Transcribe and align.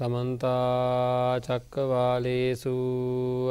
සමන්තා 0.00 1.36
චක්කවාලේසු 1.38 2.72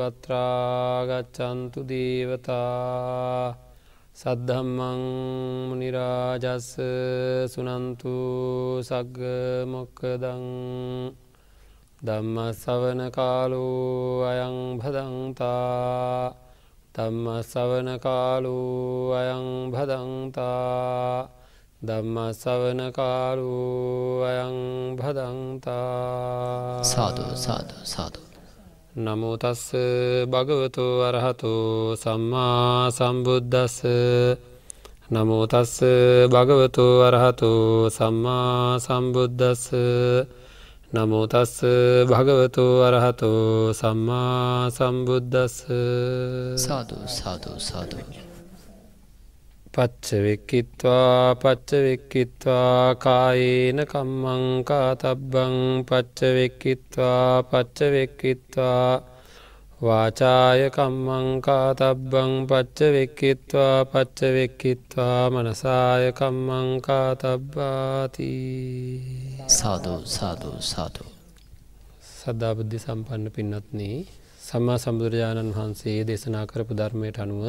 අත්‍රාගච්චන්තු 0.01 1.79
දේවතා 1.85 3.53
සද්ධම්මං 4.15 5.03
මනිරාජස්ස 5.69 6.69
සුනන්තු 7.53 8.15
සග්ග 8.81 9.19
මොක්කදං 9.67 10.45
දම්ම 12.01 12.37
සවන 12.55 13.01
කාලු 13.11 13.65
අයං 14.25 14.57
භදන්තා 14.79 16.33
තම්ම 16.91 17.25
සවන 17.43 17.89
කාලු 17.99 18.57
අයං 19.13 19.45
භදන්තා 19.69 21.38
ධම්ම 21.81 22.17
සවන 22.33 22.91
කාලු 22.91 24.19
අයං 24.21 24.55
භදන්තා. 24.95 26.83
සාධු 26.83 27.23
සාධ 27.37 27.71
සාධු 27.85 28.19
නමුතස්ස 28.97 29.71
භගවතු 30.27 30.85
අරහතු 31.01 31.53
සම්මා 31.95 32.91
සම්බුද්ධස්ස 32.91 33.77
නමුතස්ස 35.09 35.73
භගවතු 36.27 36.85
අරහතු 37.01 37.51
සම්මා 37.89 38.77
සම්බුද්ධස්ස 38.77 39.71
නමුතස්ස 40.91 41.55
භගවතු 42.05 42.65
අරහතු 42.83 43.31
සම්මා 43.73 44.69
සම්බුද්ධස්ස 44.69 45.55
සාධු 46.59 46.97
සාධු 47.09 47.51
සාධු 47.61 48.28
පච්චවෙක්කිත්වා 49.73 51.35
පච්චවෙක්කිත්වා 51.35 52.95
කායේන 52.97 53.79
කම්මංකා 53.85 54.89
තබ්බං 54.95 55.55
පච්චවෙක්කිත්වා 55.85 57.43
පච්චවෙක්කිත්වා 57.43 58.91
වාචාය 59.81 60.61
කම්මංකා 60.69 61.67
තබ්බං 61.75 62.33
පච්චවෙක්කිත්වා 62.45 63.77
පච්චවෙක්කිත්වා 63.85 65.23
මනසාය 65.31 66.11
කම්මංකා 66.13 67.09
තබ්බාති 67.15 68.31
සාධූ 69.55 70.01
සාධූ 70.09 70.57
සාධූ 70.65 71.11
සද්ධාබුද්ධි 72.13 72.79
සම්පන්න 72.79 73.25
පින්නත්න 73.31 73.81
සම්මා 74.41 74.79
සම්බුදුරජාණන් 74.79 75.53
වහන්සේ 75.53 75.99
දේශනා 76.03 76.45
කරපු 76.45 76.73
ධර්මයට 76.73 77.19
අනුව 77.19 77.43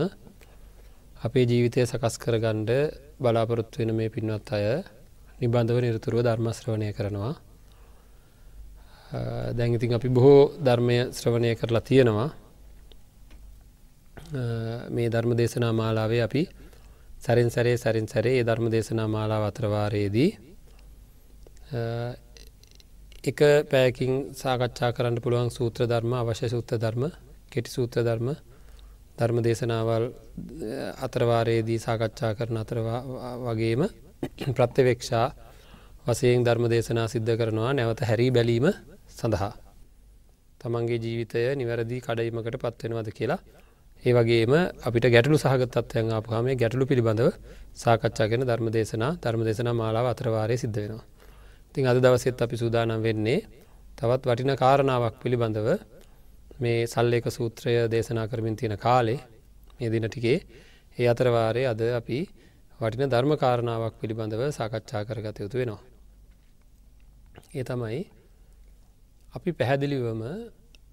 අපේ 1.20 1.44
ජීවිතය 1.44 1.80
සකස් 1.82 2.14
කරගණ්ඩ 2.16 2.70
බලාපොරොත්තු 3.20 3.76
වෙන 3.80 3.90
මේ 3.94 4.08
පින්වත් 4.08 4.48
අය 4.50 4.66
නිබන්ධව 5.40 5.78
නිරතුරුව 5.78 6.20
ධර්මශ්‍රවණය 6.22 6.88
කරනවා. 6.92 7.34
දැංගිතින් 9.52 9.92
අපි 9.92 10.08
බොහෝ 10.08 10.42
ධර්මය 10.58 10.96
ශ්‍රවණය 11.10 11.50
කරලා 11.56 11.82
තියෙනවා 11.82 12.28
මේ 14.88 15.08
ධර්ම 15.08 15.32
දේශනා 15.34 15.72
මාලාවේ 15.72 16.22
අපි 16.22 16.42
සැරින් 17.18 17.50
සැරේ 17.50 17.76
සැරින් 17.76 18.06
සැරේ 18.06 18.34
ඒ 18.34 18.44
ධර්ම 18.44 18.66
දේශනා 18.68 19.08
මාලාව 19.08 19.42
අත්‍රවාරයේදී 19.44 20.30
එක 23.24 23.38
පෑකින් 23.68 24.12
සාකච්ඡා 24.34 24.90
කරන්න 24.92 25.18
පුළුවන් 25.20 25.50
සූත්‍ර 25.50 25.82
ධර්ම 25.84 26.12
අවශ්‍ය 26.14 26.46
සූත්‍ර 26.48 26.76
ධර්ම 26.78 27.02
කෙටි 27.50 27.70
සූත්‍ර 27.70 28.00
ධර්ම 28.00 28.28
ධර්ම 29.20 29.38
දේශනාවල් 29.42 30.04
අතරවාරයේදී 30.98 31.78
සාකච්ඡා 31.78 32.32
කරන 32.34 32.56
අතර 32.56 32.78
වගේම 33.44 33.82
ප්‍රත්‍යවේක්ෂා 34.56 35.26
වසයෙන් 36.06 36.42
ධර්ම 36.42 36.66
දේශනා 36.66 37.06
සිද්ධ 37.06 37.32
කරනවා 37.36 37.72
නැවත 37.72 38.00
හැරී 38.02 38.30
බැලීම 38.30 38.66
සඳහා. 39.12 39.52
තමන්ගේ 40.60 40.98
ජීවිතය 40.98 41.42
නිවැරදි 41.54 41.98
කඩයිමකට 42.00 42.56
පත්වෙනවද 42.58 43.10
කියලා 43.12 43.40
ඒ 44.02 44.12
වගේම 44.14 44.52
අපිට 44.80 45.06
ගැටලු 45.06 45.36
සහගතත්වයන් 45.38 46.08
ආපුහම 46.10 46.46
ගැටලු 46.54 46.84
පිළිබඳව 46.86 47.30
සාකච්ඡාගෙන 47.76 48.42
ධර්ම 48.42 48.68
දේශනා 48.70 49.12
ධර්ම 49.18 49.42
දේශනා 49.44 49.74
මාලාව 49.74 50.06
අතරවාරය 50.08 50.56
සිද්ධ 50.56 50.78
වෙනවා. 50.78 51.06
තින් 51.72 51.84
අද 51.86 51.98
දවසෙත් 51.98 52.40
අපි 52.40 52.56
සූදානම් 52.56 53.00
වෙන්නේ 53.00 53.40
තවත් 53.98 54.22
වටින 54.26 54.52
කාරණාවක් 54.56 55.16
පිළිබඳව 55.18 55.68
මේ 56.60 56.86
සල්ලේක 56.86 57.26
සූත්‍රය 57.28 57.72
දේශනා 57.88 58.26
කරමින් 58.28 58.56
තියෙන 58.56 58.76
කාලේ 58.78 59.20
මේ 59.78 59.90
දින 59.90 60.06
ටිකේ 60.06 60.38
ඒ 60.98 61.06
අතරවාරය 61.08 61.62
අද 61.64 61.80
අපි 61.92 62.18
වටින 62.80 63.08
ධර්ම 63.08 63.32
කාරණාවක් 63.36 63.94
පිළිබඳව 64.00 64.42
සාකච්ඡා 64.50 65.02
කරගත 65.04 65.38
යුතු 65.38 65.56
වෙනවා. 65.60 65.82
ඒ 67.54 67.64
තමයි 67.64 68.00
අපි 69.34 69.50
පැහැදිලිවම 69.52 70.22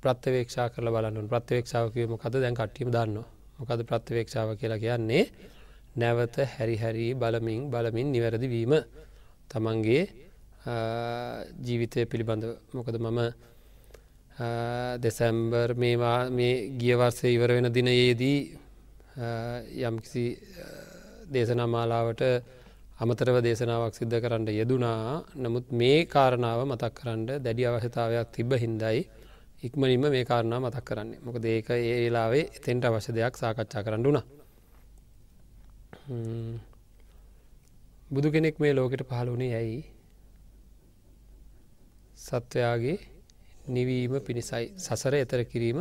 ප්‍රත්‍යවේක්ෂා 0.02 0.68
කරල 0.70 0.90
බලන්න 0.96 1.28
ප්‍රත්‍යවේක්ෂාවකීම 1.28 2.10
මොකද 2.14 2.36
දැන් 2.36 2.56
කට්ටීම 2.56 2.90
දන්න 2.92 3.18
මොකද 3.60 3.82
ප්‍රත්‍යවේක්ෂාව 3.90 4.50
කියලා 4.60 4.80
කියන්නේ? 4.80 5.24
නැවත 5.96 6.36
හැරිහැරී 6.54 7.12
බලමින් 7.14 7.62
බලමින් 7.70 8.08
නිවැරදි 8.14 8.48
වීම. 8.48 8.74
තමන්ගේ 9.50 10.04
ජීවිතය 11.62 12.00
පිළිබඳ 12.06 12.44
මොකද 12.74 12.96
මම 12.98 13.20
දෙසැම්බර් 15.00 15.74
මේවා 15.76 16.30
මේ 16.32 16.70
ගියවර්සේ 16.78 17.34
ඉවර 17.34 17.52
වෙන 17.52 17.68
දිනයේදී 17.72 18.40
යම්කිසි 19.82 20.26
දේශනා 21.28 21.68
මාලාවට 21.68 22.22
අමතරව 22.98 23.38
දේශනාවක් 23.42 23.96
සිද්ධ 23.96 24.18
කරන්න 24.18 24.48
යෙදුනා 24.52 25.24
නමුත් 25.38 25.72
මේ 25.74 26.06
කාරණාව 26.08 26.62
මතක් 26.66 26.94
කරන්න 26.94 27.26
දැඩි 27.40 27.66
අවශ්‍යතාවයක් 27.66 28.30
තිබ 28.32 28.54
හින්දයි 28.56 29.02
ඉක්මනින්ම 29.60 30.06
මේ 30.08 30.24
කාරණා 30.24 30.60
මතක් 30.60 30.86
කරන්නේ 30.86 31.20
මොක 31.20 31.38
ඒක 31.48 31.70
ඒ 31.72 31.98
වෙලාවේ 31.98 32.46
එතෙන්ට 32.54 32.86
අවශ්‍ය 32.86 33.12
දෙයක් 33.14 33.36
සාකච්ඡා 33.36 33.84
කරන්න 33.84 34.04
වුණා 34.04 34.26
බුදු 38.12 38.28
කෙනෙක් 38.30 38.56
මේ 38.60 38.74
ලෝකෙට 38.74 39.04
පහළුණේ 39.04 39.54
ඇයි 39.56 39.80
සත්වයාගේ 42.18 42.98
නිවීම 43.68 44.14
පිණිසයි 44.22 44.66
සසර 44.78 45.14
එතර 45.16 45.42
කිරීම 45.44 45.80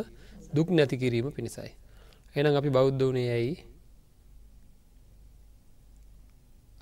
දුක් 0.53 0.69
නැති 0.71 0.97
කිරීම 0.97 1.27
පිණිසයි. 1.31 1.71
එනම් 2.35 2.55
අපි 2.55 2.71
බෞද්ධ 2.71 3.03
වනේ 3.03 3.31
ඇයි 3.31 3.55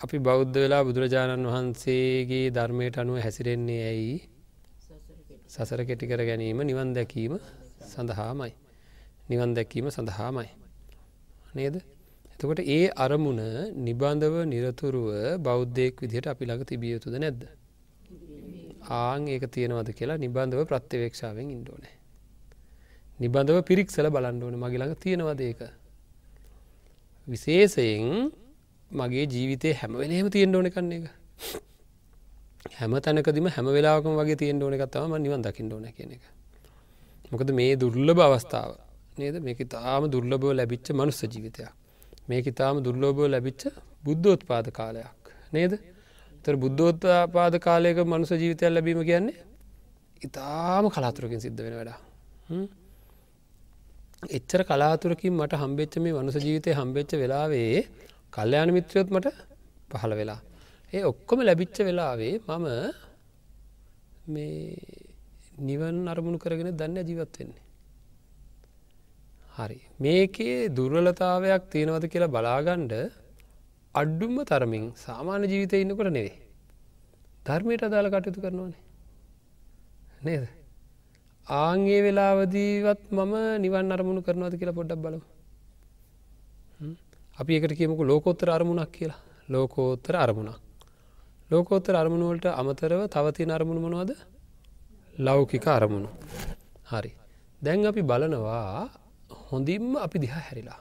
අපි 0.00 0.18
බෞද්ධ 0.20 0.56
වෙලා 0.56 0.82
බුදුරජාණන් 0.82 1.46
වහන්සේගේ 1.46 2.46
ධර්මයට 2.50 2.96
අනුව 2.98 3.16
හැසිරෙන්නේ 3.18 3.82
ඇයි 3.84 4.16
සසර 5.48 5.80
කෙටිකර 5.84 6.20
ගැනීම 6.22 6.58
නිවන් 6.62 6.90
දැකීම 6.92 7.34
සඳහාමයි. 7.86 8.52
නිවන් 9.30 9.50
දැකීම 9.54 9.86
සඳහාමයි. 9.88 10.48
නේද? 11.54 11.76
එතකොට 12.34 12.60
ඒ 12.68 12.86
අරමුණ 12.96 13.42
නිබන්ධව 13.78 14.34
නිරතුරුව 14.44 15.08
බෞද්ධයෙක් 15.40 15.94
විදිහට 16.02 16.26
අපි 16.26 16.44
ළඟ 16.44 16.64
තිබිය 16.64 16.92
යුතුද 16.94 17.14
නැද්ද. 17.16 17.42
ආං 18.90 19.28
ඒක 19.28 19.44
තියෙනවද 19.50 19.90
කියලා 19.92 20.16
නිබන්ධව 20.16 20.64
ප්‍රත්‍යවේක්ෂාවෙන් 20.64 21.50
ඉන්ඩෝනෑ. 21.50 21.94
නිබඳව 23.20 23.58
පිරික්සල 23.62 24.08
බලන්ඩෝන 24.10 24.56
මගේ 24.56 24.78
ළඟ 24.78 24.96
තියෙනවද 24.96 25.40
ඒක. 25.40 25.60
විශේෂයෙන් 27.26 28.32
මගේ 28.90 29.26
ජීවිතය 29.26 29.72
හැමවෙලේම 29.72 30.30
තියෙන්ට 30.30 30.56
ඕන 30.56 30.70
කන්නේ 30.70 30.98
එක. 30.98 31.06
හැම 32.78 32.92
තැනකදම 33.00 33.46
හැම 33.48 33.66
වෙලාකම 33.68 34.14
වගේ 34.14 34.36
තියෙන් 34.36 34.62
ඕන 34.62 34.74
එකත්තම 34.74 35.16
නිවන් 35.18 35.42
දකිින් 35.42 35.72
ඕන 35.72 35.86
කියන 35.92 36.12
එක. 36.12 36.24
මොකද 37.30 37.48
මේ 37.50 37.76
දුර්ලභ 37.76 38.20
අවස්ථාව 38.20 38.76
නේද 39.18 39.40
මේක 39.40 39.64
තාම 39.68 40.10
දුර්ලභව 40.10 40.52
ලැබිච්ච 40.52 40.92
මනුස්ස 40.92 41.24
ජීවිතයක්. 41.24 41.72
මේක 42.28 42.46
ඉතාම 42.46 42.76
දුර්ලෝභව 42.82 43.28
ලැබිච්ච 43.28 43.62
බුද්ධෝත්පාද 44.04 44.66
කාලයක් 44.70 45.24
නේද 45.52 45.72
තර 46.44 46.56
බුද්ධෝත්පාද 46.62 47.54
කාලයක 47.66 47.98
මනුස 48.04 48.32
ජීවිතයක් 48.42 48.72
ලැබීම 48.74 49.00
කියන්නේ 49.10 49.36
ඉතාම 50.22 50.84
කලාතුරකින් 50.94 51.40
සිද්ධ 51.44 51.60
වෙන 51.64 51.74
වැඩා. 51.78 51.98
එච්චර 54.36 54.60
කලාතුරකින් 54.70 55.34
මට 55.40 55.60
හම්බෙච්ච 55.62 55.94
මේ 56.04 56.16
වනුස 56.18 56.36
ජීවිතය 56.46 56.70
හම්බෙච්ච 56.80 57.10
වෙලාවේ 57.22 57.80
කල්්‍යයාන 58.32 58.70
මිත්‍රයොත් 58.76 59.08
මට 59.14 59.26
පහළ 59.90 60.14
වෙලා. 60.20 60.40
ඒ 60.92 61.02
ඔක්කොම 61.10 61.38
ලැබිච්ච 61.48 61.76
වෙලාවේ 61.88 62.34
මම 62.48 62.66
මේ 64.34 64.54
නිවන් 65.68 65.98
අරමුණු 66.12 66.38
කරගෙන 66.44 66.70
දන්න 66.80 67.08
ජීවත් 67.10 67.34
වෙන්නේ. 67.40 67.62
හරි 69.56 69.78
මේකේ 70.04 70.56
දුර්වලතාවයක් 70.76 71.62
තියෙනවද 71.72 72.04
කියලා 72.12 72.34
බලාගණ්ඩ 72.36 72.94
අඩ්ඩුම්ම 73.94 74.38
තරමින් 74.44 74.84
සාමාන්‍ය 74.96 75.46
ජීවිතය 75.52 75.82
ඉන්නකොට 75.82 76.10
නෙවේ. 76.10 76.36
ධර්මයට 77.46 77.86
අදාළ 77.88 78.10
කටයුතු 78.10 78.40
කරනවානේ. 78.40 78.82
නේද. 80.22 80.44
ආංගේ 81.46 82.00
වෙලාවදීවත් 82.06 83.02
මම 83.12 83.34
නිවන් 83.60 83.94
අරමුණු 83.96 84.22
කරනවාද 84.22 84.58
කියලා 84.58 84.78
පොඩ්ඩක් 84.80 85.00
බලව. 85.04 85.22
අපි 87.38 87.52
එකට 87.58 87.78
කියමක 87.78 88.00
ලෝකෝත්තර 88.02 88.48
අරමුණක් 88.50 88.92
කියලා 88.92 89.20
ලෝකෝත්තර 89.48 90.16
අරමුණක්. 90.16 90.64
ලෝකෝත්තර 91.50 91.94
අරමුණුවලට 91.94 92.46
අමතරව 92.52 93.00
තවතින 93.06 93.50
අරමුණ 93.50 93.80
මොනවද 93.84 94.12
ලෞකික 95.18 95.66
අරමුණු 95.68 96.08
හරි 96.90 97.10
දැන් 97.62 97.86
අපි 97.86 98.02
බලනවා 98.02 98.88
හොඳින්ම 99.48 99.90
අපි 99.96 100.16
දිහා 100.18 100.42
හැරිලා 100.46 100.80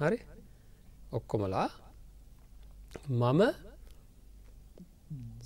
හරි 0.00 0.18
ඔක්කොමලා 1.12 1.68
මම 3.10 3.42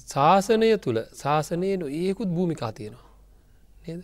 ශාසනය 0.06 0.69
තුළ 0.78 0.98
ශාසනය 1.14 1.69
ඒකුත් 1.94 2.28
භූමිකා 2.28 2.72
තියෙනවා. 2.72 3.06
නේද? 3.87 4.02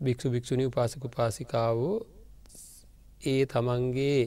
භික්ෂු 0.00 0.30
භික්ෂුණි 0.30 0.64
උපාසක 0.66 1.04
පාසිකාවෝ 1.08 1.96
ඒ 3.22 3.42
තමන්ගේ 3.46 4.20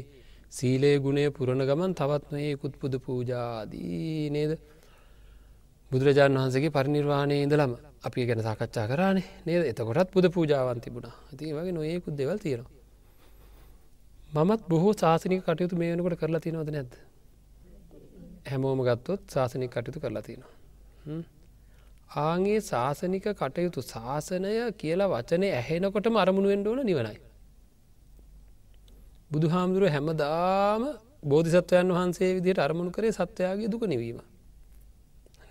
සීලේ 0.52 0.98
ගුණේ 1.00 1.30
පුරණ 1.30 1.62
ගමන් 1.62 1.94
තවත් 1.94 2.32
නොයෙකුත් 2.32 2.74
පුද 2.76 2.94
පූජාදී 3.00 4.30
නේද? 4.30 4.52
බුදුරජාණන් 5.92 6.38
වහන්සගේ 6.38 6.70
පරිනිර්වාණය 6.70 7.38
ඉඳලම 7.42 7.74
අපි 8.04 8.26
ගැන 8.26 8.42
සාකච්ඡා 8.42 8.88
කරන්නේ 8.88 9.26
නේද? 9.46 9.64
එතකොටත් 9.64 10.12
පුද 10.12 10.26
පූජාවන් 10.30 10.80
තිබුණා. 10.80 11.16
ඇති 11.24 11.54
වගේ 11.54 11.72
නොයෙකුත් 11.72 12.16
දෙවල් 12.16 12.38
තියෙනවා. 12.38 12.72
මමත් 14.36 14.62
බොහෝ 14.68 14.94
ශාසනික 14.96 15.42
කටයුතු 15.44 15.76
මේ 15.76 15.90
වෙනකොට 15.92 16.20
කරලා 16.20 16.40
තියෙනවද 16.40 16.70
නැද්ද? 16.70 16.94
හැමෝම 18.46 18.82
ගත්තොත් 18.82 19.22
ශාසනික 19.30 19.72
කටයුතු 19.72 20.00
කරලා 20.00 20.22
තියෙනවා. 20.22 20.54
ආගේ 22.18 22.60
ශාසනික 22.62 23.28
කටයුතු 23.34 23.82
ශාසනය 23.84 24.52
කියලා 24.74 25.10
වචනය 25.10 25.48
ඇහෙනකොටම 25.52 26.18
අරමුණු 26.18 26.50
වෙන්ඩෝන 26.50 26.82
නිවනයි. 26.86 27.20
බුදු 29.32 29.48
හාමුදුරුව 29.50 29.90
හැමදාම 29.90 30.84
බෝධිසත්වයන් 31.26 31.90
වහන්සේ 31.92 32.32
විදියට 32.36 32.60
අරමුණු 32.60 32.92
කරේ 32.92 33.12
සත්වයාගේ 33.12 33.70
දුක 33.70 33.84
නිවීම. 33.86 34.20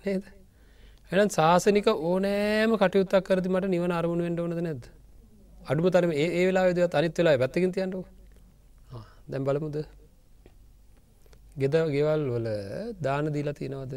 නේද? 0.03 0.23
එනම් 1.11 1.29
ශාසනික 1.29 1.87
ඕනෑම 1.89 2.71
කටයුත්තක් 2.77 3.25
කරදි 3.27 3.49
මට 3.49 3.67
නිවන 3.67 3.91
අරමුණ 3.91 4.21
වෙන්ඩ 4.21 4.39
ඕනද 4.39 4.61
නැද 4.61 4.83
අඩුම 5.61 5.89
තරම 5.89 6.11
ඒ 6.17 6.45
වෙලා 6.45 6.65
විදත් 6.69 6.95
අනිත් 6.95 7.17
වෙලා 7.17 7.35
පැත්තකින් 7.37 7.71
තියන්නු 7.71 7.99
දැම් 9.27 9.43
බලමුද? 9.43 9.77
ගෙද 11.55 11.75
ගෙවල් 11.95 12.21
වල 12.33 12.47
දාන 13.01 13.25
දීලා 13.33 13.53
තියෙනවද 13.53 13.93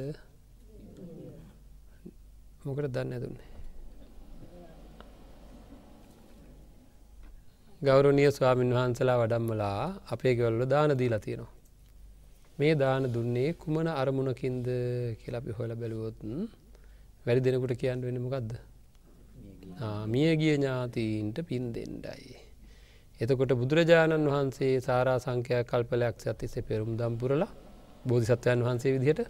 මොකට 2.65 2.89
දන්න 2.89 3.13
ඇතුන්නේ 3.13 3.57
ගෞරවනිය 7.83 8.31
ස්වාමීන් 8.31 8.73
වහන්සලා 8.73 9.17
වඩම්මලා 9.19 9.81
අපේ 10.07 10.35
ගෙවල්ල 10.35 10.63
දාන 10.67 10.91
දීලා 10.99 11.19
තියෙනවා. 11.19 11.53
මේ 12.59 12.75
දාන 12.75 13.05
දුන්නේ 13.15 13.51
කුමන 13.55 13.89
අරමුණකින්ද 13.95 14.67
කියලපි 15.21 15.57
හොල 15.59 15.73
බැලුවොත්න් 15.75 16.33
වැඩි 17.27 17.45
දෙනකුට 17.47 17.77
කියන්න 17.77 18.01
වෙන 18.01 18.19
මොකක්ද. 18.23 18.51
මියගිය 20.07 20.55
ඥාතීන්ට 20.55 21.39
පින් 21.49 21.65
දෙෙන්ඩයි. 21.75 22.46
එතකොට 23.21 23.53
බුදුරජාණන් 23.55 24.27
වහන්සේ 24.27 24.75
සාරා 24.81 25.19
සංඛ්‍යයක් 25.19 25.67
කල්පලයක් 25.67 26.17
ඇතිසේ 26.25 26.63
පෙරුම් 26.63 26.91
දම්පුරලා 26.97 27.53
බෝධිසත්වයන් 28.05 28.61
වහන්සේ 28.63 28.93
විදිහට 28.95 29.23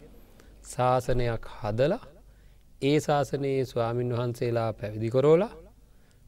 ශාසනයක් 0.65 1.45
හදලා 1.55 2.03
ඒ 2.83 2.99
ශාසනයේ 3.01 3.61
ස්වාමීන් 3.65 4.11
වහන්සේලා 4.13 4.71
පැවිදි 4.73 5.11
කොරෝලා 5.11 5.53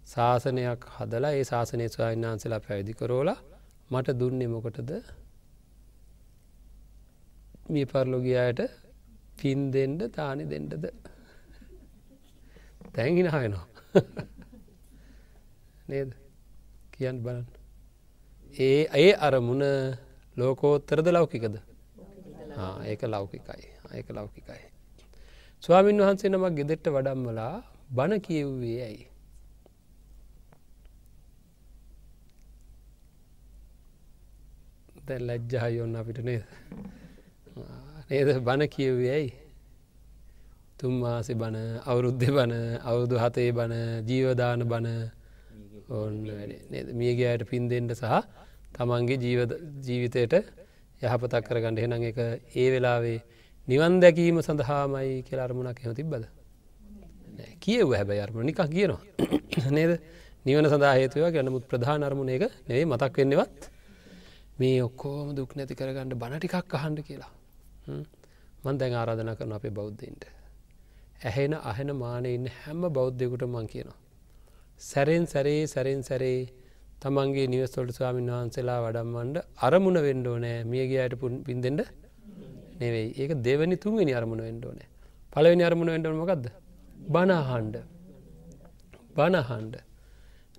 ශාසනයක් 0.06 0.82
හදලා 0.88 1.32
ඒ 1.32 1.44
ශාසනය 1.44 1.88
ස්වාමීන් 1.88 2.26
වහන්සේලා 2.26 2.60
පැවිදි 2.60 2.94
කරෝලා 2.94 3.38
මට 3.90 4.08
දුන්නේ 4.20 4.48
මොකටද? 4.48 4.90
මිය 7.68 7.86
පරලොගයායට 7.86 8.60
පින් 9.38 9.60
දෙන්ඩ 9.72 10.00
තානි 10.10 10.44
දෙන්ඩද 10.44 10.84
තැන්හිනාවෙනවා 12.94 13.66
නේද? 15.88 16.10
කියන්න 16.98 17.22
බලන්න. 17.22 17.46
ඒ 18.58 18.82
ඒ 18.96 19.12
අරමුණ 19.18 19.64
ලෝකෝත්තරද 20.36 21.08
ලෞකිකද? 21.08 21.54
ඒක 22.84 23.02
ලෞකිකයි. 23.04 23.68
ඒක 23.94 24.08
ලෞකිකයි. 24.10 24.64
ස්වාමීන් 25.62 26.00
වහන්සේ 26.00 26.30
නමක් 26.30 26.54
ගෙදෙට්ට 26.56 26.88
වඩම්මලා 26.88 27.54
බණ 27.90 28.20
කියව්වේ 28.20 28.78
ඇයි? 28.82 29.06
දැ 35.06 35.20
ලැජ්ජහයි 35.20 35.80
ඔන්න 35.80 35.96
අපිට 35.96 36.18
නේද? 36.20 36.44
නේද? 38.10 38.28
බණ 38.40 38.68
කියවේ 38.68 39.12
ඇයි? 39.12 39.30
තුම්මාසි 40.78 41.34
බණ 41.34 41.80
අවුරුද්ධ 41.82 42.26
බණ 42.28 42.54
අවුරුදු 42.80 43.16
හතේ 43.18 43.50
බණ 43.52 44.06
ජීවදාන 44.06 44.60
බණ 44.64 45.10
ඔන්න 45.88 46.26
මියගේ 46.94 47.28
අයට 47.28 47.48
පින් 47.48 47.68
දෙෙන්ට 47.68 47.94
සහ 47.94 48.22
තමන්ගේ 48.74 49.18
ජීවිතයට 49.82 50.34
යහපතක් 51.00 51.44
කරගන්න. 51.44 51.78
හෙනං 51.78 52.04
එක 52.04 52.18
ඒ 52.54 52.68
වෙලාවේ 52.70 53.22
නිවන් 53.68 54.00
දැකීම 54.00 54.40
සඳහාමයි 54.40 55.22
කියල 55.22 55.40
අරමුණක් 55.40 55.80
එම 55.80 55.94
තිබ්බද? 55.94 56.24
කියව 57.58 57.88
හැබැයි 57.90 58.22
අරමුණ 58.22 58.46
නිකක් 58.46 58.60
කියනවා. 58.66 59.00
නේද? 59.70 60.00
නිවන 60.44 60.66
සඳහා 60.66 60.94
හේතුව 60.94 61.30
ගැනමුත් 61.30 61.64
ප්‍රධාන 61.64 62.02
අරමුණ 62.02 62.28
එක 62.28 62.44
නෙවේ 62.68 62.84
මතක් 62.84 63.14
වෙන්නවත් 63.18 63.70
මේ 64.58 64.82
ඔක්කෝම 64.82 65.34
දුක් 65.34 65.56
නැති 65.56 65.74
කරගන්න 65.74 66.12
බණටිකක් 66.14 66.74
අහන්ඩ 66.74 67.00
කියලා. 67.02 67.32
මන් 68.64 68.76
දැන් 68.76 68.94
ආරාධන 68.94 69.32
කරන 69.36 69.52
අපේ 69.52 69.70
බෞද්ධයින්ට. 69.70 70.24
ඇහෙන 71.24 71.54
අහෙන 71.62 71.90
මානය 71.96 72.34
ඉන්න 72.34 72.46
හැම 72.56 72.80
බෞද්ධයකුට 72.90 73.46
මං 73.46 73.66
කියනවා. 73.66 73.98
සැරෙන් 74.80 75.26
සැරේ 75.26 75.66
සැරෙන් 75.66 76.02
සැරේ 76.02 76.48
තමන්ගේ 77.02 77.46
නිවස්තොට 77.46 77.90
ස්වාමීන් 77.90 78.30
වහන්සේලා 78.30 78.78
වඩම්මන්ඩ 78.84 79.36
අරමුණ 79.58 79.98
වෙන්ඩෝ 80.00 80.36
නෑ 80.38 80.62
මියගේ 80.64 81.00
අයට 81.04 81.16
පුන් 81.18 81.42
පින්දෙන්ට 81.42 81.80
නෙවෙයි. 82.80 83.08
ඒක 83.14 83.32
දෙවනි 83.42 83.76
තුන්වෙනි 83.76 84.12
අරමුණ 84.14 84.40
වෙන්ඩෝ 84.40 84.72
නෑ 84.72 84.88
පලවෙනි 85.32 85.64
අරමුණ 85.64 85.90
වෙන්ඩ 85.94 86.06
මොකක්ද 86.12 86.46
බනහන්ඩ 87.08 87.76
බනහන්ඩ 89.16 89.74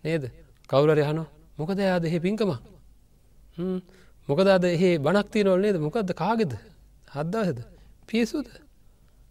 නේද? 0.04 0.24
කවුරරය 0.70 1.04
හනෝ 1.04 1.28
මොකද 1.58 1.80
යාද 1.82 2.04
එහෙ 2.06 2.20
පින්කමක් 2.20 2.52
මොකද 4.30 4.48
අද 4.48 4.66
එහේ 4.66 5.00
බනක්ති 5.00 5.44
නොල් 5.44 5.60
නේද? 5.60 5.78
මොකක්ද 5.78 6.12
කාගෙද? 6.14 6.54
හද්දාහද 7.08 7.64
පියසුද? 8.08 8.48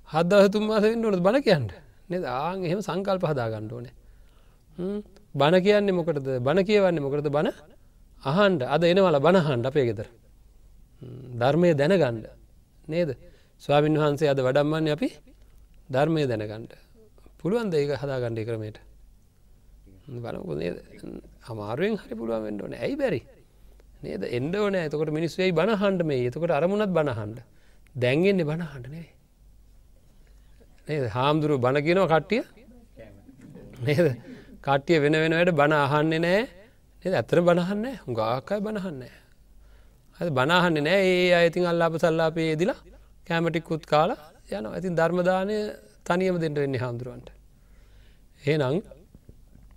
හදදාහතුන් 0.08 0.64
මාසෙන් 0.64 1.04
ඕනද? 1.04 1.20
බණ 1.20 1.42
කියන්න. 1.42 1.70
නෙද? 2.08 2.24
ආං 2.24 2.64
එහෙම 2.64 2.80
සංකල්ප 2.80 3.24
හදා 3.24 3.50
ගණ්ඩෝනේ 3.52 3.97
බණ 4.78 5.62
කියන්නේ 5.62 5.92
මොකටද? 5.92 6.28
බණ 6.40 6.64
කියවන්නේ 6.64 7.02
මොකටද? 7.02 7.28
බණ 7.28 7.52
අහන්ඩ 8.24 8.62
අද 8.64 8.82
එනවල 8.84 9.18
බණහන්ඩ 9.18 9.66
අපේ 9.66 9.86
ගෙදර. 9.88 10.08
ධර්මය 11.34 11.74
දැනගණ්ඩ 11.74 12.26
නේද? 12.88 13.10
ස්වාමින් 13.62 13.98
වහන්සේ 13.98 14.30
අද 14.30 14.38
වඩම්මන්න 14.38 14.88
අපි 14.88 15.08
ධර්මය 15.90 16.26
දැනගණ්ඩ 16.26 16.72
පුළුවන් 17.40 17.74
ඒක 17.74 17.90
හදා 17.96 18.22
ගණ්ඩි 18.22 18.46
ක්‍රමයට 18.46 18.78
බලකො 20.16 20.52
අමාරුවෙන් 21.44 21.98
හරි 21.98 22.14
පුළුවන් 22.14 22.42
වෙන්ඩෝන 22.42 22.74
ඇයි 22.76 22.96
බැරි? 22.96 23.20
නේද? 24.02 24.22
එන්ඩ 24.30 24.54
ඕන. 24.54 24.74
ඇතකොට 24.76 25.10
මිනිස්වෙයි 25.10 25.52
බණහන්ඩ 25.52 26.02
මේ. 26.04 26.26
එතකොට 26.28 26.50
අරමුණත් 26.50 26.92
බණහන්ඩ 26.92 27.38
දැන්ගෙන්නේ 27.94 28.48
බණහන්ඩනේ 28.50 29.06
නේද? 30.88 31.04
හාමුදුරුව 31.10 31.60
බණ 31.60 31.82
කියනවා 31.82 32.10
කට්ටිය. 32.14 32.42
නේද? 33.82 34.37
කට්ටිය 34.64 34.98
වෙන 34.98 35.14
වෙන 35.14 35.32
වැඩ 35.32 35.52
බණ 35.52 35.74
අහන්නේ 35.76 36.18
නෑ 36.18 36.42
නේද? 37.02 37.14
ඇතර 37.14 37.38
බණහන්න 37.40 37.86
හුඟාකයි 38.02 38.60
බණහන්න 38.60 39.02
ඇ 40.18 40.30
බණහන්නේ 40.30 40.82
නෑ 40.82 41.02
ඒ 41.08 41.32
අයිතින් 41.34 41.66
අල්ලාප 41.66 41.94
සල්ලාපේ 41.96 42.52
දිලා 42.56 42.80
කෑමටිකුත් 43.26 43.84
කාලා 43.86 44.20
යන 44.50 44.66
ඇතින් 44.68 44.94
ධර්මදානය 44.94 45.56
තනියම 46.04 46.36
දෙට 46.36 46.56
වෙන්නේ 46.56 46.80
හාමුදුරුවන්ට. 46.80 47.28
ඒනං 48.42 48.78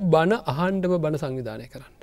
බණ 0.06 0.34
අහන්ඩම 0.48 0.94
බණ 0.98 1.18
සංවිධානය 1.18 1.68
කරන්න. 1.68 2.02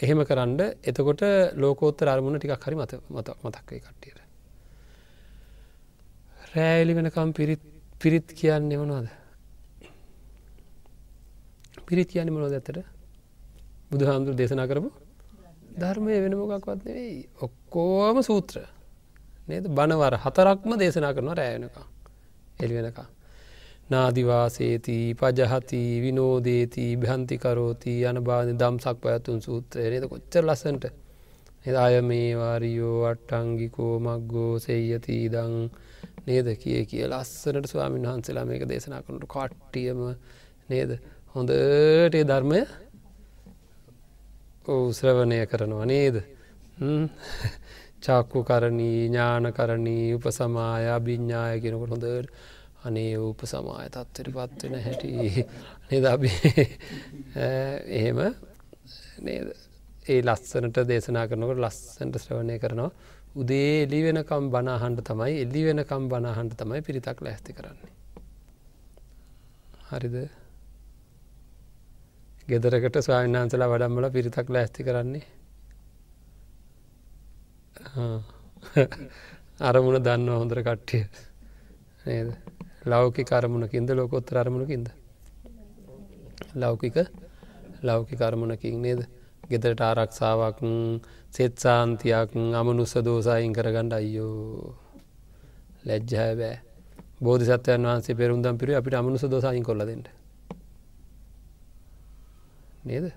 එහෙම 0.00 0.20
කරන්න 0.24 0.60
එතකොට 0.82 1.22
ලෝකෝත්තර 1.54 2.08
අරමුණ 2.08 2.38
ටිකක් 2.38 2.64
හරි 2.64 2.76
මත 2.76 2.92
මත 3.10 3.28
මතක්කයි 3.44 3.80
කට්ටියට. 3.80 4.20
රෑලි 6.52 6.92
වෙනකම් 6.94 7.32
පිරිත් 7.32 7.62
පිරිත් 8.00 8.28
කියන්නේ 8.32 8.78
මොනවාද. 8.78 9.08
පිරිත් 11.90 12.08
කියන්නේ 12.08 12.34
මොනොද 12.36 12.52
ඇතට 12.52 12.82
බුදු 13.90 14.04
හාමුදුර 14.06 14.34
දේශනා 14.34 14.66
කරපු? 14.66 14.90
ධර්මය 15.76 16.18
වෙන 16.24 16.34
මොකක්වත් 16.38 16.84
නෙවෙයි. 16.84 17.16
ඔක්කෝම 17.40 18.18
සූත්‍ර. 18.22 18.56
නේද? 19.48 19.64
බනවර 19.70 20.14
හතරක්ම 20.16 20.70
දේශනා 20.78 21.14
කරනවා 21.14 21.36
රෑවෙනකා 21.36 21.86
එලි 22.60 22.74
වෙනකා 22.76 23.08
නාදිවාසේති 23.90 24.96
පජහති 25.14 25.82
විනෝදේති 26.00 26.84
භ්‍යන්තිකරෝති 26.96 27.94
යන 28.04 28.18
බාධ 28.22 28.50
දම්සක් 28.54 28.96
පැතුන් 29.00 29.40
සූත්‍රය. 29.40 29.86
නද? 29.90 30.04
කොච්චර 30.06 30.44
ලස්සට 30.44 30.84
එදාය 31.64 31.96
මේ 32.02 32.28
වාරියෝ 32.36 32.98
අට්ටංගිකෝ 33.04 33.94
මක්ගෝ 34.00 34.52
සෙය්‍යති 34.58 35.16
දං 35.28 35.56
නේද? 36.26 36.46
කිය 36.56 36.84
කිය 36.86 37.04
ලස්සනට 37.08 37.66
ස්වාමීන් 37.66 38.06
වහන්සේලා 38.06 38.46
මේක 38.46 38.64
දේශනා 38.68 39.02
කනට 39.02 39.26
කට්ටියම 39.28 40.04
නේද? 40.68 40.90
හොඳට 41.34 42.16
ධර්මය 42.24 42.60
ශ්‍රවණය 44.92 45.46
කරනවා 45.46 45.86
නේද? 45.86 46.16
චක්කු 48.00 48.42
කරණී 48.44 48.96
ඥාන 49.04 49.46
කරණී 49.52 50.14
උපසමාය 50.14 50.88
අභිඤ්ඥාය 50.90 51.60
කෙනකොට 51.60 51.92
හොඳට 51.92 52.32
අනේ 52.82 53.14
උප 53.20 53.44
සමාය 53.44 53.86
තත්වට 53.88 54.50
පත්වෙන 54.50 54.74
හැටි. 54.80 55.46
නිදබි 55.90 56.30
එහෙම 57.92 58.20
නේද? 59.20 59.54
ඒ 60.06 60.20
ලස්සනට 60.22 60.82
දේශනා 60.84 61.28
කරනකට 61.28 61.60
ලස්සන්ට 61.60 62.20
ශ්‍රවණය 62.20 62.58
කරනවා. 62.58 62.90
උදේ 63.36 63.82
එලි 63.84 64.02
වෙනකම් 64.02 64.50
බනාහන්ට 64.50 65.06
තමයි 65.06 65.38
එල්ලි 65.38 65.64
වෙනකම් 65.68 66.10
බනාහන්ට 66.10 66.58
තමයි 66.58 66.82
පිරිතක් 66.82 67.22
ලැස්ති 67.22 67.54
කරන්නේ. 67.54 67.92
හරිද? 69.90 70.39
ගෙදරකට 72.50 72.96
ස්වාමින්නාන්සලා 73.00 73.68
වඩම්මල 73.68 74.06
පිරිතක් 74.10 74.48
ලැස්ති 74.48 74.84
කරන්නේ. 74.84 75.24
අරමුණ 79.62 79.98
දන්න 80.00 80.28
හොඳර 80.32 80.60
කට්ටිය. 80.60 81.04
නේද? 82.04 82.28
ලෞකි 82.84 83.24
කරමුණකින්ද 83.24 83.90
ලෝකොත්තර 83.92 84.36
අරමුණකින්ද? 84.36 84.88
ලෞකික 86.56 86.96
ලෞකි 87.82 88.16
කරමුණකින් 88.16 88.82
නේද? 88.82 89.00
ගෙදරට 89.48 89.80
ආරක්ෂාවක් 89.82 90.58
සෙත්සාන්තියක් 91.30 92.30
අමනුස්ස 92.54 92.94
දෝසායින් 93.00 93.52
කරගණ්ඩ 93.52 93.92
අයියෝ. 93.94 94.74
ලැජ්ජය 95.84 96.30
බෑ. 96.36 96.56
බෝධ 97.20 97.44
සත්වයන් 97.46 97.84
වහන්සේ 97.84 98.14
පෙරුම්දම් 98.16 98.56
පිරි 98.56 98.74
අපිට 98.74 98.94
අමනුස 98.94 99.24
දෝසායින් 99.24 99.64
කොල්ලදට 99.64 100.19
නේද? 102.84 103.12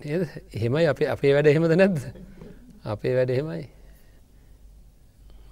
නේද? 0.00 0.22
එහෙමයි 0.52 0.86
අපේ 0.86 1.08
අපේ 1.08 1.32
වැඩ 1.34 1.46
එහෙමද 1.46 1.74
නැද්ද? 1.74 2.00
අපේ 2.84 3.14
වැඩ 3.16 3.30
එහෙමයි. 3.30 3.68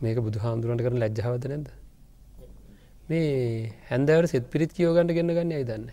මේක 0.00 0.18
බුදු 0.22 0.38
හාමුදුරන්ට 0.38 0.84
කරන 0.84 1.00
ලැජ්ජාවද 1.02 1.44
නැද 1.50 1.68
මේ 3.08 3.72
හැන්දවට 3.88 4.32
සෙත් 4.32 4.50
පිරිත් 4.52 4.72
කියෝගන්ට 4.76 5.14
ගන්න 5.16 5.34
ගන්න 5.36 5.54
අයි 5.56 5.64
දන්න? 5.64 5.86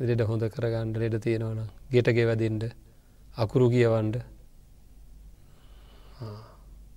එදිට 0.00 0.24
හොඳ 0.30 0.48
කරගන්නඩ 0.54 1.02
ලෙඩ 1.02 1.18
තියෙනවන 1.26 1.60
ගෙටගේ 1.92 2.26
වැදින්ට 2.30 2.64
අකුරු 3.36 3.68
කියවන්ඩ 3.74 4.16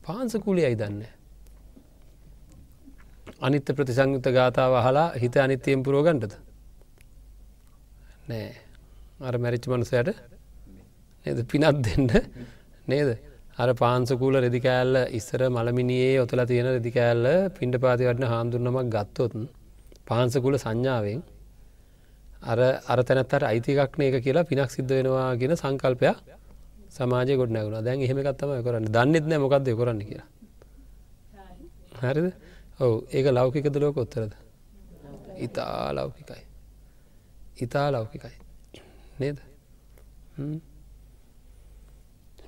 පාන්සකුලි 0.07 0.65
අයි 0.65 0.79
දන්න? 0.79 1.16
අනිත්‍ය 3.41 3.73
ප්‍රතිසංයුත 3.73 4.27
ගාථාව 4.29 4.73
හලා 4.81 5.13
හිත 5.15 5.35
අනිත්‍යයෙන් 5.37 5.83
පුරෝගන්ටද 5.83 6.33
නෑ. 8.27 8.51
අර 9.21 9.33
මැරිච්ච 9.35 9.67
මනුසයට 9.67 10.09
නද 11.25 11.39
පිනත් 11.45 11.81
දෙන්න? 11.81 12.09
නේද? 12.87 13.09
අර 13.57 13.69
පාන්සකූල 13.73 14.35
රෙදිකෑල්ල 14.37 14.97
ඉස්සර 15.11 15.41
මළමිනියේ 15.49 16.21
ඔතල 16.23 16.41
තියෙන 16.45 16.69
රෙදිකෑල්ල 16.69 17.27
පින්ඩ 17.51 17.79
පාති 17.79 18.09
වටන 18.09 18.27
හාමුදුරනමක් 18.27 18.89
ගත්තොතුන් 18.95 19.45
පාන්සකුල 20.05 20.57
සංඥාවෙන් 20.57 21.21
අර 22.43 22.59
අර 22.87 22.99
තැනත්තට 23.03 23.43
අයිතිකක්න 23.43 24.01
එක 24.09 24.17
කියලා 24.23 24.45
පිනක් 24.45 24.69
සිද්ධ 24.69 24.91
වෙනවා 24.91 25.29
ගෙන 25.35 25.55
සංකල්පයක් 25.55 26.17
සමාජය 26.89 27.37
ගොඩ 27.37 27.51
නැගුණ. 27.51 27.83
දැන් 27.83 28.01
එහෙමකත්තම 28.01 28.51
කරන්න. 28.65 28.85
දන්නෙත් 28.89 29.25
නෑ 29.25 29.39
මොකක්ද 29.39 29.73
කරන්න 29.73 30.01
කියලා. 30.01 30.27
හරිද? 32.03 32.33
ඔවු 32.79 32.95
ඒක 33.11 33.25
ලෞකිකද 33.31 33.77
ලෝක 33.77 33.97
උත්තරද? 33.97 34.33
ඉතා 35.37 35.95
ලෞකිකයි. 35.95 36.43
ඉතා 37.61 37.87
ලෞකිකයි. 37.91 38.35
නේද? 39.19 39.37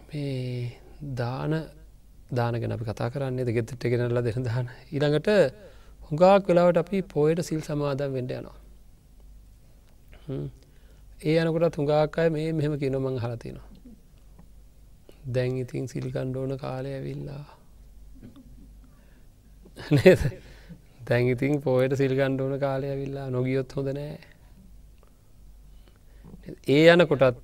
මේ 0.08 0.78
දාන 1.16 1.54
දානගෙන 2.34 2.72
අපි 2.72 2.86
කතා 2.86 3.10
කරන්නේ 3.10 3.54
ගෙතට 3.54 3.84
ගෙනල්ලා 3.84 4.24
දෙන 4.24 4.44
දාන. 4.44 4.70
ඊළඟට 4.94 5.30
හුඟාක් 6.08 6.48
වෙලාවට 6.48 6.78
අපි 6.78 7.02
පෝයට 7.14 7.46
සිල් 7.46 7.62
සමාදම් 7.62 8.14
වෙන්ඩ 8.14 8.32
යනවා. 8.32 8.58
ඒ 11.26 11.38
යනකොට 11.40 11.74
තුඟාක් 11.76 12.18
අය 12.18 12.30
මේ 12.30 12.50
මෙහෙම 12.54 12.80
කියන 12.82 12.98
මං 12.98 13.18
හලතිනවා 13.18 13.68
දැන් 15.34 15.58
ඉතින් 15.58 15.88
සිල්කණ්ඩෝන 15.88 16.58
කාලය 16.58 16.90
ඇවිල්ලා. 16.94 17.59
නේද? 19.98 20.22
දැන් 21.02 21.28
ඉතින් 21.28 21.62
පෝයට 21.62 21.96
සිල්කණ්ඩෝන 21.96 22.56
කාලය 22.60 22.88
ඇවිල්ලා 22.88 23.28
නොගියොත් 23.30 23.72
හොඳ 23.72 23.92
නෑ. 23.92 24.18
ඒ 26.70 26.84
යන 26.88 27.06
කොටත් 27.08 27.40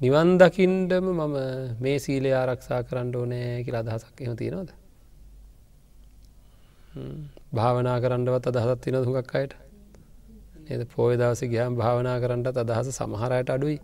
නිවන් 0.00 0.30
දකින්ඩම 0.38 1.08
මම 1.12 1.34
මේ 1.80 1.96
සීලය 1.98 2.30
ආරක්ෂා 2.34 2.82
කරන්න 2.82 3.10
ඕනෑ 3.14 3.64
කියලා 3.64 3.82
අදහසක් 3.86 4.22
එම 4.22 4.36
තියෙනවද? 4.36 4.70
භාවනා 7.52 7.98
කරන්නවත් 8.00 8.46
අදහසත් 8.48 8.80
තින 8.80 9.00
හුඟක් 9.00 9.34
අයට? 9.34 9.54
එද 10.68 10.82
පෝය 10.88 11.16
දවස 11.16 11.42
ගියම් 11.46 11.76
භාවනා 11.76 12.18
කරන්නට 12.18 12.56
අදහස 12.56 12.94
සමහරයට 12.94 13.50
අඩුයි. 13.50 13.78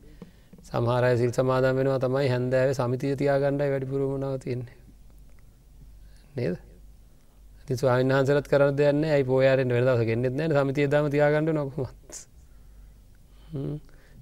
සමහරය 0.65 1.13
සිල් 1.17 1.33
සමාදම් 1.33 1.77
වෙනවා 1.79 1.99
තමයි 1.99 2.29
හැන්දෑව 2.29 2.73
සමිතිය 2.75 3.15
තියාගණ්ඩයි 3.17 3.71
වැඩිපුරුමනාව 3.73 4.39
තියන්නේ. 4.39 4.77
නේද? 6.35 6.57
ති 7.67 7.75
ස්වාමන් 7.75 8.13
වහන්සලත් 8.13 8.47
කරන 8.49 8.77
දෙයන්න 8.77 9.05
ඇයි 9.07 9.25
පෝයාරෙන් 9.25 9.71
වෙදස 9.77 10.03
ගෙන්න්නෙත් 10.09 10.35
නෑ? 10.35 10.49
සමතිය 10.57 10.87
දම 10.87 11.07
තියාගන්නඩ 11.15 11.55
නොකුමත් 11.55 12.13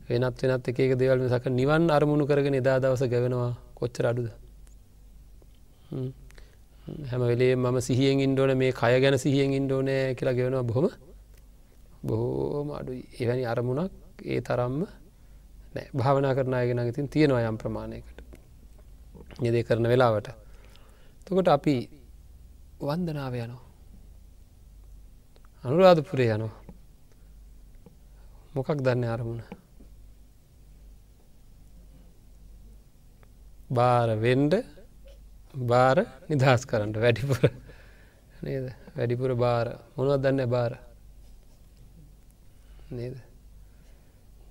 වෙනත් 0.08 0.42
වෙනත් 0.42 0.68
එකක 0.68 0.94
දෙවල් 1.00 1.28
සක 1.28 1.44
නිවන් 1.50 1.90
අරමුණු 1.90 2.24
කරගෙන 2.26 2.54
එදා 2.54 2.78
දවස 2.80 3.02
ගැවෙනවා. 3.12 3.52
කොච්චර 3.74 4.06
අඩුද? 4.06 4.28
හැම. 5.90 7.22
වෙලේ 7.22 7.56
මම 7.56 7.76
සිහියෙන් 7.80 8.20
ඉන්ඩෝන 8.20 8.56
මේ 8.56 8.72
කය 8.72 8.94
ගැන 9.00 9.18
සිහියෙන් 9.18 9.52
ඉන්ඩෝනෑ 9.52 10.14
කියලා 10.14 10.36
ගෙවනවා 10.38 10.62
බොහොම. 10.62 10.86
බොහෝම 12.04 12.68
අඩුයි. 12.70 13.02
එවැනි 13.20 13.44
අරමුණක් 13.44 13.92
ඒ 14.24 14.40
තරම්ම 14.40 14.80
නෑ 15.74 15.86
භාවනා 15.94 16.32
කරන 16.34 16.54
අයගෙන 16.54 16.80
ඉතින් 16.88 17.08
තියෙනවා 17.08 17.48
යම් 17.48 17.58
ප්‍රමාණයකට. 17.58 18.18
නිදේ 19.40 19.62
කරන 19.62 19.84
වෙලාවට. 19.84 20.28
තකොට 21.26 21.48
අපි 21.48 21.76
වන්දනාව 22.84 23.34
යනවා. 23.36 23.64
අනුරාධපුරේ 25.64 26.30
යනවා. 26.30 26.54
මොකක් 28.54 28.68
දන්න 28.78 29.04
අරමුණ? 29.06 29.42
බාර 33.70 34.08
වෙන්ඩ 34.18 34.54
බාර 35.64 35.98
නිදහස් 36.28 36.62
කරන්න. 36.64 36.92
වැඩිපුර 36.94 37.42
නේද? 38.42 38.66
වැඩිපුර 38.94 39.30
බාර. 39.36 39.66
මොනවත් 39.96 40.22
දන්න 40.22 40.48
බාර? 40.48 40.72
නේද? 42.90 43.16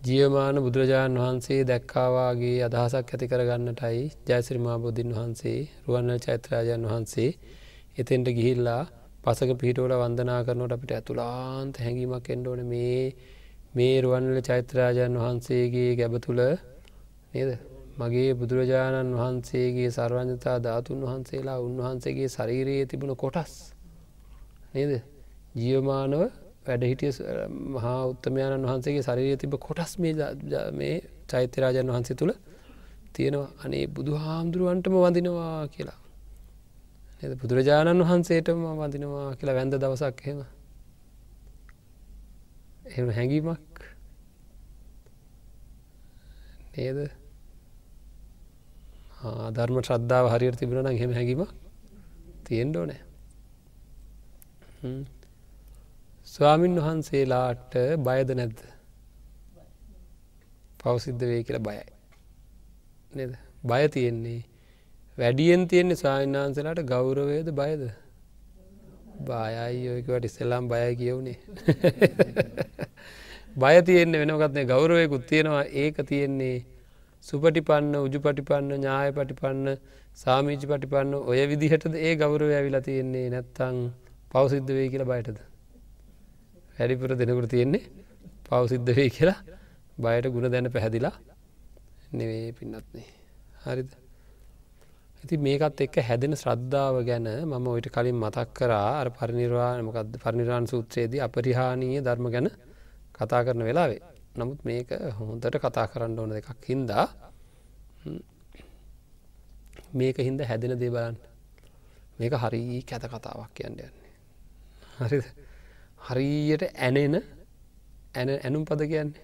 ජියමාන 0.01 0.55
බුදුරජාණන් 0.57 1.17
වහන්සේ 1.17 1.61
දැක්කාවාගේ 1.63 2.57
අදහසක් 2.63 3.07
ඇති 3.09 3.27
කරගන්නටයි 3.27 3.99
ජයසිරිමා 4.27 4.77
බුද්ධන් 4.79 5.11
වහන්සේ 5.13 5.59
රුවන්න 5.85 6.19
චෛත්‍රාජන් 6.19 6.83
වහන්සේ 6.85 7.29
එතෙන්ට 7.95 8.27
ගිහිල්ලා 8.29 8.83
පසක 9.23 9.51
පිහිටෝල 9.55 9.93
වන්දනා 9.95 10.39
කරනට 10.43 10.71
අපිට 10.71 10.91
ඇතුලාන්ත 10.91 11.75
හැඟීමක් 11.77 12.27
එන්ඩෝන 12.27 12.61
මේ 12.65 13.03
මේ 13.73 13.95
රුවන්ල 14.01 14.39
චෛත්‍රාජන් 14.41 15.15
වහන්සේගේ 15.15 15.91
ගැබ 15.95 16.15
තුළ 16.19 16.41
නේද? 17.33 17.51
මගේ 17.95 18.31
බුදුරජාණන් 18.33 19.13
වහන්සේගේ 19.13 19.89
සර්වඥතා 19.89 20.57
ධාතුන් 20.59 20.99
වහන්සේලා 21.03 21.59
උන්වහන්සේගේ 21.59 22.29
ශරීරයේ 22.29 22.85
තිබුණ 22.85 23.15
කොටස් 23.15 23.53
නේද? 24.73 24.91
ජියමානව 25.55 26.21
වැඩහිටිය 26.65 27.11
මහා 27.71 27.99
උත්තමයාණන් 28.07 28.65
වහන්සේගේ 28.65 29.03
ශරීරය 29.03 29.37
තිබ 29.37 29.53
කොටස් 29.59 29.93
මේ 29.99 30.95
චෛත්‍යරාජන් 31.27 31.89
වහන්සේ 31.89 32.15
තුළ 32.15 32.33
තියෙනවා. 33.13 33.49
අනේ 33.63 33.85
බුදු 33.89 34.11
හාමුදුරුවන්ටම 34.17 34.95
වඳිනවා 34.99 35.67
කියලා. 35.69 35.99
එ 37.23 37.35
බුදුරජාණන් 37.35 38.03
වහන්සේටම 38.03 38.63
වඳිනවා 38.77 39.27
කියලා 39.35 39.55
වැන්ද 39.55 39.75
දවසක් 39.75 40.17
හෙම 40.25 40.39
එම 42.93 43.07
හැඟීමක් 43.09 43.83
නේද? 46.73 46.99
ධර්ම 49.53 49.77
ශ්‍රද්ධාව 49.81 50.25
හරියට 50.27 50.59
තිබුණ 50.59 50.83
නම් 50.83 50.97
හෙම 50.97 51.11
හැඟීම 51.13 51.41
තියෙන්ඩෝ 52.45 52.85
නෑ 52.85 53.01
ස්වාමින් 56.27 56.75
වහන්සේලාට 56.77 57.73
බයද 58.01 58.29
නැද්ද? 58.35 58.59
පවසිද්ධ 60.79 61.23
වේ 61.25 61.43
කියල 61.43 61.59
බයයි. 61.61 61.85
නද? 63.13 63.31
බය 63.63 63.83
තියෙන්නේ 63.89 64.41
වැඩියෙන් 65.17 65.63
තියෙන්නේ 65.67 65.95
ස්වාමින්නාන්සලාට 65.95 66.79
ගෞරවයද 66.91 67.49
බයද? 67.53 67.81
බායයි 69.27 69.89
ඔයකට 69.93 70.25
ඉස්සෙල්ලාම් 70.29 70.69
බය 70.71 70.79
කියවුණේ 71.01 71.37
බය 73.61 73.75
තියෙන්නේ 73.89 74.21
වෙනකත්නේ 74.21 74.65
ගෞරවයකුත් 74.65 75.27
තියෙනවා. 75.31 75.65
ඒක 75.73 75.97
තියෙන්නේ 76.11 76.57
සුපටිපන්න 77.25 77.93
උජු 77.99 78.19
පටිපන්න 78.19 78.73
ඥාය 78.73 79.11
පටිපන්න 79.11 79.77
සාමීචි 80.15 80.71
පටිපන්න 80.71 81.13
ඔය 81.21 81.41
විදිහටද 81.51 81.95
ඒ 82.01 82.13
ගෞරව 82.15 82.49
ඇවිලා 82.49 82.81
තියෙන්නේ? 82.81 83.25
නැත්තං 83.29 83.77
පවසිද්ධ 84.31 84.71
වේ 84.77 84.87
කියලා 84.93 85.11
බයටද? 85.13 85.37
වැඩිපුර 86.77 87.13
දෙනකුට 87.21 87.51
තියෙන්නේ 87.55 87.83
පවසිද්ධ 88.47 88.95
වේ 88.97 89.09
කියලා 89.17 89.39
බයට 89.97 90.33
ගුණ 90.33 90.53
දැන 90.53 90.73
පැහැදිලා 90.77 91.17
නෙවේ 92.13 92.49
පින්නත්නේ 92.59 93.07
හරිද? 93.65 93.91
ඉති 95.23 95.35
මේකත් 95.37 95.79
එක්ක 95.79 95.95
හැදෙන 96.07 96.33
ශ්‍රද්ධාව 96.35 96.95
ගැන 97.07 97.27
මම 97.43 97.67
ඔයිට 97.67 97.87
කලින් 97.89 98.15
මතක් 98.15 98.49
කරා. 98.53 98.89
අර 99.01 99.07
පරිනිර්වාණමකද 99.09 100.11
පරිනිර්වාණ 100.23 100.65
සූත්‍රයේදී 100.67 101.21
අපරිහානීය 101.21 102.01
ධර්ම 102.01 102.25
ගැන 102.33 102.47
කතා 103.15 103.41
කරන 103.45 103.61
වෙලාවේ. 103.63 104.01
නමුත් 104.37 104.59
මේක 104.65 104.89
හොඳට 105.17 105.55
කතා 105.55 105.87
කරන්න 105.87 106.19
ඕන 106.19 106.31
එකක් 106.39 106.63
හින්දා 106.69 107.05
මේක 109.93 110.17
හින්ද 110.17 110.41
හැදෙන 110.41 110.73
දේ 110.79 110.89
බලන්න. 110.89 111.17
මේක 112.19 112.33
හරී 112.33 112.81
කැත 112.83 113.03
කතාවක් 113.05 113.51
කියන්න 113.55 113.79
යන්නේ. 113.79 114.11
හරි 114.99 115.17
හරීයට 116.07 116.63
ඇනෙන 116.77 117.15
ඇන 118.15 118.29
ඇනුම් 118.37 118.63
පද 118.65 118.81
කියන්නේ. 118.91 119.23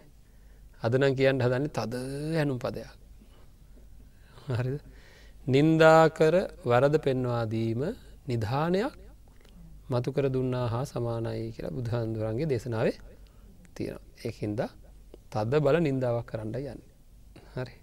අදනම් 0.84 1.13
කියන්න 1.15 1.41
හදන්නේ 1.41 1.75
තද 1.77 1.94
ඇනුම් 2.38 2.58
පදයක්. 2.58 2.89
හරිද? 4.51 4.79
නින්දා 5.50 6.01
කර 6.12 6.36
වරද 6.63 6.96
පෙන්වාදීම 7.00 7.82
නිධානයක් 8.27 8.94
මතු 9.89 10.10
කර 10.12 10.25
දුන්නා 10.27 10.65
හා 10.68 10.86
සමානයි 10.86 11.46
කියලා 11.51 11.75
බුදුහන්දුරන්ගේ 11.77 12.48
දේශනාවේ 12.48 12.98
තියෙනවා. 13.75 14.03
ඒහින්ද 14.22 14.62
තද 15.32 15.51
බල 15.60 15.77
නින්දාවක් 15.79 16.25
කරන්න 16.29 16.56
යන්න. 16.63 16.82
හරි. 17.56 17.75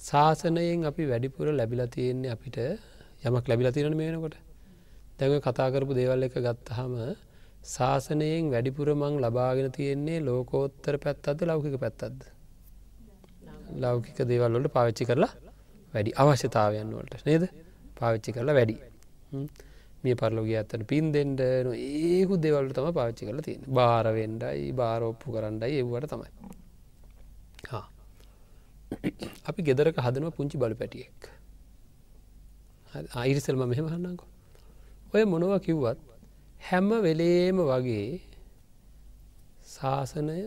ශාසනයෙන් 0.00 0.82
අපි 0.84 1.04
වැඩිපුර 1.04 1.46
ලැබිල 1.52 1.82
තියෙන්නේ 1.88 2.32
අපිට 2.32 2.58
යමක් 3.24 3.44
ලැබිල 3.46 3.68
තියෙන 3.70 3.94
මේනකොට 3.94 4.36
දැව 5.18 5.34
කතාකරපු 5.40 5.92
දේවල් 5.92 6.22
එක 6.22 6.36
ගත්තහම 6.38 6.94
ශාසනයෙන් 7.66 8.48
වැඩිපුර 8.48 8.88
මං 8.94 9.14
ලබාගෙන 9.20 9.68
තියෙන්නේ 9.70 10.18
ලෝකෝත්තර 10.22 10.94
පැත්තද 10.98 11.38
ලෞකික 11.44 11.76
පැත්තද 11.76 12.18
ලෞකික 13.76 14.18
දේවල්වලට 14.24 14.72
පාවිච්චි 14.72 15.04
කරලා 15.04 15.32
වැඩි 15.92 16.16
අවශ්‍යතාවයන් 16.16 16.94
වලට 16.94 17.26
නේද? 17.26 17.44
පාවිච්චි 17.96 18.30
කරලා 18.32 18.54
වැඩි. 18.54 18.76
මේ 20.04 20.14
පරලෝග 20.14 20.48
ඇත්තන 20.52 20.84
පින් 20.86 21.12
දෙෙන්ඩ 21.12 21.40
නො 21.66 21.72
ඒකු 21.72 22.34
දෙවල්ට 22.38 22.74
තම 22.76 22.88
පාච්චි 22.92 23.26
කරලා 23.26 23.46
තියෙන 23.46 23.62
භාරවෙන්ඩයි 23.70 24.72
භාරෝප්පු 24.72 25.34
කරන්නයි 25.34 25.70
ඒවට 25.74 26.12
තමයි. 26.12 26.30
අපි 29.46 29.60
ගෙදරක 29.62 29.96
හදනව 29.98 30.32
පුංචි 30.32 30.56
බලු 30.58 30.76
පැටියෙක්. 30.76 31.20
අයිරිසල්ම 33.14 33.62
මෙහෙම 33.64 33.88
හන්නකෝ 33.88 34.28
ඔය 35.12 35.24
මොනව 35.24 35.52
කිව්වත් 35.60 36.00
හැම්ම 36.60 36.90
වෙලේම 37.02 37.58
වගේ 37.64 38.08
ශාසනය 39.66 40.38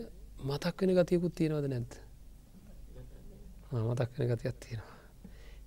මතක් 0.41 0.77
වෙන 0.79 0.95
ගතියකුත් 0.97 1.33
තියෙනවද 1.37 1.67
නැද්ද? 1.67 1.93
මතක් 3.81 4.11
වෙන 4.17 4.27
ගතියක් 4.31 4.57
තියෙනවා. 4.59 4.92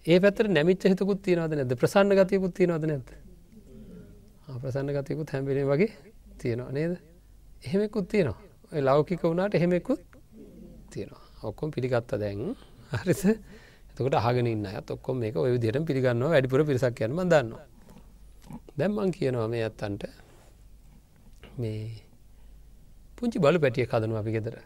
ඒ 0.07 0.19
පැත්තට 0.21 0.49
නැමිච්ච 0.49 0.85
හිතකුත් 0.87 1.23
තියෙනවද 1.23 1.55
නැද 1.55 1.73
ප්‍රසන්න 1.77 2.15
ගතියකුත් 2.15 2.55
තියෙනවද 2.55 2.85
නැද 2.87 3.09
ප්‍රසන්න 4.57 4.93
ගතියකුත් 4.93 5.31
හැම්බෙන 5.31 5.67
වගේ 5.67 5.91
තියෙනවා 6.39 6.73
නේද? 6.73 6.93
එහෙමෙකුත් 7.63 8.09
තියෙනවා. 8.09 8.41
ලෞකික 8.81 9.23
වුණට 9.23 9.55
එහෙමෙකුත් 9.55 10.03
තියෙනවා. 10.91 11.25
ඔක්කොම් 11.43 11.71
පිළිගත්ත 11.71 12.13
දැන්. 12.15 12.55
හරිස 12.93 13.25
එතකට 13.25 14.15
අහගෙන 14.15 14.67
අත් 14.67 14.91
ඔක්කොම 14.91 15.19
මේක 15.19 15.37
ඔය 15.37 15.53
විදිහට 15.53 15.87
පිළිගන්නවා 15.87 16.31
වැඩිපුර 16.31 16.65
පිරිසක් 16.65 17.01
යනම 17.01 17.21
දන්නවා. 17.25 17.65
දැම්මන් 18.79 19.11
කියනවා 19.11 19.49
මේ 19.49 19.65
ඇත්තන්ට 19.65 20.03
මේ 21.59 21.83
පුංචි 23.17 23.39
බලු 23.39 23.59
පැටිය 23.59 23.87
කදනු 23.87 24.17
අපි 24.17 24.31
ගෙදර. 24.33 24.57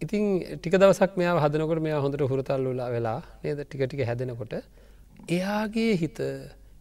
ඉතින් 0.00 0.22
ටික 0.54 0.74
දවසක් 0.74 1.16
මෙයා 1.16 1.36
හදනකොට 1.38 1.80
මෙයා 1.80 2.00
හොඳට 2.00 2.22
හුරතල්ලුලා 2.22 2.88
වෙලා 2.90 3.20
නේද? 3.44 3.58
ටික 3.60 3.82
ටික 3.82 4.02
හැදෙනකොට 4.02 4.54
එයාගේ 5.28 5.92
හිත 5.96 6.18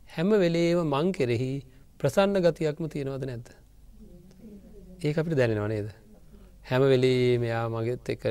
හැම 0.09 0.29
වෙලේම 0.35 0.79
මං 0.85 1.11
කෙරෙහි 1.11 1.51
ප්‍රසන්න 1.99 2.39
ගතියක්ම 2.39 2.87
තියෙනවද 2.87 3.25
නැද්ද? 3.25 3.49
ඒ 5.03 5.13
අපිට 5.13 5.35
දැනෙනවා 5.35 5.67
නේද? 5.67 5.89
හැම 6.65 6.81
වෙලේ 6.83 7.37
මෙයා 7.37 7.65
මගෙත් 7.69 8.09
එක්ක 8.09 8.25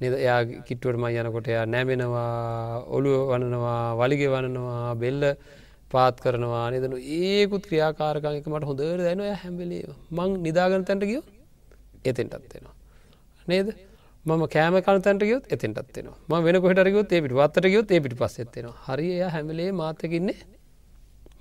නද? 0.00 0.14
එයා 0.16 0.40
කිට්ටුවට 0.62 0.98
මයි 0.98 1.20
යනකොට 1.20 1.48
එයා 1.48 1.66
නෑමෙනවා 1.66 2.84
ඔළුව 2.88 3.28
වනනවා 3.30 3.78
වලිග 3.94 4.24
වනනවා 4.26 4.94
බෙල්ල 4.96 5.22
පාත් 5.90 6.16
කරනවා 6.20 6.66
නදනු 6.72 6.96
ඒකුත් 7.20 7.66
ක්‍රියාකාරකක 7.68 8.46
මට 8.46 8.64
හොඳර 8.64 9.00
දැනව 9.06 9.26
හැම්බෙලේ 9.42 9.84
මං 10.10 10.38
නිදාගන 10.42 10.84
තැන්ට 10.84 11.04
ගියෝ 11.04 11.24
එතෙන්ටත්වෙනවා 12.04 12.74
නේද? 13.46 13.68
ම 14.26 14.42
කෑම 14.48 14.76
කනතැට 14.80 15.22
ගයොත් 15.22 15.44
එතෙන්ටත්වෙනවා 15.50 16.18
ම 16.32 16.44
වෙන 16.44 16.56
කොහටරගයොත් 16.58 17.10
ඒ 17.10 17.20
පිට 17.20 17.34
වත්තර 17.34 17.66
ගයොත් 17.68 17.88
ඒ 17.90 18.00
පිට 18.00 18.16
පස්සෙත්වෙනවා 18.16 18.76
හරි 18.86 19.08
එය 19.16 19.30
හැමලේ 19.30 19.70
මාතකින්නේ 19.74 20.38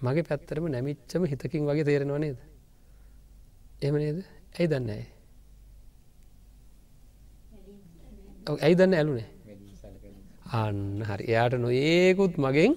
මගේ 0.01 0.23
පැත්තරම 0.23 0.65
නැමිච්චම 0.67 1.23
හිතකින් 1.25 1.63
වගේ 1.65 1.85
තේරෙනවා 1.85 2.19
නේද? 2.19 2.39
එම 3.81 3.95
නේද? 3.95 4.17
ඇයි 4.55 4.67
දන්න 4.67 4.89
ඇයි 4.91 5.05
ඇයි 8.57 8.75
දන්න 8.75 8.93
ඇලුනේ? 8.93 9.27
අන්න 10.53 10.81
හරි. 11.03 11.23
එයාට 11.25 11.55
නොඒකුත් 11.57 12.35
මගෙන් 12.37 12.73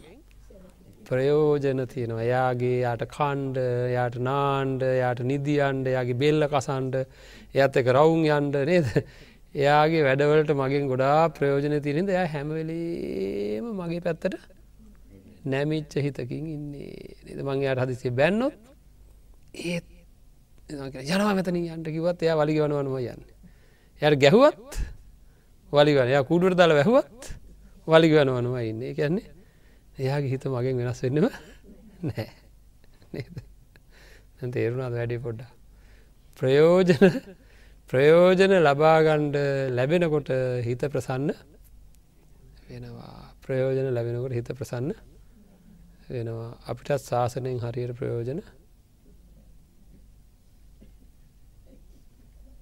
ප්‍රයෝජන 1.05 1.83
තියෙනවා. 1.89 2.23
එයාගේ 2.23 2.79
යාට 2.79 3.03
කණ්ඩ 3.11 3.59
යාට 3.91 4.17
නාන්ඩ 4.23 4.83
යාට 4.95 5.21
නිදියන්ඩ 5.25 5.87
යාගේ 5.89 6.21
බෙල්ල 6.23 6.47
කසන්ඩ 6.49 6.95
එයත් 7.55 7.81
එක 7.83 7.91
රවුන් 7.91 8.23
යන්ඩ 8.31 8.63
නේද? 8.71 8.87
එයාගේ 9.57 10.03
වැඩවලට 10.03 10.53
මගෙන් 10.53 10.87
ගොඩා 10.87 11.21
ප්‍රයෝජන 11.29 11.75
තිරෙද 11.81 12.09
එයා 12.09 12.27
හැමවෙලේම 12.27 13.67
මගේ 13.73 14.01
පැත්තට 14.01 14.35
නැමිච්ච 15.45 15.93
හිතකින් 15.97 16.47
ඉන්නේ. 16.47 17.17
නද? 17.27 17.41
මං 17.41 17.63
යාට 17.63 17.81
හදිසේ 17.81 18.13
බැන්නොත් 18.13 18.57
ඒත් 19.67 19.87
යනවා 20.69 21.35
මෙතනින් 21.35 21.67
යන්ට 21.69 21.89
කිවත් 21.89 22.23
එයා 22.23 22.37
වලි 22.37 22.59
වනවනවා 22.59 23.03
යන්න. 23.07 23.23
යට 24.03 24.21
ගැහුවත් 24.21 24.73
වලිගන 25.73 26.11
යා 26.11 26.25
කුඩුවට 26.25 26.59
දල 26.59 26.73
වැැහුවත් 26.73 27.23
වලිග 27.89 28.13
වනවනවා 28.15 28.63
ඉන්නේ. 28.63 28.93
කියන්නේ 28.95 29.29
එයාගේ 29.99 30.31
හිත 30.31 30.45
මගෙන් 30.47 30.77
වෙනස් 30.79 31.01
වෙන්නම 31.03 31.29
නෑ 32.03 32.29
තේරුණාද 34.53 34.93
වැඩි 34.93 35.19
පොඩ්ඩ 35.19 35.49
ප්‍රයෝජන 36.39 36.91
ප්‍රයෝජන 37.91 38.53
ලබාගණ්ඩ 38.59 39.37
ලැබෙනකොට 39.71 40.31
හිත 40.61 40.83
ප්‍රසන්න 40.87 41.31
වෙනවා. 42.67 43.35
ප්‍රයෝජන 43.41 43.91
ලැබෙනකොට 43.91 44.33
හිත 44.33 44.49
ප්‍රසන්න 44.51 44.89
වෙනවා. 46.09 46.49
අපිටත් 46.67 47.03
ශාසනයෙන් 47.03 47.61
හරියට 47.61 47.95
ප්‍රයෝජන. 47.95 48.43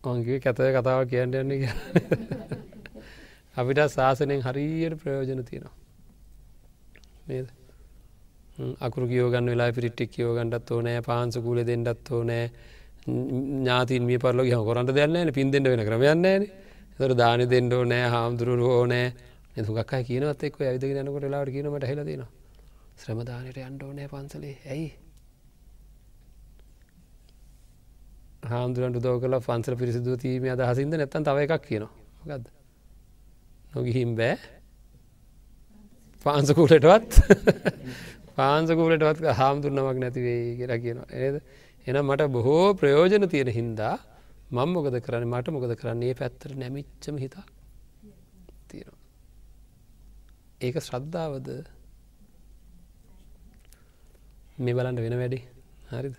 ඔන්ගේ 0.04 0.38
කැතය 0.40 0.68
කතාව 0.72 1.08
කියන්න 1.08 1.34
යන්නේ 1.34 1.58
කිය 1.58 1.72
අපිට 3.56 3.80
ශාසනයෙන් 3.88 4.42
හරියට 4.42 4.98
ප්‍රයෝජන 4.98 5.44
තියෙනවා. 5.44 5.74
නේද? 7.26 7.48
අකුරු 8.80 9.06
කියෝගන්න 9.06 9.46
වෙලා 9.46 9.72
පිරිට්ටික් 9.72 10.10
කියෝගන්නත් 10.12 10.70
ඕනෑ 10.70 11.00
පාන්සකූල 11.02 11.64
දෙන්නත් 11.64 12.10
ඕනෑ. 12.12 12.46
ඥාතින් 13.06 14.02
මිය 14.02 14.18
පරලො 14.18 14.44
හම 14.44 14.64
කොරට 14.64 14.94
දෙන්න 14.94 15.32
පින්දෙන්ට 15.32 15.68
වෙන 15.68 15.84
ක්‍රමයන්නේන 15.84 16.48
තර 16.96 17.12
දාන 17.14 17.40
දෙන්නඩෝ 17.46 17.84
නෑ 17.84 18.08
හාමුදුරු 18.08 18.70
ඕනෑ 18.70 19.06
එතුකක් 19.56 19.92
කියනවත් 20.02 20.42
එක් 20.42 20.56
ඇවිද 20.60 20.98
නකොට 21.02 21.26
ලාට 21.26 21.50
කියනට 21.50 21.84
හෙලදන 21.84 22.24
ශ්‍රමදානයට 22.96 23.58
අන්ඩෝනෑ 23.60 24.08
පන්සලේ. 24.08 24.56
ඇයි? 24.66 24.88
හාමුදුරන්ට 28.44 29.00
දෝ 29.02 29.16
කල 29.18 29.38
පන්සල 29.40 29.76
පිරිසිදු 29.76 30.16
තීම 30.16 30.46
අදහසිද 30.46 30.92
නැත්තන් 30.92 31.24
තව 31.24 31.46
එකක් 31.46 31.64
කියනවා. 31.64 31.92
ගද 32.24 32.44
නොගිහිම් 33.72 34.14
බෑ. 34.14 34.36
පාන්සකූලටවත් 36.26 37.12
පාන්සකූලටවත් 38.36 39.24
හාමුදුරනමක් 39.34 39.98
නැතිවේ 39.98 40.40
කියලා 40.56 40.78
කියනවා. 40.78 41.08
ඒද 41.18 41.36
එනම් 41.87 42.07
මට 42.07 42.29
බොහෝ 42.29 42.75
ප්‍රයෝජන 42.75 43.29
තියෙන 43.29 43.51
හින්දා 43.51 43.97
මං 44.51 44.68
මොකද 44.68 44.97
කරන්න? 45.01 45.29
මට 45.29 45.49
මොකද 45.51 45.73
කරන්නේ? 45.77 46.14
පැත්තර 46.14 46.57
නැමිච්චම 46.57 47.16
හිතා 47.18 47.44
තියෙනවා. 48.68 49.01
ඒක 50.61 50.77
ශ්‍රද්ධාවද? 50.81 51.49
මේ 54.59 54.75
බලන්න 54.75 54.97
වෙන 54.97 55.16
වැඩි. 55.18 55.40
හරිද? 55.90 56.16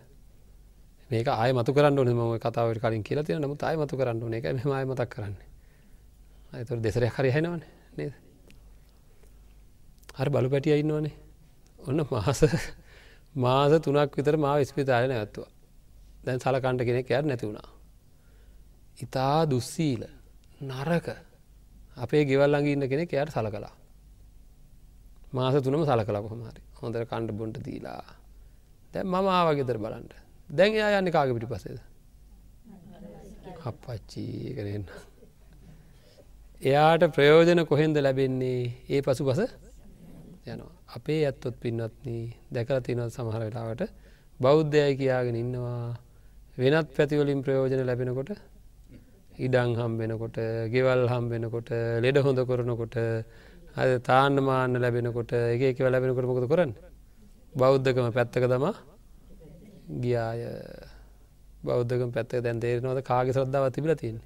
මේක 1.12 1.28
ආය 1.30 1.52
මතු 1.54 1.74
කරන්න 1.74 2.00
ඕන 2.00 2.14
ම 2.14 2.22
කතාවට 2.38 2.80
කලින් 2.80 3.04
කියලා 3.04 3.24
තියෙන 3.24 3.42
නමුත් 3.42 3.64
ආය 3.64 3.76
මතු 3.76 3.98
කරන්න 3.98 4.22
ඕන. 4.22 4.34
එක 4.34 4.46
මෙම 4.52 4.72
ආය 4.72 4.86
මතක් 4.86 5.10
කරන්නේ. 5.10 5.50
අයතුර 6.54 6.78
දෙසරය 6.80 7.10
හරි 7.10 7.32
හැනවන 7.32 7.62
නේද? 7.98 8.14
හරි 10.14 10.30
බලු 10.30 10.50
පැටිය 10.50 10.78
ඉන්නවනේ. 10.78 11.16
ඔන්න 11.80 12.06
මාස 12.06 12.42
මාස 13.36 13.72
තුනක් 13.82 14.14
විතර 14.14 14.38
මා 14.38 14.56
විස්පිතාලය 14.58 15.08
නැත්තුවා 15.08 15.55
දැන් 16.26 16.40
සලකණ්ඩ 16.40 16.82
කෙනෙක් 16.84 17.10
යට 17.10 17.26
නැති 17.26 17.46
වුණා. 17.46 17.70
ඉතා 18.98 19.40
දුස්සීල 19.46 20.04
නරක 20.62 21.08
අපේ 21.98 22.24
ගෙවල්ලඟ 22.26 22.68
ඉන්න 22.68 22.88
කෙනෙක් 22.88 23.14
එයට 23.14 23.32
සල 23.32 23.50
කලා 23.50 23.74
මාස 25.34 25.56
තුනම 25.62 25.84
සල 25.84 26.02
කලා 26.02 26.22
කොහමරි 26.22 26.62
හොඳර 26.76 27.04
කණ්ඩ 27.06 27.32
බොන්ට 27.34 27.58
දීලා. 27.60 28.04
දැ 28.94 29.04
මම 29.04 29.28
ආවගෙදර 29.30 29.78
බලන්ට 29.78 30.14
දැන් 30.50 30.72
එයා 30.74 31.00
යන්න 31.00 31.12
කාග 31.12 31.30
පිටි 31.32 31.48
පසේද 31.48 31.80
අපච්චී 33.66 34.56
කරන්න 34.56 34.86
එයාට 36.62 37.04
ප්‍රයෝජන 37.10 37.62
කොහෙන්ද 37.66 37.98
ලැබෙන්නේ? 37.98 38.62
ඒ 38.90 39.02
පසු 39.02 39.24
පස 39.24 39.42
යනවා. 40.46 40.72
අපේ 40.90 41.22
ඇත්තොත් 41.22 41.56
පින්නත්න 41.60 42.16
දැකල 42.52 42.80
තිනවත් 42.80 43.12
සමහර 43.12 43.42
වෙලාවට 43.42 43.82
බෞද්ධය 44.40 44.96
කියාගෙන 44.96 45.36
ඉන්නවා. 45.36 45.98
වෙනත් 46.58 46.90
පැතිවලින් 46.92 47.42
ප්‍රයෝජන 47.42 47.82
ලැබෙනකොට 47.84 48.30
ඉඩං 49.38 49.72
හම්බෙනකොට 49.76 50.38
ගෙවල් 50.72 51.02
හම්බෙනකොට 51.08 51.70
ලෙඩ 52.00 52.18
හොඳ 52.18 52.40
කරනකොට 52.42 52.96
අද 53.76 53.90
තාන්න 54.02 54.40
මාන්න 54.42 54.78
ලැබෙනකොට 54.78 55.32
එක 55.34 55.62
එක 55.64 55.80
ලැබෙනකොට 55.86 56.26
මොකද 56.26 56.48
කරන්න? 56.48 56.72
බෞද්ධකම 57.54 58.08
පැත්තක 58.12 58.46
තමා 58.46 58.74
ගියාය. 60.00 60.46
බෞද්ධකම 61.62 62.12
පැත්තක 62.12 62.40
දැන් 62.42 62.60
තේරෙනවද 62.60 63.04
කාග 63.04 63.32
ශ්‍රද්ධාව 63.36 63.72
තිබිල 63.72 63.96
තියෙන 63.96 64.22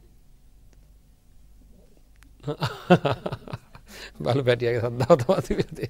බලු 4.20 4.44
පැටියගේ 4.44 4.82
සද්ධාව 4.82 5.18
තමා 5.18 5.42
තිබිලතේ 5.42 5.90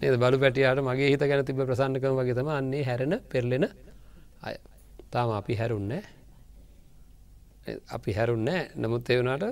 නේද? 0.00 0.16
බලු 0.16 0.38
පැටියට 0.38 0.80
මගේ 0.82 1.12
හිත 1.12 1.22
ගැන 1.22 1.44
තිබ 1.44 1.60
ප්‍රසන්නකම 1.62 2.16
වගේ 2.16 2.34
තම 2.34 2.50
අන්නේ 2.50 2.82
හැරෙන 2.82 3.14
පෙරලෙන 3.28 3.68
අය. 4.42 4.56
තාම 5.12 5.30
අපි 5.32 5.54
හැරුන්නෑ 5.54 6.02
අපි 7.88 8.10
හැරුන්නෑ 8.12 8.62
නමුත් 8.76 9.10
එවුණට 9.10 9.44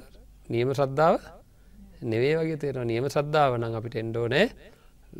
නියම 0.48 0.70
ශ්‍රද්ධාව 0.72 1.14
නෙවේ 2.04 2.34
වගේ 2.36 2.58
තේරෙන 2.58 2.86
නියම 2.86 3.06
ශ්‍රද්ධාව 3.08 3.58
නම් 3.58 3.74
අපිට 3.74 3.96
එන්ඩෝ 3.96 4.26
නෑ 4.28 4.46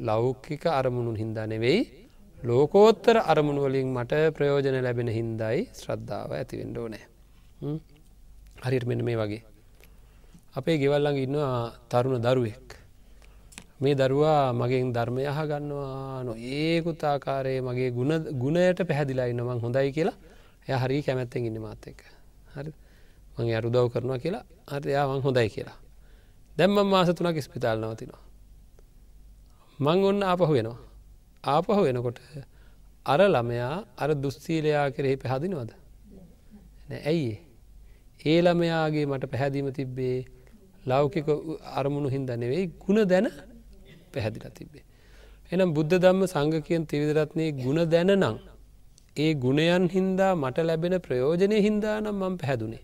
ලෞකික 0.02 0.64
අරමුණුන් 0.72 1.16
හින්දා 1.16 1.46
නෙවෙයි 1.46 1.80
ලෝකෝත්තර 2.38 3.16
අරමුණුවලින් 3.24 3.88
මට 3.96 4.12
ප්‍රයෝජන 4.36 4.78
ලැබෙන 4.82 5.10
හින්දයි 5.10 5.58
ශ්‍රද්ධාව 5.74 6.30
ඇතිවෙන්ඩෝ 6.32 6.88
නෑ 6.88 7.04
හරිට 8.62 8.84
මෙන්න 8.84 9.02
මේ 9.02 9.16
වගේ. 9.16 9.42
අපේ 10.54 10.76
ගෙවල්ලඟ 10.78 11.18
ඉන්නවා 11.18 11.72
තරුණ 11.88 12.20
දරුවෙක්. 12.20 12.68
මේ 13.80 13.94
දරුවා 13.94 14.52
මගෙන් 14.52 14.92
ධර්මය 14.92 15.22
අහ 15.26 15.38
ගන්නවා 15.42 16.22
නො 16.22 16.32
ඒකුත් 16.36 17.02
ආකාරයේ 17.04 17.60
මගේ 17.60 17.90
ගුණයට 18.34 18.80
පැහැදිලා 18.88 19.26
ඉන්නමං 19.26 19.60
හොඳයි 19.60 19.92
කියලා. 19.92 20.16
එය 20.68 20.74
හරි 20.74 21.02
කැමැත්තෙන් 21.02 21.46
ඉන්න 21.46 21.58
මාත 21.60 21.86
එක 21.86 22.00
හරි. 22.54 22.72
මං 23.36 23.48
අරුදව් 23.52 23.86
කරනවා 23.92 24.18
කියලා. 24.18 24.44
අර 24.66 24.82
එයාවන් 24.84 25.22
හොඳයි 25.22 25.48
කියලා. 25.48 25.78
දැම්ම 26.56 26.78
මාස 26.86 27.08
තුනක් 27.10 27.38
ස්පිතාල් 27.42 27.78
නවතිනවා. 27.80 28.22
මං 29.78 29.98
ඔන්න 30.04 30.22
ආපහු 30.22 30.52
වෙනවා 30.52 30.78
ආපහු 31.44 31.80
වෙනකොට 31.82 32.18
අර 33.06 33.20
ළමයා 33.26 33.76
අර 33.98 34.10
දුස්සීලයා 34.14 34.86
කෙරෙහි 34.90 35.16
පැහදිනවද? 35.16 35.70
ඇයි 37.02 37.32
ඒ 38.20 38.38
ළමයාගේ 38.42 39.06
මට 39.06 39.24
පැහැදීම 39.26 39.68
තිබ්බේ 39.72 40.18
ලෞකික 40.86 41.26
අරමුණු 41.74 42.08
හින්ද 42.08 42.30
නෙවෙයි 42.34 42.66
ගුණ 42.78 43.02
දැන 43.04 43.26
පැහැදිල 44.14 44.46
තිබේ. 44.52 44.84
එනම් 45.52 45.70
බුද්ධ 45.72 45.94
දම්ම 45.96 46.22
සංඝකයන් 46.26 46.82
තිවිදරත්නය 46.86 47.46
ගුණ 47.58 47.80
දැන 47.88 48.12
නං. 48.14 48.36
ඒ 49.16 49.32
ගුණයන් 49.36 49.84
හින්දා 49.88 50.32
මට 50.36 50.58
ලැබෙන 50.62 50.96
ප්‍රයෝජනය 51.00 51.56
හින්දා 51.60 51.96
නම් 52.00 52.16
මම 52.20 52.34
පැහැදුනේ. 52.36 52.82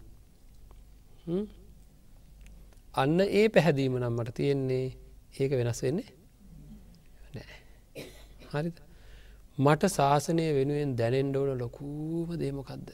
අන්න 2.95 3.19
ඒ 3.33 3.47
පැහැදීම 3.49 3.95
නම් 3.97 4.14
මට 4.14 4.37
තියෙන්නේ 4.37 4.87
ඒක 5.35 5.53
වෙනස් 5.53 5.81
වෙන්නේ 5.83 6.09
හරි 8.51 8.71
මට 9.59 9.90
ශාසනය 9.90 10.45
වෙනුවෙන් 10.51 10.93
දැනෙන්ඩ 10.97 11.37
ඕන 11.37 11.51
ලොකූම 11.57 12.29
දේමකක්ද 12.37 12.88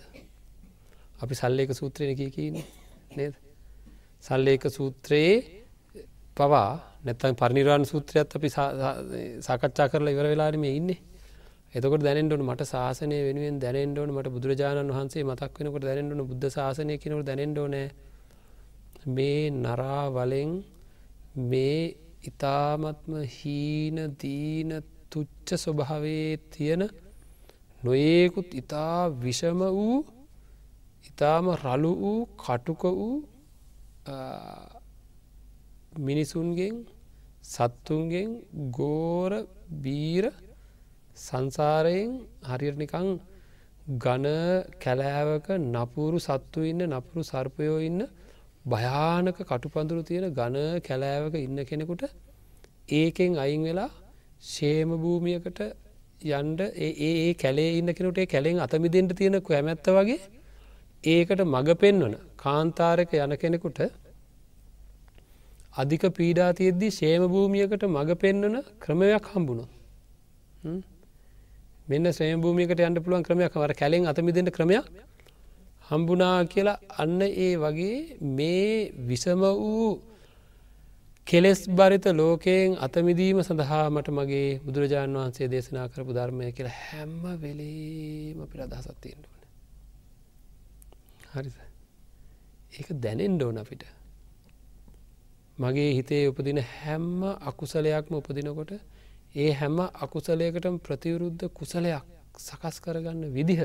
අපි 1.19 1.35
සල්ලේක 1.35 1.71
සූත්‍රයන 1.73 2.13
කියකන්නේ 2.15 2.67
නේද 3.17 3.35
සල්ලේක 4.23 4.65
සූත්‍රයේ 4.71 5.37
පවා 6.37 6.71
නැත්තන් 7.07 7.35
පරිනිර්වාණ 7.35 7.85
සූත්‍රයත් 7.85 8.31
අපි 8.33 8.49
සාකච්ඡා 9.41 9.89
කරලා 9.89 10.13
ඉවර 10.13 10.27
වෙලාරම 10.27 10.65
ඉන්නේ. 10.71 10.99
එතකොට 11.75 12.03
දැනෙන්ඩුවන 12.03 12.43
මට 12.45 12.63
ශාසනය 12.67 13.17
වෙනුවෙන් 13.23 13.57
දැනෙන්ඩෝන 13.59 14.11
මට 14.11 14.29
බුදුරජාණන් 14.29 14.91
වහන්සේ 14.91 15.25
මතක් 15.25 15.55
වෙනකොට 15.59 15.85
දැනෙන්ඩුන 15.85 16.23
බුද්ධ 16.25 16.47
ශාසනය 16.51 16.95
කෙනකට 16.97 17.27
දැනෙන්ඩෝනෑ 17.27 17.87
මේ 19.09 19.43
නරාවලෙන් 19.57 20.53
මේ 21.45 21.81
ඉතාමත්ම 22.23 23.13
හීන 23.31 23.99
දීන 24.17 24.71
තුච්ච 25.11 25.49
ස්වභාවේ 25.57 26.31
තියෙන 26.49 26.83
නොඒකුත් 27.83 28.49
ඉතා 28.55 29.01
විෂම 29.17 29.61
වූ 29.71 29.99
ඉතාම 31.07 31.47
රලු 31.57 31.93
වූ 31.97 32.21
කටුක 32.37 32.83
වූ 32.91 33.17
මිනිසුන්ගෙන් 35.99 36.77
සත්තුන්ගෙන් 37.47 38.31
ගෝර 38.73 39.33
බීර 39.83 40.25
සංසාරයෙන් 41.17 42.13
හරිනිකං 42.49 43.09
ගන 44.01 44.27
කැලෑවක 44.81 45.49
නපුරු 45.67 46.19
සත්තු 46.19 46.61
ඉන්න 46.65 46.83
නපුරු 46.91 47.23
සර්පයෝ 47.25 47.79
ඉන්න 47.81 48.01
භයානක 48.65 49.39
කටුපඳුරු 49.43 50.03
තියෙන 50.03 50.27
ගන 50.33 50.57
කැලෑවක 50.81 51.37
ඉන්න 51.39 51.59
කෙනෙකුට 51.65 52.03
ඒකෙන් 52.93 53.37
අයින් 53.37 53.63
වෙලා 53.63 53.91
ශේම 54.45 54.91
භූමියකට 54.97 55.61
යන්ඩ 56.31 56.61
ඒ 56.79 57.35
කැලේ 57.35 57.71
ඉන්න 57.73 57.93
කෙනට 57.93 58.19
කැලෙෙන් 58.27 58.59
අතමිදෙන්ට 58.61 59.15
තියෙනකු 59.15 59.51
ඇමැත්ත 59.53 59.89
වගේ 59.91 60.19
ඒකට 61.05 61.41
මඟ 61.45 61.73
පෙන්වන 61.77 62.17
කාන්තාරක 62.37 63.15
යන 63.17 63.37
කෙනෙකුට 63.37 63.81
අධික 65.77 66.05
පීඩා 66.11 66.51
තියද්දී 66.53 66.91
ශේම 66.91 67.23
භූමියකට 67.29 67.83
මඟ 67.87 68.13
පෙන්වන 68.17 68.57
ක්‍රමයක් 68.81 69.27
හම්බුණු. 69.33 69.65
මෙන්න 71.87 72.13
ශ්‍රේම 72.13 72.41
භූමියකට 72.41 72.81
යන්න 72.81 72.99
පුළුවන් 72.99 73.23
ක්‍රමයක් 73.23 73.55
වර 73.55 73.73
කැලෙන් 73.75 74.07
අතමිදෙන්ට 74.07 74.51
ක්‍රමයක් 74.51 74.87
හම්බුනා 75.89 76.37
කියලා 76.47 76.79
අන්න 76.97 77.21
ඒ 77.23 77.53
වගේ 77.57 77.97
මේ 78.33 78.71
විසම 79.05 79.43
වූ 79.57 79.91
කෙලෙස් 81.27 81.61
බරිත 81.71 82.07
ලෝකයෙන් 82.13 82.79
අතමිදීම 82.79 83.39
සඳහා 83.41 83.85
මට 83.91 84.09
මගේ 84.11 84.49
බුදුරජාණන් 84.61 85.17
වහන්සේ 85.17 85.49
දේශනා 85.49 85.87
කරපු 85.89 86.13
ධර්මය 86.13 86.51
කියලා 86.53 86.77
හැම්ම 86.81 87.23
වෙලේම 87.37 88.39
පිළ 88.47 88.63
අදහසත්තියෙන්ටුවන. 88.63 89.43
හරි 91.31 91.51
ඒක 92.73 92.89
දැනෙන්ඩ 93.01 93.43
ඕන 93.43 93.59
අපිට 93.59 93.83
මගේ 95.59 95.91
හිතේ 95.93 96.29
උපදින 96.29 96.59
හැම්ම 96.73 97.23
අකුසලයක්ම 97.43 98.13
උපදිනකොට 98.15 98.73
ඒ 99.35 99.51
හැම 99.53 99.79
අකුසලයකටම 99.97 100.77
ප්‍රතිවරුද්ධ 100.79 101.45
කුසලයක් 101.51 102.05
සකස් 102.39 102.77
කරගන්න 102.81 103.23
විදිහ 103.33 103.63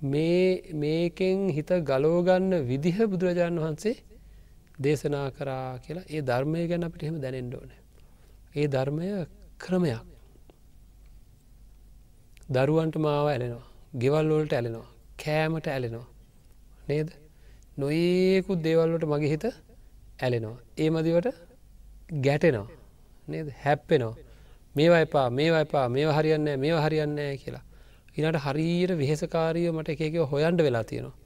මේකෙන් 0.00 1.38
හිත 1.50 1.70
ගලෝගන්න 1.82 2.52
විදිහ 2.62 2.98
බුදුරජාණන් 3.04 3.58
වහන්සේ 3.58 3.96
දේශනා 4.78 5.28
කරා 5.30 5.78
කියලා 5.78 6.06
ඒ 6.08 6.22
ධර්මය 6.22 6.66
ගැන 6.68 6.84
අපිට 6.84 7.02
එහෙම 7.02 7.16
දැනෙන්ඩ 7.20 7.54
ඕන. 7.54 7.70
ඒ 8.54 8.66
ධර්මය 8.68 9.06
ක්‍රමයක්. 9.58 10.02
දරුවන්ට 12.48 12.96
මාව 12.98 13.26
ඇලෙනවා 13.26 13.66
ගෙවල්ලෝලට 13.94 14.52
ඇලෙනවා 14.52 14.88
කෑමට 15.18 15.66
ඇලෙනවා. 15.68 16.06
නේද? 16.88 17.08
නොඒකුත් 17.78 18.58
දේවල්ලට 18.62 19.04
මගේ 19.04 19.32
හිත 19.32 19.44
ඇලෙනවා. 20.18 20.65
ඒ 20.78 20.90
මදිවට 20.90 21.28
ගැටෙනවා. 22.20 22.68
නේද? 23.28 23.48
හැප්පෙනවා. 23.64 24.14
මේවා 24.76 25.00
එපා 25.00 25.28
මේවා 25.30 25.60
එපා 25.60 25.86
මේ 25.88 26.06
හරියන්න 26.08 26.48
මේ 26.58 26.74
හරියන්නෑ 26.78 27.36
කියලා. 27.36 27.64
ඉනට 28.16 28.38
හරීර 28.38 28.90
වෙහෙසකාරිය 28.96 29.68
මට 29.70 29.88
එකකව 29.90 30.24
හොයන්ඩ 30.32 30.60
වෙලා 30.60 30.84
තියෙනවා. 30.84 31.16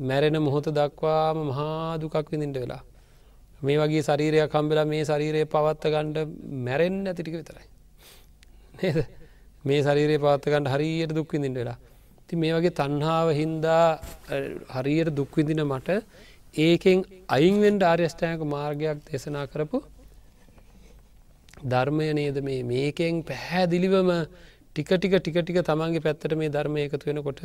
මැරෙන 0.00 0.38
මොහොත 0.42 0.68
දක්වාම 0.70 1.38
මහා 1.46 1.98
දුකක් 1.98 2.30
විඳින්ට 2.32 2.58
වෙලා. 2.58 2.82
මේ 3.62 3.76
වගේ 3.76 4.02
ශරීරයක් 4.02 4.50
කම්බෙලා 4.50 4.86
මේ 4.86 5.04
ශරීරය 5.04 5.44
පවත්ත 5.46 5.84
ගණ්ඩ 5.86 6.18
මැරෙන් 6.66 6.96
ඇතිටික 7.06 7.34
විතරයි. 7.34 7.66
නේද? 8.80 8.98
මේ 9.64 9.80
ශරීරය 9.82 10.16
පවත්තගන්නට 10.18 10.68
හරියට 10.68 11.14
දුක්විඳින් 11.14 11.54
වෙලා. 11.54 11.78
ති 12.28 12.36
මේ 12.36 12.52
වගේ 12.52 12.72
තන්හාාව 12.72 13.28
හින්දා 13.32 13.84
හරියට 14.74 15.10
දුක්විදින 15.16 15.62
මට 15.64 15.88
ඒකෙන් 16.54 17.04
අයින්වෙන්ඩ 17.28 17.82
ආර්යෂ්ඨායක 17.82 18.40
මාර්ගයක් 18.46 18.98
දේශනා 19.04 19.46
කරපු 19.46 19.78
ධර්මය 21.64 22.12
නේද 22.12 22.38
මේ 22.42 22.62
මේකෙන් 22.64 23.22
පැහැදිලිවම 23.22 24.10
ටික 24.76 24.88
ටික 24.90 25.14
ටික 25.16 25.36
ටික 25.36 25.58
තමන්ගේ 25.62 26.00
පැත්තට 26.00 26.34
මේ 26.34 26.48
ධර්මය 26.48 26.80
එකතු 26.82 27.04
වෙනකොට 27.04 27.42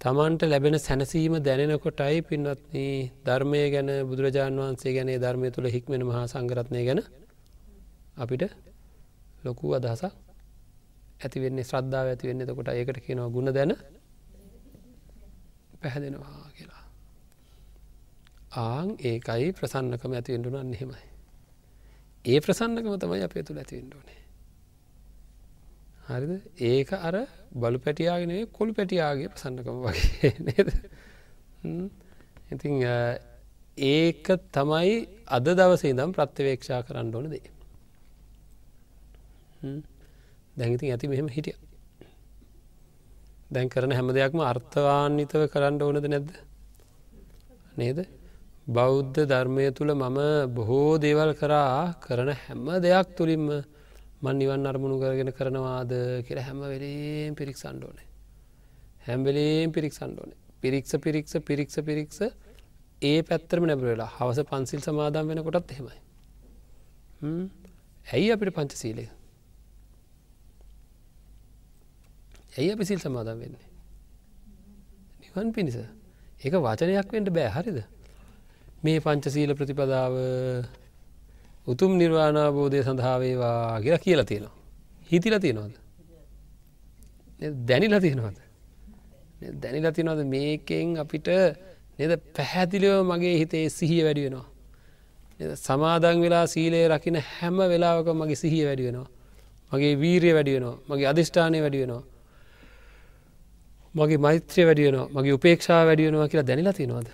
තමන්ට 0.00 0.42
ලැබෙන 0.44 0.78
සැනසීම 0.78 1.34
දැනෙනකොටයි 1.40 2.22
පින්වත්න 2.22 2.76
ධර්මය 3.24 3.62
ගැන 3.70 3.90
බුදුරජාණන් 4.06 4.58
වහන්සේ 4.58 4.92
ගැනේ 4.92 5.18
ධර්මය 5.18 5.50
තුළ 5.50 5.68
හික්මෙන 5.68 6.02
මහා 6.02 6.26
සංගරත්නය 6.26 6.84
ගැන 6.84 7.00
අපිට 8.16 8.42
ලොකු 9.44 9.74
අදහසක් 9.74 10.12
ඇතිවෙන්නේ 11.20 11.64
ශ්‍රද්ධාව 11.64 12.06
ඇති 12.06 12.28
වෙන්න 12.28 12.46
කොට 12.48 12.68
ඒකට 12.70 12.98
කියනවා 13.00 13.28
ගුණ 13.28 13.50
දැන 13.50 13.72
පැහැදෙනවා 15.80 16.28
කියලා. 16.28 16.45
ආං 18.56 18.88
ඒකයි 19.02 19.48
ප්‍රසන්නකම 19.52 20.12
ඇතිවෙන්ඩුනන් 20.12 20.72
එහෙමයි. 20.72 21.02
ඒ 22.24 22.38
ප්‍රසන්නකම 22.40 22.94
තමයි 22.98 23.22
අපේ 23.22 23.42
තුළ 23.42 23.58
ඇතිවෙන්ඩුවනේ. 23.58 24.20
හරිද? 26.06 26.32
ඒක 26.62 26.92
අර 27.00 27.16
බලු 27.54 27.78
පැටියාගෙනේ 27.78 28.46
කොළු 28.48 28.72
පැටියාගේ 28.72 29.28
ප්‍රසන්නකම 29.28 29.82
වගේ 29.84 30.32
නේද? 30.46 30.68
ඉතිං 32.50 32.74
ඒක 33.78 34.26
තමයි 34.52 34.96
අද 35.28 35.46
දවසේ 35.52 35.94
දම් 35.94 36.12
ප්‍රත්්‍යවේක්ෂා 36.12 36.82
කරන්න 36.82 37.14
ඕන 37.14 37.30
දේ. 37.30 37.44
දැඟඉතින් 40.56 40.90
ඇති 40.90 41.08
මෙහෙම 41.08 41.28
හිටිය. 41.28 41.56
දැන් 43.50 43.68
කරන 43.68 43.92
හැම 43.92 44.12
දෙයක්ම 44.12 44.40
අර්ථවාන්විතව 44.42 45.48
කරන්න 45.48 45.82
ඕනද 45.82 46.06
නැද්ද? 46.06 46.30
නේද? 47.76 48.06
බෞද්ධ 48.66 49.18
ධර්මය 49.26 49.66
තුළ 49.74 49.92
මම 49.94 50.18
බොහෝ 50.54 50.98
දේවල් 50.98 51.32
කරා 51.34 51.94
කරන 52.00 52.30
හැම 52.36 52.64
දෙයක් 52.80 53.08
තුළින්ම 53.16 53.46
මන් 54.22 54.36
නිවන් 54.36 54.66
අරමුණු 54.66 54.96
කරගෙන 54.98 55.30
කරනවාද 55.32 55.92
කියලා 56.26 56.46
හැම 56.48 56.60
වෙලේම් 56.64 57.34
පිරික් 57.34 57.56
සන්ඩෝනේ 57.56 58.08
හැම්වෙලේම් 59.06 59.72
පිරික් 59.72 59.92
සන්ඩෝනේ 59.92 60.38
පිරික්ස 60.62 60.92
පිරික්ස 60.98 61.36
පිරික්ස 61.42 61.76
පිරික්ස 61.80 62.18
ඒ 63.02 63.18
පැත්තරම 63.22 63.64
නැබරවෙලා 63.64 64.10
හවස 64.16 64.40
පන්සිල් 64.44 64.80
සමාදම් 64.80 65.28
වෙන 65.28 65.44
කොටත් 65.44 65.70
එහෙමයි 65.70 66.00
ඇයි 68.12 68.32
අපිට 68.32 68.54
පංච 68.54 68.72
සීලය 68.76 69.06
ඇයි 72.58 72.72
අපි 72.72 72.84
සිල් 72.84 72.98
සමාදම් 72.98 73.38
වෙන්නේ. 73.38 73.66
නිවන් 75.22 75.52
පිණිස. 75.52 75.76
ඒක 76.40 76.54
වචනයක් 76.56 77.12
වෙන්ට 77.12 77.30
බෑ. 77.30 77.50
හරිද. 77.50 77.78
මේ 78.84 78.98
පංචසීල 79.00 79.50
ප්‍රතිපදාව 79.54 80.14
උතුම් 81.66 81.92
නිර්වාණාබෝධය 81.98 82.82
සඳහාවේවා 82.82 83.80
කියලා 83.80 83.98
කියලා 83.98 84.24
තියෙනවා. 84.24 84.54
හිතිල 85.10 85.38
තියෙනවාද. 85.38 85.74
දැනිලා 87.68 88.00
තියෙනවාද. 88.00 88.36
දැනිලා 89.62 89.92
තියෙනවාද 89.92 90.22
මේකෙන් 90.26 90.96
අපිට 90.98 91.28
නද 91.98 92.12
පැහැදිලිව 92.36 92.94
මගේ 93.02 93.36
හිතේ 93.38 93.66
සිහිය 93.68 94.02
වැඩි 94.04 94.26
වෙනවා. 94.26 94.46
සමාදං 95.56 96.18
වෙලා 96.20 96.46
සීලේ 96.46 96.86
රකින 96.88 97.16
හැම 97.30 97.56
වෙලාවක 97.72 98.08
මගේ 98.14 98.42
සිහිය 98.42 98.64
වැඩි 98.66 98.88
වෙනවා. 98.88 99.08
මගේ 99.72 99.94
වීරිය 100.00 100.34
වැඩි 100.34 100.52
වෙනවා 100.56 100.76
මගේ 100.88 101.06
අධිෂ්ඨානය 101.06 101.58
වැඩි 101.60 101.80
වෙනවා 101.82 102.04
මගේ 103.94 104.18
මෛත්‍රය 104.18 104.62
වැඩියනවා 104.66 105.08
මගේ 105.10 105.32
උපේක්ෂා 105.32 105.84
වැඩියනවා 105.86 106.28
කියලා 106.28 106.46
දැනිලා 106.46 106.72
තිනවාද. 106.72 107.08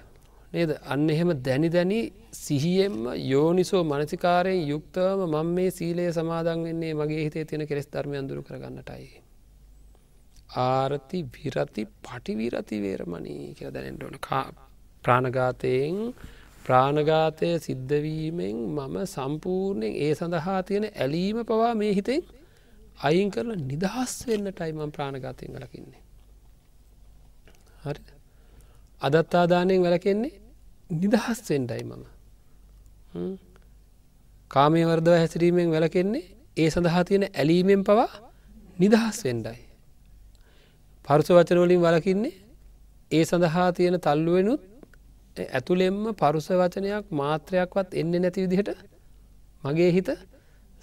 නේද 0.52 0.70
අන්න 0.84 1.08
එහෙම 1.08 1.30
දැනි 1.40 1.68
දැනි 1.68 1.98
සිහියෙන්ම 2.36 2.96
යෝනිසෝ 3.24 3.82
මනසිකාරයෙන් 3.84 4.62
යුක්තවම 4.68 5.22
මං 5.26 5.48
මේ 5.48 5.70
සීලය 5.70 6.04
සමාදන් 6.12 6.64
වෙන්නේ 6.64 6.92
මගේ 6.94 7.22
හිතේ 7.24 7.44
තියෙන 7.44 7.66
කෙස් 7.66 7.88
ධර්මය 7.88 8.16
අඳුරු 8.18 8.42
කරගන්නටයි. 8.42 9.08
ආරති 10.58 11.18
විරති 11.34 11.82
පටිවිරති 12.02 12.82
වේරමණී 12.82 13.54
කියල 13.54 13.72
දැනෙන්ට 13.72 14.02
ඕන 14.02 14.18
ප්‍රාණගාතයෙන් 15.04 15.98
ප්‍රාණගාතය 16.64 17.48
සිද්ධවීමෙන් 17.58 18.58
මම 18.68 18.96
සම්පූර්ණයෙන් 19.06 19.98
ඒ 19.98 20.14
සඳහා 20.14 20.60
තියෙන 20.62 20.86
ඇලීම 20.94 21.38
පවා 21.44 21.74
මේ 21.74 21.92
හිතෙන් 21.94 22.22
අයින් 23.00 23.30
කරලා 23.30 23.60
නිදහස් 23.62 24.14
වෙන්නටයි 24.26 24.72
මම 24.72 24.92
ප්‍රාණගාතයෙන් 24.92 25.52
ගලකින්නේ. 25.52 26.02
හරි 27.84 28.21
අදත්තාදානයෙන් 29.02 29.80
වැලකෙන්නේ 29.82 30.34
නිදහස් 30.90 31.38
වෙන්ඩයි 31.48 31.82
මම 31.84 32.02
කාමය 34.50 34.80
වර්දව 34.84 35.14
හැසිරීමෙන් 35.14 35.68
වැලකෙන්නේ 35.70 36.24
ඒ 36.56 36.68
සඳහා 36.70 37.04
තියෙන 37.04 37.24
ඇලීමෙන් 37.30 37.82
පවා 37.84 38.10
නිදහස් 38.78 39.18
වෙන්ඩයි. 39.24 39.60
පරුස 41.04 41.28
වචනවලින් 41.28 41.80
වලකින්නේ 41.80 42.34
ඒ 43.10 43.24
සඳහා 43.24 43.68
තියෙන 43.72 43.96
තල්ලුවෙනුත් 44.00 44.62
ඇතුළෙෙම්ම 45.48 46.04
පරුස 46.14 46.46
වචනයක් 46.52 47.04
මාත්‍රයක්වත් 47.12 47.90
එන්න 47.94 48.12
නැති 48.14 48.44
විදිහට 48.44 48.70
මගේ 49.64 49.90
හිත 49.90 50.08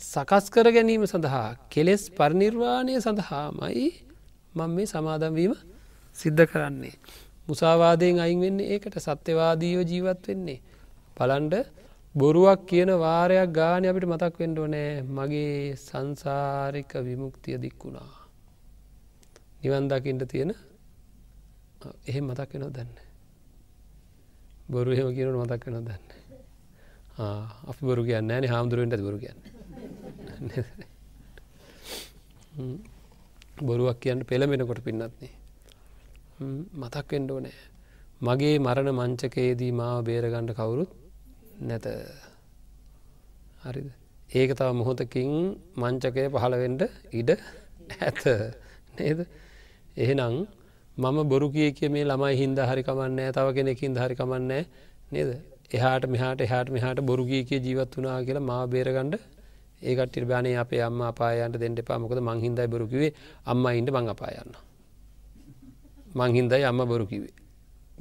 සකස් 0.01 0.45
කර 0.49 0.67
ගැනීම 0.71 1.03
සඳහා 1.05 1.47
කෙලෙස් 1.69 2.03
පරිනිර්වාණය 2.11 2.93
සඳහාමයි 2.97 3.87
මං 4.55 4.69
මේ 4.75 4.87
සමාදම්වීම 4.87 5.53
සිද්ධ 6.15 6.45
කරන්නේ. 6.45 6.95
මුසාවාදයෙන් 7.49 8.19
අයින් 8.19 8.39
වෙන්නේ 8.41 8.71
ඒකට 8.73 8.97
සත්‍යවාදීෝ 8.99 9.83
ජීවත් 9.83 10.27
වෙන්නේ. 10.27 10.59
පලන්ඩ 11.17 11.55
බොරුවක් 12.15 12.61
කියන 12.69 12.89
වාරයක් 12.97 13.51
ගාන 13.51 13.85
අපිට 13.85 14.05
මතක් 14.05 14.35
වෙන්ඩෝ 14.39 14.67
නෑ 14.67 14.89
මගේ 15.17 15.75
සංසාරික 15.77 16.91
විමුක්තිය 17.07 17.57
දික්වුණා. 17.57 18.09
නිවන් 19.61 19.85
දකිින්ට 19.87 20.23
තියෙන 20.31 20.51
එහෙම 22.07 22.25
මතක් 22.27 22.51
වෙනො 22.53 22.69
දන්න. 22.69 22.91
බොරු 24.69 24.91
එහෙම 24.91 25.09
කියනට 25.15 25.35
මතක් 25.35 25.65
වෙන 25.67 25.85
දන්න. 25.85 26.03
අපි 27.69 27.81
බොරු 27.81 28.01
කියන්න 28.03 28.31
ෑන 28.31 28.45
හාමුදුරුවෙන්ට 28.45 29.03
බොරු 29.07 29.17
කියන්න. 29.23 29.39
බොරුවක් 33.61 33.99
කියන්න 33.99 34.25
පෙළමෙනකොට 34.25 34.81
පින්නත්න්නේ. 34.83 35.38
මතක්වෙන්ඩෝ 36.39 37.39
නෑ. 37.39 37.57
මගේ 38.21 38.55
මරණ 38.59 38.89
මංචකයේදී 38.93 39.71
මාව 39.71 39.97
බේරගණ්ඩ 40.03 40.51
කවුරුත් 40.53 40.91
නැත 41.61 41.85
හරිද. 43.63 43.89
ඒක 44.31 44.51
තව 44.53 44.69
මොහොතකින් 44.73 45.31
මංචකය 45.75 46.23
පහළවෙන්ඩ 46.29 46.81
ඉඩ 47.13 47.29
ඇත 47.99 48.23
නේද. 48.97 49.19
එහෙනම් 49.97 50.35
මම 50.97 51.17
බොරු 51.29 51.47
කිය 51.49 51.71
කිය 51.71 51.89
මේ 51.89 52.05
ළමයි 52.05 52.35
හින්ද 52.35 52.59
හරි 52.61 52.83
කමන්නෑ 52.83 53.31
තව 53.31 53.47
කෙනෙකින් 53.53 53.97
හරි 53.97 54.15
කමන්නෑ 54.15 54.63
නේද. 55.11 55.29
එහාට 55.71 56.07
මෙහාට 56.07 56.41
එහාට 56.41 56.69
මෙහාට 56.69 56.99
බොරුගිය 57.01 57.43
කිය 57.43 57.59
ජීවත් 57.59 57.93
වනා 57.97 58.17
කියලා 58.23 58.43
මාව 58.43 58.65
බේරගණ්ඩ 58.69 59.19
ඒකට 59.81 60.23
බානේ 60.25 60.55
අපේ 60.57 60.81
අම්ම 60.81 61.01
අපායන්ට 61.01 61.59
දෙන්නට 61.59 61.85
පා 61.85 61.99
මොකද 61.99 62.19
මංහින්දයි 62.21 62.67
බොරුකිවේ 62.67 63.13
අම්ම 63.45 63.65
ඉන්ට 63.71 63.91
මං 63.91 64.09
අපායන්න. 64.15 64.68
මංහින්දයි 66.15 66.63
අම්ම 66.63 66.85
බොරු 66.85 67.05
කිවේ 67.05 67.33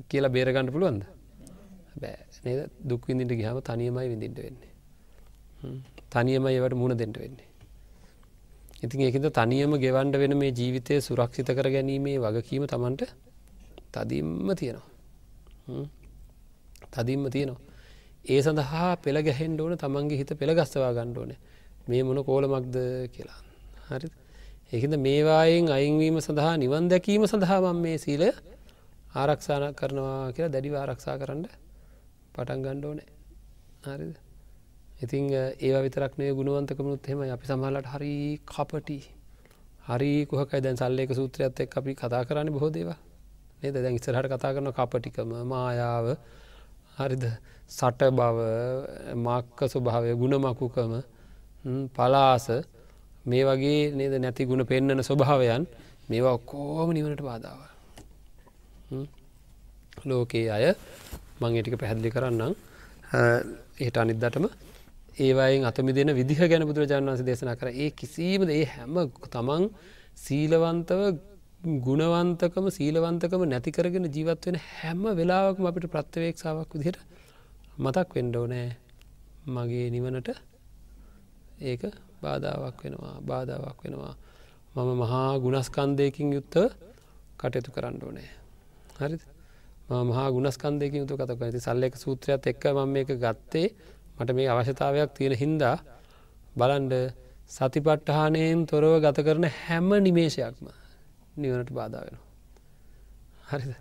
කියලා 0.08 0.28
බේරගන්නට 0.28 0.72
පුළුවන්ද? 0.72 1.04
බෑ. 2.00 2.18
නේද? 2.44 2.70
දුක්විඳිට 2.86 3.32
ගහම 3.32 3.60
තනියමයි 3.60 4.08
විඳින්ට 4.08 4.38
වෙන්නේ. 4.38 4.72
තනියම 6.10 6.46
ඒවට 6.46 6.74
මුණ 6.74 6.96
දෙට 6.96 7.18
වෙන්නේ. 7.18 7.48
ඉතින් 8.82 9.00
ඒකද 9.00 9.26
තනියම 9.30 9.72
ගෙවන්ඩ 9.76 10.16
වෙන 10.16 10.36
මේ 10.38 10.52
ජීවිතය 10.52 11.00
සුරක්ෂිත 11.00 11.50
කර 11.50 11.68
ගැනීමේ 11.70 12.18
වගකීම 12.18 12.66
තමන්ට 12.66 13.02
තදිම්ම 13.92 14.54
තියෙනවා. 14.54 15.86
තදිම්ම 16.92 17.30
තියෙනවා. 17.30 17.60
ඒ 18.24 18.40
සඳහා 18.42 18.96
පෙළ 18.96 19.22
ගැහෙන්ඩ 19.22 19.60
ඕන 19.60 19.76
තමන්ගේ 19.76 20.18
හිත 20.18 20.32
පෙළ 20.38 20.54
ගස්සවා 20.54 20.92
ගණ්ඩ 20.92 21.18
ඕන. 21.18 21.32
මේ 21.88 22.02
මොන 22.02 22.24
කෝලමක්ද 22.24 22.76
කියලා. 23.14 23.40
හරි 23.90 24.08
එකද 24.68 24.94
මේවායෙන් 25.00 25.70
අයින්වීම 25.72 26.16
සඳහා 26.20 26.56
නිවන් 26.60 26.88
දැකීම 26.92 27.22
සඳහා 27.24 27.60
මම 27.62 27.78
මේ 27.80 27.96
සීලය 27.96 28.28
ආරක්ෂාන 29.14 29.64
කරනවා 29.72 30.32
කියලා 30.34 30.52
දැඩිව 30.54 30.74
ආරක්ෂා 30.76 31.16
කරන්න 31.16 31.46
පටන් 32.34 32.60
ගණ්ඩෝනෑ 32.64 33.08
හරිද? 33.86 34.16
ඉතිං 35.00 35.24
ඒ 35.32 35.80
විතරක්නය 35.84 36.28
ගුණවන්තකමුත් 36.38 37.08
හෙම 37.08 37.24
අපි 37.36 37.46
සමහලට 37.48 37.88
හරි 37.94 38.12
කපටි 38.44 38.98
හරි 39.88 40.12
කොහකයි. 40.26 40.60
දැන් 40.60 40.76
සල්ලේක 40.76 41.16
සූත්‍රයත් 41.16 41.60
එක් 41.60 41.76
අපි 41.78 41.96
කතා 41.96 42.22
කරන්න 42.28 42.52
බොහෝ 42.52 42.70
දේව 42.70 42.92
නේද? 43.62 43.74
දැන් 43.74 43.94
ඉස්සරහට 43.96 44.28
කතා 44.28 44.52
කරන 44.54 44.68
කපටිකම 44.70 45.32
මායාව 45.48 46.06
හරිද? 47.00 47.24
සට 47.70 48.00
බව 48.12 48.38
මක්ක 49.16 49.58
ස්වභාවය 49.66 50.12
ගුණමකුකම 50.20 50.92
පලාස 51.96 52.46
මේ 53.28 53.44
වගේ 53.44 53.80
නේද 53.92 54.14
නැති 54.18 54.42
ගුණ 54.44 54.64
පෙන්නන 54.64 55.02
ස්වභාවයන් 55.02 55.64
මේවා 56.08 56.34
ඔක්කෝම 56.34 56.88
නිවනට 56.90 57.22
බාධාව 57.22 57.60
ලෝකයේ 60.04 60.48
අය 60.50 60.66
මං 61.40 61.52
ඒටික 61.52 61.76
පැහැදිලි 61.76 62.10
කරන්නම්. 62.10 62.52
ඒට 63.78 63.96
අනිද්දටම 63.96 64.46
ඒවයින් 65.18 65.62
අතමි 65.64 65.92
දෙන 65.92 66.10
විදිහ 66.12 66.40
ගැන 66.42 66.64
බුදුරජාණන් 66.68 67.10
වන්ස 67.10 67.22
දේශනා 67.22 67.56
කර. 67.56 67.68
ඒ 67.74 67.90
කිසිීමද 67.92 68.50
ඒ 68.50 68.64
හැම 68.66 68.94
තමන් 69.26 69.64
සීලවන්තව 70.16 71.00
ගුණවන්තකම 71.86 72.66
සීලවන්තකම 72.70 73.42
නැතිකරගෙන 73.44 74.06
ජීවත් 74.08 74.44
වෙන 74.46 74.58
හැම 74.70 75.02
වෙලාවකම 75.18 75.64
අපිට 75.66 75.86
ප්‍රත්්‍යවේක්ෂාවක් 75.94 76.70
විදිහට 76.74 77.00
මතක් 77.78 78.08
වෙන්ඩෝ 78.14 78.46
නෑ 78.46 78.68
මගේ 79.48 79.86
නිවනට 79.90 80.28
ඒක 81.62 81.82
බාධාවක් 82.18 82.78
වෙනවා 82.82 83.16
බාධාවක් 83.22 83.78
වෙනවා. 83.84 84.14
මම 84.76 84.90
මහා 84.96 85.30
ගුණස්කන්දයකින් 85.38 86.28
යුත්තව 86.32 86.64
කටයුතු 87.38 87.70
කරන්න 87.70 87.96
ඕනෑ. 88.00 88.30
හරි 88.98 89.16
මහා 90.08 90.28
ගුණස්කන්දයකින් 90.30 90.98
යුතු 90.98 91.14
කතක 91.16 91.40
ඇති 91.42 91.60
සල්ලෙක 91.60 91.94
සූත්‍රයත් 91.96 92.46
එක්ක 92.46 92.64
ම 92.68 92.78
මේක 92.88 93.10
ගත්තේ 93.16 93.68
මට 94.16 94.30
මේ 94.32 94.48
අවශ්‍යතාවයක් 94.48 95.10
තියෙන 95.12 95.34
හින්දා 95.34 95.76
බලන්ඩ 96.56 96.94
සතිපට්ටහානයෙන් 97.48 98.60
තොරව 98.66 98.92
ගත 99.00 99.18
කරන 99.20 99.44
හැම 99.56 99.88
නිමේෂයක්ම 99.98 100.66
නිවනට 101.36 101.70
බාධා 101.70 102.02
වෙනවා. 102.02 102.26
හරිද? 103.50 103.72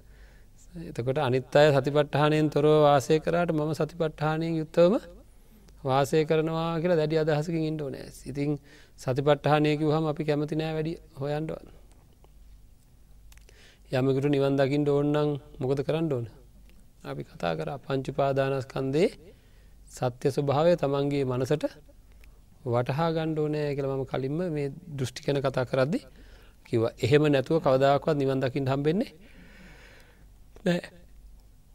එතකොට 0.89 1.19
අනිත් 1.19 1.56
අය 1.56 1.67
සතිපට්ටහනයෙන් 1.73 2.47
තොරව 2.50 2.73
වාසය 2.84 3.15
කරට 3.19 3.52
මම 3.52 3.71
සතිපට්ටහනයෙන් 3.73 4.54
යුත්තවම 4.56 4.93
වාසය 5.84 6.26
කරනවා 6.26 6.80
කියලා 6.80 6.98
දැඩි 6.98 7.18
අදහසකින් 7.18 7.63
ඉන්ඩෝ 7.63 7.90
නෑ 7.90 8.10
ඉතින් 8.26 8.52
සතිපට්ටහනයකි 9.00 9.86
හම 9.88 10.06
අපි 10.06 10.24
කැමති 10.24 10.56
නෑ 10.56 10.74
වැඩි 10.74 10.94
හොයන්ඩුවන් 11.16 11.78
යමකට 13.90 14.26
නිවන් 14.28 14.56
දකිින්ට 14.56 14.90
ඕන්නම් 14.90 15.30
මොකද 15.60 15.80
කරන්න 15.80 16.12
ඕන? 16.12 16.26
අපි 17.04 17.24
කතා 17.24 17.54
කර 17.56 17.70
පංචුපාදානස්කන්දේ 17.80 19.10
සත්‍ය 19.90 20.28
ස්වභාවය 20.28 20.74
තමන්ගේ 20.76 21.24
මනසට 21.24 21.63
වටහා 22.66 23.10
ගණ්ඩෝ 23.12 23.48
නෑ 23.48 23.76
කියල 23.76 23.88
මම 23.88 24.04
කලින්ම 24.06 24.38
මේ 24.50 24.68
දෘෂ්ටි 24.90 25.24
කන 25.24 25.40
කතා 25.40 25.66
කරද්දි 25.66 26.00
කිව 26.66 26.84
එහෙම 26.98 27.24
නැතුව 27.28 27.62
කවදාකවත් 27.62 28.18
නිවන් 28.18 28.40
දකිින් 28.40 28.68
හම්බෙන්නේ 28.68 29.12
නෑ. 30.66 30.82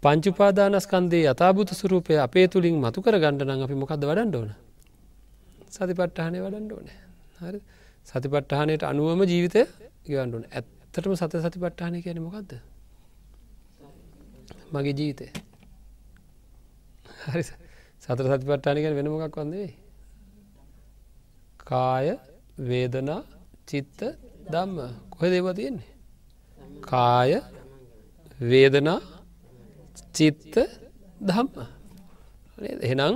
පංචුපාදානස්කන්දේ 0.02 1.24
යථභූත 1.30 1.70
සුරූපය 1.72 2.18
අපේ 2.18 2.46
තුළින් 2.48 2.76
මතු 2.76 2.98
කර 3.04 3.16
ගණඩන 3.22 3.64
අපි 3.66 3.76
මොකක්ද 3.82 4.02
වඩන්න 4.02 4.34
ඕන? 4.34 4.50
සතිපට්ටහනය 5.70 6.38
වඩන්න 6.44 6.72
ඕන. 6.72 6.88
හරි. 7.40 7.60
සතිපට්ටහනයට 8.06 8.82
අනුවම 8.82 9.20
ජීවිතය 9.30 9.62
ගවන්ඩුවන 10.06 10.44
ඇත්තටම 10.50 11.14
සත 11.14 11.32
සතිපට්ටහනය 11.44 11.98
කියන 12.04 12.18
මොකක්ද 12.20 12.52
මගේ 14.74 14.94
ජීවිතය. 14.98 15.26
හරි. 17.24 17.44
සතර 18.02 18.26
සතිපට්ටානිකෙන් 18.28 18.94
වෙන 18.98 19.08
මොකක් 19.12 19.36
වන්දේ 19.38 19.70
කාය 21.62 22.06
වේදනා 22.60 23.20
චිත්ත 23.68 24.00
දම්ම 24.52 24.78
කොහ 25.12 25.28
දේව 25.32 25.46
තියෙන්නේ? 25.54 25.90
කාය 26.82 27.32
වේදනා 28.40 28.98
චිත්ත 30.12 30.54
දම්ම 31.20 31.48
එහෙනම් 32.82 33.14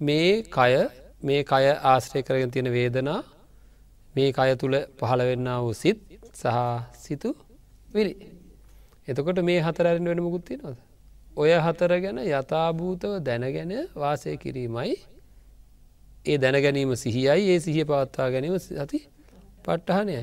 මේ 0.00 0.42
කය 0.48 0.72
මේ 1.22 1.42
කය 1.44 1.64
ආශ්‍රය 1.84 2.20
කරගෙන 2.22 2.50
තියෙන 2.50 2.68
වේදනා 2.68 3.20
මේ 4.14 4.30
කය 4.32 4.50
තුළ 4.56 4.76
පහළ 4.98 5.22
වෙන්න 5.22 5.48
වූ 5.56 5.74
සිත් 5.74 5.98
සහ 6.34 6.56
සිතු 6.96 7.30
විලි. 7.88 8.14
එතකොට 9.08 9.38
මේ 9.40 9.60
හතරරෙන් 9.60 10.04
වෙන 10.04 10.20
මුකුත්ති 10.20 10.54
නොද 10.56 10.76
ඔය 11.34 11.50
හතර 11.56 11.92
ගැන 11.98 12.18
යථභූතව 12.20 13.12
දැනගැන 13.20 13.72
වාසය 13.94 14.36
කිරීමයි. 14.36 14.94
ඒ 16.26 16.36
දැනගැනීම 16.36 16.92
සිහියයි 16.94 17.42
ඒ 17.46 17.58
සිහිය 17.60 17.84
පවත්වා 17.84 18.28
ගැනීම 18.30 18.56
සති 18.58 18.98
පට්ටහනයයි. 19.64 20.22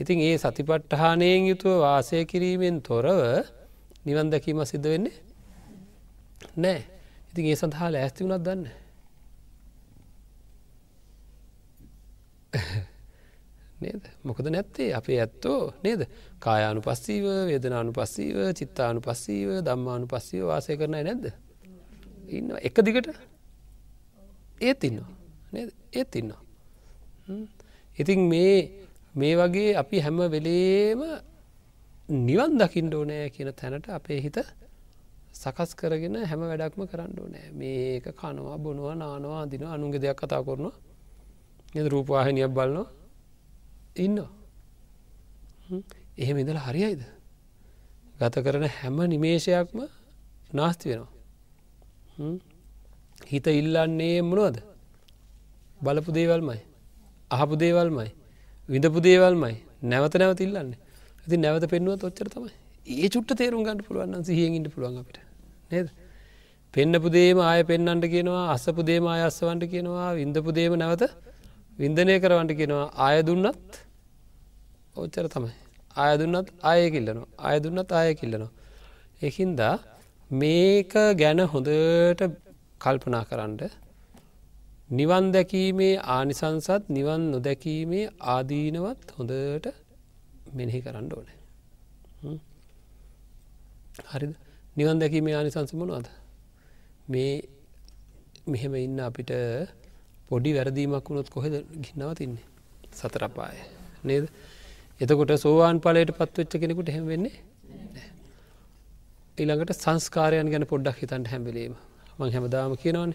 ඉතින් 0.00 0.18
ඒ 0.20 0.36
සතිපට්ටහනයෙන් 0.38 1.42
යුතුව 1.46 1.74
වාසය 1.80 2.24
කිරීමෙන් 2.24 2.76
තොරව 2.82 3.20
නිවන් 4.06 4.26
දැකීම 4.30 4.58
සිද්ධ 4.64 4.88
වෙන්නේ 4.88 5.23
නෑ. 6.56 6.80
ඉතින් 7.30 7.46
ඒ 7.46 7.56
සඳහා 7.56 7.92
ලෑස්ති 7.92 8.24
වුණත් 8.24 8.44
දන්න 8.46 8.64
නේද? 13.80 14.04
මොකද 14.22 14.46
නැත්තේ? 14.50 14.90
අපේ 14.94 15.18
ඇත්තෝ 15.20 15.60
නේද? 15.84 16.06
කායානු 16.38 16.80
පස්සීව 16.80 17.26
වේදනානු 17.50 17.92
පස්සීව 17.92 18.38
චිත්තානු 18.58 19.00
පස්සීව 19.00 19.50
දම්මානු 19.66 20.06
පස්සීව 20.06 20.46
වාසය 20.50 20.76
කරනයි 20.76 21.02
නැද්ද? 21.02 21.26
ඉන්න 22.28 22.56
එක 22.60 22.76
දිගට? 22.86 23.10
ඒත් 24.60 24.84
ඉන්නවා. 24.84 25.10
නේද? 25.52 25.70
ඒත් 25.92 26.16
ඉන්නවා. 26.16 26.42
ඉතින් 27.98 28.20
මේ 28.28 28.56
මේ 29.14 29.34
වගේ 29.36 29.70
අපි 29.76 30.00
හැම 30.00 30.18
වෙලේම 30.30 31.00
නිවන් 32.08 32.58
දකිින්ඩ 32.60 32.94
ඕනෑ 32.94 33.30
කියන 33.30 33.50
තැනට 33.52 33.88
අපේ 33.90 34.20
හිත 34.20 34.38
සකස් 35.34 35.70
කරගෙන 35.78 36.16
හැම 36.30 36.40
වැඩක්ම 36.50 36.82
කරන්න 36.90 37.12
ඕනෑ. 37.22 37.48
මේක 37.58 38.06
කනවා 38.20 38.58
බොනවා 38.64 38.94
නානවා 38.94 39.42
අදින 39.44 39.62
අනුන්ගෙ 39.74 39.98
දෙයක් 40.04 40.18
කතා 40.20 40.42
කරනවා. 40.46 40.74
රූපවාහිනියක් 41.94 42.52
බලනවා. 42.56 42.86
ඉන්න 43.96 44.18
එහෙම 46.18 46.36
ඉඳල 46.38 46.58
හරියිද 46.66 47.02
ගත 48.20 48.34
කරන 48.44 48.64
හැම 48.78 48.96
නිමේෂයක්ම 49.12 49.78
නාස්ති 50.58 50.86
වෙනවා. 50.90 51.10
හිත 53.30 53.46
ඉල්ලන්නේ 53.60 54.22
මොනවද? 54.22 54.56
බලපු 55.84 56.10
දේවල්මයි. 56.12 56.60
අහපු 57.30 57.54
දේවල්මයි. 57.56 58.10
විඳපු 58.68 58.98
දේවල්මයි. 59.08 59.54
නැවත 59.90 60.14
නැවත 60.22 60.40
ඉල්ලන්නේ. 60.46 60.78
ඇති 61.22 61.36
නැවත 61.36 61.64
පෙන්නුවත් 61.72 62.02
ඔච්චර 62.08 62.28
තමයි. 62.34 62.52
ඒ 62.86 63.08
චුට්ට 63.08 63.38
තේරුම් 63.40 63.62
ගන්නට 63.66 63.86
පුළුවන් 63.88 64.24
සිහියෙන්ට 64.24 64.68
පුළුවන් 64.74 64.98
අපිට. 65.02 65.23
නේද? 65.74 65.88
පෙන්න්නපු 66.74 67.08
දේම 67.16 67.38
ආය 67.40 67.60
පෙන්න්නට 67.70 68.06
කියනවා 68.14 68.44
අස්සපු 68.54 68.82
දේම 68.90 69.04
අයස්සවන්ට 69.12 69.64
කියනවා 69.72 70.08
විඳපු 70.18 70.50
දේම 70.58 70.72
නැවත 70.82 71.04
වින්දනය 71.78 72.14
කරවන්ට 72.22 72.52
කියනවා. 72.60 72.86
ආය 72.96 73.18
දුන්නත් 73.28 73.72
ඔච්චර 74.96 75.26
තමයි. 75.34 75.54
ආය 75.96 76.12
දුන්නත් 76.20 76.48
ආය 76.62 76.82
කිල්ලනවා. 76.94 77.28
ආය 77.38 77.56
දුන්නත් 77.64 77.90
ආය 77.92 78.14
කිල්ලනවා. 78.20 78.52
එහින්දා 79.22 79.74
මේක 80.30 80.92
ගැන 81.20 81.40
හොඳට 81.52 82.22
කල්පනා 82.80 83.24
කරන්න 83.30 83.54
නිවන් 84.90 85.26
දැකීමේ 85.32 85.94
ආනිසංසත් 86.08 86.88
නිවන් 86.88 87.22
නොදැකීමේ 87.32 88.06
ආදීනවත් 88.34 89.08
හොඳට 89.18 89.66
මෙනෙහි 90.54 90.80
කරන්න 90.80 91.08
ඕනේ. 91.16 91.38
හරි 94.10 94.26
නිවන් 94.76 94.98
දැකීමේ 94.98 95.34
ආනිසංස 95.34 95.72
මොනවාද? 95.74 96.06
මේ 97.08 97.34
මෙහෙම 98.46 98.74
ඉන්න 98.76 98.98
අපිට 99.00 99.30
පොඩි 100.28 100.50
වැරදීමක් 100.52 101.08
වුණොත් 101.08 101.30
කොහෙද 101.30 101.54
ගින්නව 101.76 102.10
තින්නේ? 102.14 102.46
සතරපාය 102.92 103.56
නේද? 104.04 104.26
එතකොට 105.00 105.32
සෝවාන් 105.36 105.80
පලයට 105.80 106.10
පත්වෙච්ච 106.12 106.58
කෙනෙකුට 106.60 106.90
හෙම 106.90 107.06
වෙන්නේ 107.06 107.36
ඊළඟට 109.38 109.76
සංස්කාරයන් 109.76 110.50
ගැන 110.50 110.66
පොඩ්ඩක් 110.66 110.98
හිතන්ට 110.98 111.28
හැම්බිලීම 111.28 111.78
මං 112.18 112.34
හැමදාම 112.34 112.76
කියනවන. 112.76 113.14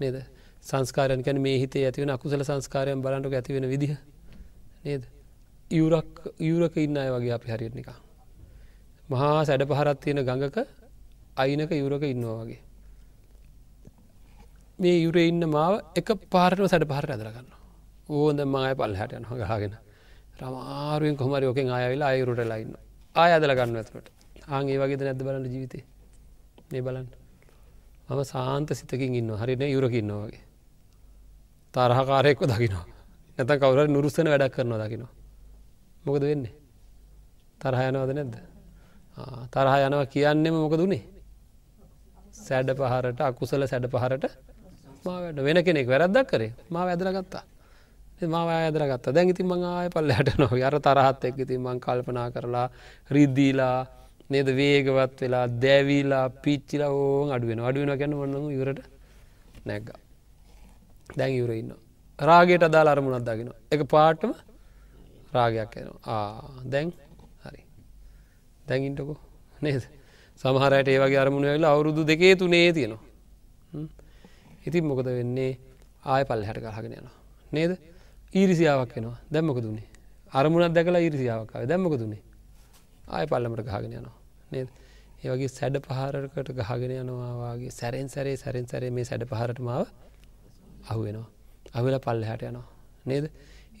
නේද? 0.00 0.16
සංස්කාරයන් 0.62 1.22
ගැන 1.22 1.42
මේ 1.42 1.58
හිතේ 1.58 1.84
ඇතිවෙන 1.84 2.14
අකුසල 2.16 2.42
සංස්කාරයන් 2.44 3.02
බලන්ටක 3.02 3.34
ඇතිවෙන 3.34 3.68
විදිහ. 3.68 3.94
නේද? 4.84 5.02
යුරක් 5.70 6.26
යුරක 6.40 6.74
ඉන්න 6.78 6.96
අය 6.96 7.10
වගේ 7.10 7.34
අපි 7.34 7.50
හරියට 7.50 7.74
නිකා 7.74 8.00
මහා 9.08 9.44
සැඩ 9.44 9.62
පහරත් 9.64 9.98
තියෙන 10.00 10.20
ගඟක 10.20 10.58
අයිනක 11.36 11.72
යුරක 11.72 12.04
ඉන්නවා 12.04 12.38
වගේ. 12.40 12.60
මේ 14.78 14.96
යුර 15.02 15.16
ඉන්න 15.18 15.42
මාව 15.48 15.74
එක 15.94 16.08
පාරටම 16.30 16.66
සැඩ 16.66 16.84
පහර 16.84 17.06
ඇදරගන්න 17.08 17.48
ඕෝද 18.08 18.40
මය 18.46 18.72
පල් 18.74 18.94
හැට 18.94 19.12
යන 19.12 19.26
ගහගෙන. 19.42 19.76
රමාරුවෙන් 20.40 21.16
කොමරි 21.16 21.46
ෝකෙන් 21.46 21.70
අයවෙලා 21.70 22.10
අයුරට 22.14 22.42
ලයින්න 22.44 22.74
ආය 23.16 23.30
අදල 23.32 23.52
ගන්න 23.58 23.76
ඇතුට 23.76 24.08
ආගේ 24.48 24.80
වගේද 24.80 25.02
නැද 25.02 25.22
බලන්න 25.22 25.46
ජීවිතේ? 25.46 25.84
මේ 26.70 26.82
බලන්න. 26.82 27.08
මම 28.08 28.24
සාන්ත 28.24 28.68
සිතකින් 28.70 29.14
ඉන්න 29.14 29.30
හරින 29.32 29.62
යුරකින්නවා 29.66 30.26
වගේ. 30.26 30.44
තරහකාරයෙක්ව 31.74 32.42
දකිනවා. 32.44 32.86
නැත 33.38 33.60
කවුර 33.60 33.78
නුරුස්සන 33.88 34.28
වැඩක් 34.28 34.54
කරනවා 34.56 34.82
දකිනවා. 34.82 35.12
මොකද 36.04 36.22
වෙන්නේ? 36.22 36.54
තරහ 37.60 37.80
යනවද 37.88 38.12
නැද්ද? 38.12 38.36
තරහ 39.52 39.74
යනවා 39.86 40.06
කියන්නෙම 40.06 40.54
මොක 40.54 40.76
දුනේ 40.76 41.02
සැඩ 42.38 42.70
පහරට 42.72 43.20
අකුසල 43.22 43.66
සැඩ 43.66 43.86
පහරට 43.88 44.24
මාවට 45.04 45.38
වෙන 45.40 45.58
කෙනෙක් 45.64 45.86
වැරද්දක් 45.86 46.26
කරේ? 46.30 46.52
මා 46.70 46.84
වැදරගත්තා 46.88 47.44
මා 48.24 48.44
ඇදරගත්ත. 48.48 49.12
දැන් 49.12 49.28
ඉතින් 49.28 49.46
මං 49.46 49.62
ආය 49.64 49.88
පල්ලට 49.88 50.38
නො 50.38 50.48
අර 50.68 50.76
තරහත් 50.78 51.24
එක් 51.24 51.38
ඉතින් 51.38 51.60
මං 51.60 51.80
කල්පනා 51.80 52.30
කරලා 52.30 52.70
රිද්දීලා 53.10 53.86
නේද? 54.30 54.48
වේගවත් 54.50 55.20
වෙලා 55.20 55.46
දැවීලා 55.64 56.26
පිච්චිලා 56.42 56.90
ඕ 56.90 57.30
අඩුවෙන 57.30 57.60
අඩුවෙන 57.60 57.98
ගැන 57.98 58.14
වන්නම 58.14 58.46
ඉවරට 58.50 58.80
නැග්ග. 59.66 59.88
දැන් 61.16 61.32
ඉවර 61.32 61.50
ඉන්න 61.52 61.72
රාගයට 62.18 62.62
අදාලා 62.62 62.92
අරමුණක් 62.92 63.26
දාගෙන 63.28 63.52
එක 63.70 63.82
පාටම 63.86 64.32
රාගයක් 65.32 65.76
එනවා. 65.76 66.24
දැන් 66.64 66.88
හරි 66.90 67.05
දැඟින්ටකෝ 68.68 69.18
නේද? 69.62 69.82
සමහරයට 70.40 70.88
ඒ 70.88 70.98
වගේ 70.98 71.20
අරමුණ 71.24 71.46
වෙලා 71.46 71.72
අවුරුදු 71.74 72.02
දෙකේ 72.04 72.34
තුනේ 72.36 72.72
තියෙනවා. 72.72 73.02
ඉතින් 74.66 74.84
මොකද 74.84 75.08
වෙන්නේ? 75.10 75.52
ආය 76.04 76.24
පල්ල 76.24 76.42
හැට 76.44 76.60
කහගෙන 76.66 76.92
යනවා. 76.92 77.16
නේද? 77.52 77.72
ඊරිසියාවක් 78.34 78.92
වෙනවා 78.96 79.18
දැම්මක 79.32 79.58
දුන්නේ 79.62 79.86
අරමුණත් 80.32 80.74
දැකලා 80.74 81.00
ඊරිසියාවක්කාව 81.00 81.68
දැම්මක 81.68 81.94
දුන්නේ 82.00 82.22
ආය 83.08 83.26
පල්ලමට 83.26 83.62
ගහගෙන 83.64 83.92
යනවා. 83.92 84.16
නේද? 84.52 84.68
ඒවගේ 85.24 85.48
සැඩ 85.48 85.76
පහරකට 85.80 86.50
ගහගෙන 86.60 86.92
යනවාගේ 86.96 87.70
සැරෙන් 87.70 88.08
සැරේ 88.08 88.36
සැරෙන් 88.36 88.66
සැරේ 88.66 88.90
මේ 88.90 89.04
සැඩ 89.04 89.24
පහරට 89.24 89.60
මාව 89.60 89.86
අහුවෙනවා. 90.90 91.28
අවෙලා 91.74 92.02
පල්ල 92.06 92.24
හැට 92.24 92.42
යනවා. 92.42 92.66
නේද? 93.06 93.24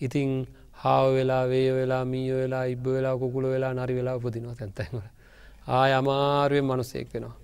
ඉතිං 0.00 0.30
හාව 0.76 1.06
වෙලා 1.14 1.44
වේ 1.46 1.70
වෙලා 1.72 2.04
මීය 2.04 2.32
වෙලා 2.34 2.64
ඉබ්බ 2.66 2.86
වෙලා 2.88 3.16
කුකුල 3.16 3.44
වෙලා 3.46 3.72
නරි 3.74 3.94
වෙලා 3.98 4.16
උපදිනවා 4.18 4.56
තැන්තැන්වල 4.56 5.06
ආය 5.70 5.92
අමාරුවෙන් 5.92 6.64
මනුසෙක් 6.64 7.08
වෙනවා. 7.14 7.36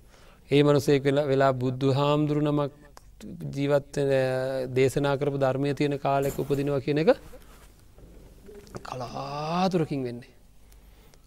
ඒ 0.51 0.61
මනුසෙක් 0.63 1.03
වෙලා 1.03 1.27
වෙලා 1.27 1.53
බුද්ධ 1.53 1.93
හාමුදුරු 1.93 2.41
නමක් 2.41 2.71
ජීවත් 3.55 3.95
දේශනා 4.75 5.15
කරපු 5.17 5.37
ධර්මය 5.37 5.73
තියෙන 5.73 5.95
කාලෙක 5.99 6.35
උපදිනවා 6.39 6.81
කියන 6.81 6.97
එක 6.97 7.09
කලාතුරකින් 8.81 10.01
වෙන්නේ. 10.03 10.33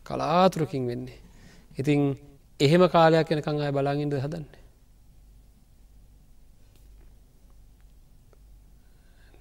කලාතුරකින් 0.07 0.85
වෙන්නේ. 0.87 1.19
ඉතින් 1.79 2.01
එහෙම 2.61 2.83
කාලයක් 2.89 3.31
එනකං 3.31 3.61
අය 3.61 3.73
බලාගින්ද 3.73 4.15
හදන්නේ. 4.17 4.63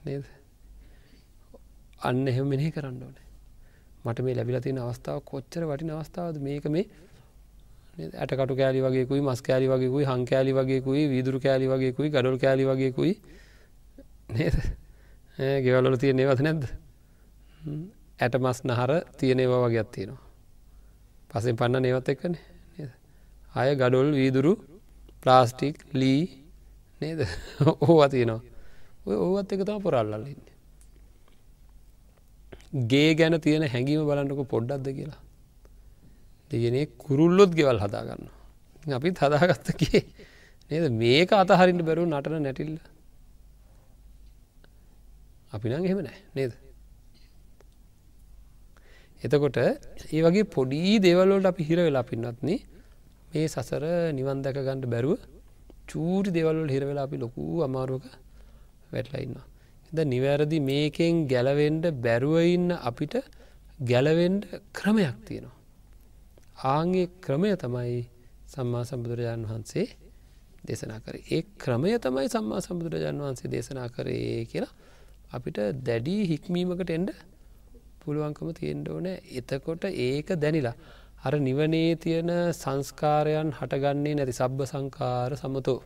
නේද? 0.06 0.35
අන්න 2.06 2.28
එහෙම 2.28 2.48
මෙනෙහි 2.48 2.72
කරන්න 2.72 3.02
ඕනේ. 3.02 3.26
මට 4.06 4.20
මේ 4.22 4.36
ලැබිල 4.36 4.60
තියෙන 4.60 4.80
අවස්ථාව 4.80 5.20
කොච්චර 5.24 5.64
වටින 5.64 5.92
අවස්ථාවද? 5.92 6.38
මේක 6.40 6.66
මේ 6.68 6.86
ඇටකට 7.98 8.54
කෑලි 8.54 8.82
වගේකුයි 8.82 9.22
මස් 9.22 9.42
කෑලි 9.42 9.68
වගේකුයි 9.68 10.06
හං 10.06 10.26
කෑලි 10.26 10.54
වගේකුයි 10.54 11.04
වීදුරු 11.10 11.40
කෑලි 11.40 11.68
වගේකුයි 11.68 12.10
ගඩොල් 12.10 12.38
කෑලි 12.38 12.66
වගේකුයි 12.66 13.14
නේද? 14.32 14.58
ගෙවල්ලොල 15.64 15.98
තියෙන 15.98 16.20
ඒවත 16.20 16.42
නැද්ද? 16.42 16.66
ඇට 18.20 18.36
මස් 18.38 18.64
නහර 18.64 18.92
තියෙන 19.18 19.40
ඒවා 19.40 19.62
වගේත් 19.66 19.92
තියෙනවා. 19.92 20.24
පසෙන් 21.30 21.56
පන්න 21.56 21.82
නේවත් 21.82 22.10
එක්කන. 22.10 22.36
අය 23.54 23.76
ගඩොල් 23.76 24.12
වීදුරු 24.14 24.54
ප්ලාස්ටික් 25.22 25.80
ලී 25.94 26.22
නේද? 27.02 27.26
ඕවා 27.86 28.10
තියෙනවා. 28.10 28.42
ඔය 29.06 29.16
ඕවත් 29.18 29.52
එක 29.52 29.64
තම 29.64 29.82
පොරල්ලන්න 29.82 30.55
ගේ 32.76 33.16
ගැන 33.16 33.40
තියෙන 33.40 33.64
හැඟීම 33.66 34.04
බලන්නක 34.06 34.42
පොඩ්ඩක්ද 34.48 34.88
කියලා. 34.92 35.22
දෙයනේ 36.52 36.86
කුරුල්ලොත් 36.98 37.52
ගෙවල් 37.54 37.80
හදාගන්න 37.80 38.26
අපිත් 38.94 39.18
හදාගත්තකේ 39.18 40.04
නේද? 40.72 40.92
මේක 40.94 41.32
අතහරින්ට 41.34 41.86
බැරු 41.86 42.06
නටන 42.06 42.44
නැටිල්ල. 42.44 42.78
අපි 45.54 45.70
නම් 45.70 45.86
එහෙම 45.86 46.02
නෑ 46.04 46.20
නේද? 46.36 46.54
එතකොට 49.22 49.58
ඒ 49.58 50.22
වගේ 50.22 50.46
පොඩි 50.48 51.00
දේවල්ලෝට 51.00 51.46
අපි 51.46 51.64
හිර 51.64 51.80
වෙලා 51.80 52.04
පින්නත්න 52.04 52.36
මේ 52.44 53.48
සසර 53.48 53.84
නිවන් 54.14 54.44
දැක 54.44 54.60
ගණඩ 54.60 54.92
බැරුව 54.94 55.20
චූරි 55.88 56.30
දෙවල්වල 56.32 56.70
හිරවෙලා 56.70 57.08
අපි 57.08 57.18
ලොකු 57.18 57.44
අමාරුවක 57.64 58.06
වැටලඉන්න. 58.92 59.36
එද 59.92 60.00
නිවැරදි 60.06 60.60
මේකෙන් 60.62 61.28
ගැලවෙන්ඩ 61.28 61.86
බැරුවඉන්න 61.98 62.70
අපිට 62.82 63.16
ගැලවෙන්ඩ 63.82 64.44
ක්‍රමයක් 64.74 65.18
තියෙනවා. 65.26 65.56
ආංගේ 66.66 67.08
ක්‍රමය 67.22 67.52
තමයි 67.56 68.02
සම්මා 68.48 68.84
සම්බුදුරජාණන් 68.84 69.46
වහන්සේ 69.46 69.88
දේශනා 70.66 71.00
කර. 71.00 71.16
ඒ 71.28 71.42
ක්‍රමය 71.58 71.94
තමයි 71.98 72.28
සම්මා 72.28 72.62
සම්බුදුරජාණන් 72.62 73.24
වහන්සේ 73.24 73.52
දේශනා 73.52 73.88
කරේ 73.90 74.46
කියලා 74.46 74.74
අපිට 75.32 75.58
දැඩී 75.84 76.22
හික්මීමකට 76.26 76.90
එන්ඩ 76.90 77.10
පුළුවන්කම 78.02 78.50
තියෙන්ට 78.54 78.88
ඕන. 78.88 79.08
එතකොට 79.40 79.84
ඒක 79.86 80.28
දැනිලා 80.36 80.76
අර 81.24 81.34
නිවනේ 81.40 81.96
තියෙන 81.98 82.32
සංස්කාරයන් 82.54 83.50
හටගන්නේ 83.52 84.16
නැති 84.16 84.34
සබ්බ 84.34 84.60
සංකාර 84.66 85.32
සමතෝ. 85.36 85.80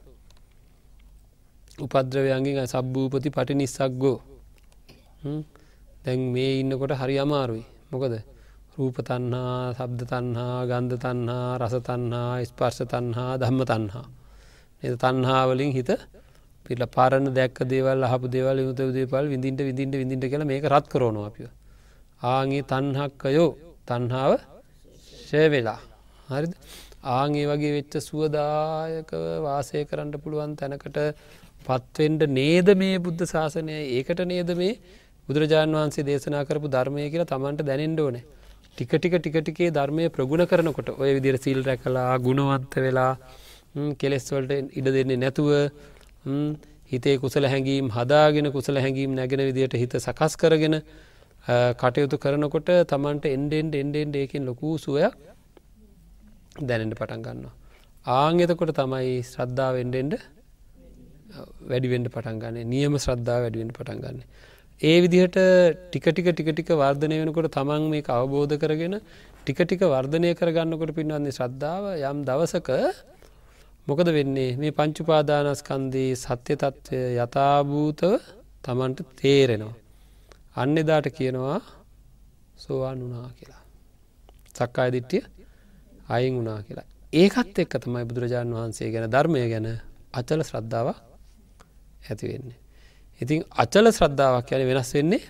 උපද්‍රවයන්ගේ 1.79 2.65
සබ්භූපති 2.65 3.29
පටි 3.29 3.53
නිස්සක් 3.55 3.91
ගෝ 3.95 4.17
දැන් 6.03 6.19
මේ 6.31 6.51
ඉන්නකොට 6.59 6.93
හරි 6.93 7.15
අමාරුයි. 7.17 7.63
මොකද? 7.91 8.15
රූප 8.75 8.97
තන්හා 9.01 9.75
සබ්ද 9.75 10.01
තන්හා 10.07 10.59
ගන්ධ 10.65 10.95
තන්හා 10.97 11.59
රස 11.59 11.75
තන්හා 11.81 12.45
ස්පර්ශ 12.45 12.81
තන්හා 12.85 13.31
ධම්ම 13.35 13.61
තන්හා 13.65 14.05
එ 14.83 14.95
තන්හාවලින් 14.95 15.71
හිත 15.71 15.89
පිට 16.65 16.83
පරණ 16.87 17.25
දැක් 17.33 17.57
දේවල් 17.65 18.03
අහපු 18.03 18.27
දේවල් 18.27 18.57
යුත 18.59 18.79
දේපල් 18.93 19.25
විඳින්ට 19.27 19.61
විඳින්ට 19.61 19.95
විඳින්ට 19.95 20.25
කියල 20.25 20.43
මේක 20.45 20.63
රත් 20.65 20.85
කරනවා 20.87 21.27
අපිය 21.27 21.49
ආගේ 22.25 22.63
තන්හක්කයෝ 22.63 23.49
තන්හාාව 23.87 24.33
ශයවෙලා 25.23 25.79
හරි 26.29 26.47
ආගේ 27.09 27.45
වගේ 27.45 27.73
වෙච්ච 27.73 27.93
සුවදායක 28.01 29.11
වාසය 29.41 29.83
කරන්න 29.85 30.15
පුළුවන් 30.17 30.55
තැනකට 30.55 30.99
පත්වෙන්ඩ 31.61 32.23
නේද 32.31 32.69
මේ 32.75 32.97
බුද්ධ 32.99 33.23
ශාසනය 33.25 33.77
ඒකට 33.91 34.21
නේද 34.25 34.51
මේ 34.55 34.73
බුදුරජාණන් 35.27 35.75
වහන්සේ 35.75 36.05
දේශනා 36.05 36.43
කරපු 36.45 36.69
ධර්මය 36.69 37.09
කියලා 37.09 37.27
තමන්ට 37.27 37.61
දැනෙන්ඩ 37.63 37.99
ඕනේ 37.99 38.23
ටික 38.77 38.93
ටික 38.93 39.15
ටික 39.15 39.37
ටිකේ 39.39 39.69
ධර්මය 39.71 40.07
ප්‍රගුණ 40.09 40.45
කරනකොට 40.45 40.89
ඔය 40.95 41.11
විදිර 41.11 41.37
සිල් 41.39 41.61
රැකලා 41.63 42.09
ගුණවන්ත 42.19 42.73
වෙලා 42.77 43.11
කෙලෙස්වලට 43.95 44.51
ඉඩ 44.73 44.87
දෙන්නේ 44.89 45.17
නැතුව 45.17 45.49
හිතේ 46.87 47.17
කුසල 47.17 47.45
හැඟීම් 47.45 47.89
හදාගෙන 47.89 48.51
කුසල 48.51 48.77
හැඟීම් 48.77 49.13
නැගෙන 49.13 49.41
විදියට 49.41 49.75
හිත 49.75 49.93
සකස් 49.97 50.35
කරගෙන 50.37 50.77
කටයුතු 51.77 52.17
කරනකොට 52.17 52.69
තමන්ට 52.87 53.25
එන්ඩෙන්ඩ 53.27 53.75
එන්ඩෙන්ඩ 53.75 54.15
ඒකින් 54.15 54.45
ලොකූ 54.45 54.73
සුවයක් 54.77 55.13
දැනෙන්ට 56.61 56.95
පටන් 56.95 57.21
ගන්නවා. 57.21 57.53
ආං 58.05 58.39
එතකොට 58.39 58.73
තමයි 58.73 59.21
ශ්‍රද්ධාව 59.23 59.75
එන්ඩෙන්ඩ 59.77 60.13
වැඩිවෙන්ඩ 61.63 62.09
පටන් 62.09 62.39
ගන්න 62.39 62.69
නියම 62.69 62.97
ශ්‍රද්ධා 62.97 63.39
වැඩිවෙන්ට 63.43 63.75
පටන් 63.77 63.99
ගන්න. 63.99 64.19
ඒ 64.81 64.97
විදිහට 65.01 65.37
ටික 65.85 66.05
ටික 66.07 66.27
ටික 66.29 66.49
ටික 66.51 66.69
වර්ධනය 66.73 67.15
වෙනකොට 67.21 67.51
තමන් 67.51 67.89
මේ 67.91 68.03
අවබෝධ 68.09 68.55
කරගෙන 68.55 68.95
ටික 69.41 69.59
ටික 69.61 69.81
වර්ධනය 69.85 70.29
කරගන්නකොට 70.33 70.93
පින්වන්නේ 70.93 71.31
ශ්‍රද්ධාව 71.31 71.85
යම් 72.01 72.19
දවසක 72.23 72.69
මොකද 73.87 74.09
වෙන්නේ 74.09 74.51
මේ 74.57 74.71
පංචුපාදානස්කන්දී 74.71 76.11
සත්‍ය 76.15 76.53
තත්ත්වය 76.55 77.01
යථභූතව 77.17 78.13
තමන්ට 78.63 78.99
තේරෙනවා. 79.15 79.75
අන්න 80.55 80.77
එදාට 80.77 81.07
කියනවා 81.11 81.59
සෝවාන් 82.57 82.99
වනා 83.01 83.29
කියලා. 83.37 83.63
සක්කාය 84.55 84.89
දිට්ටිය 84.91 85.23
අයින් 86.09 86.39
වනා 86.39 86.59
කියලා. 86.63 86.87
ඒකත් 87.13 87.59
එක්ක 87.59 87.73
තමයි 87.79 88.05
බුදුරජාණන් 88.05 88.57
වහන්සේ 88.57 88.91
ගැන 88.93 89.11
ධර්මය 89.11 89.45
ගැන 89.53 89.67
අචල 90.13 90.41
ශ්‍රද්ධාවක් 90.43 91.08
ඇතිවෙන්නේ. 92.01 92.59
ඉතින් 93.21 93.39
අචල 93.55 93.85
ශ්‍රද්ධාවක් 93.89 94.49
යන 94.53 94.63
වෙනස් 94.69 94.91
වෙන්නේ 94.93 95.23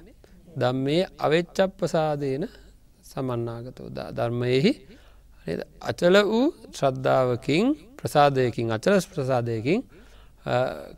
දම් 0.55 0.77
මේ 0.79 1.03
අවෙච්චප්පසාදයන 1.19 2.43
සමන්නාගතෝ 3.03 3.87
ධර්මයෙහි 4.11 4.71
අචල 5.81 6.15
වූ 6.23 6.47
ශ්‍රද්ධාවකින් 6.71 7.65
ප්‍රසාදයකින් 7.97 8.67
අචල 8.71 8.95
ප්‍රසාදයකින් 9.07 9.81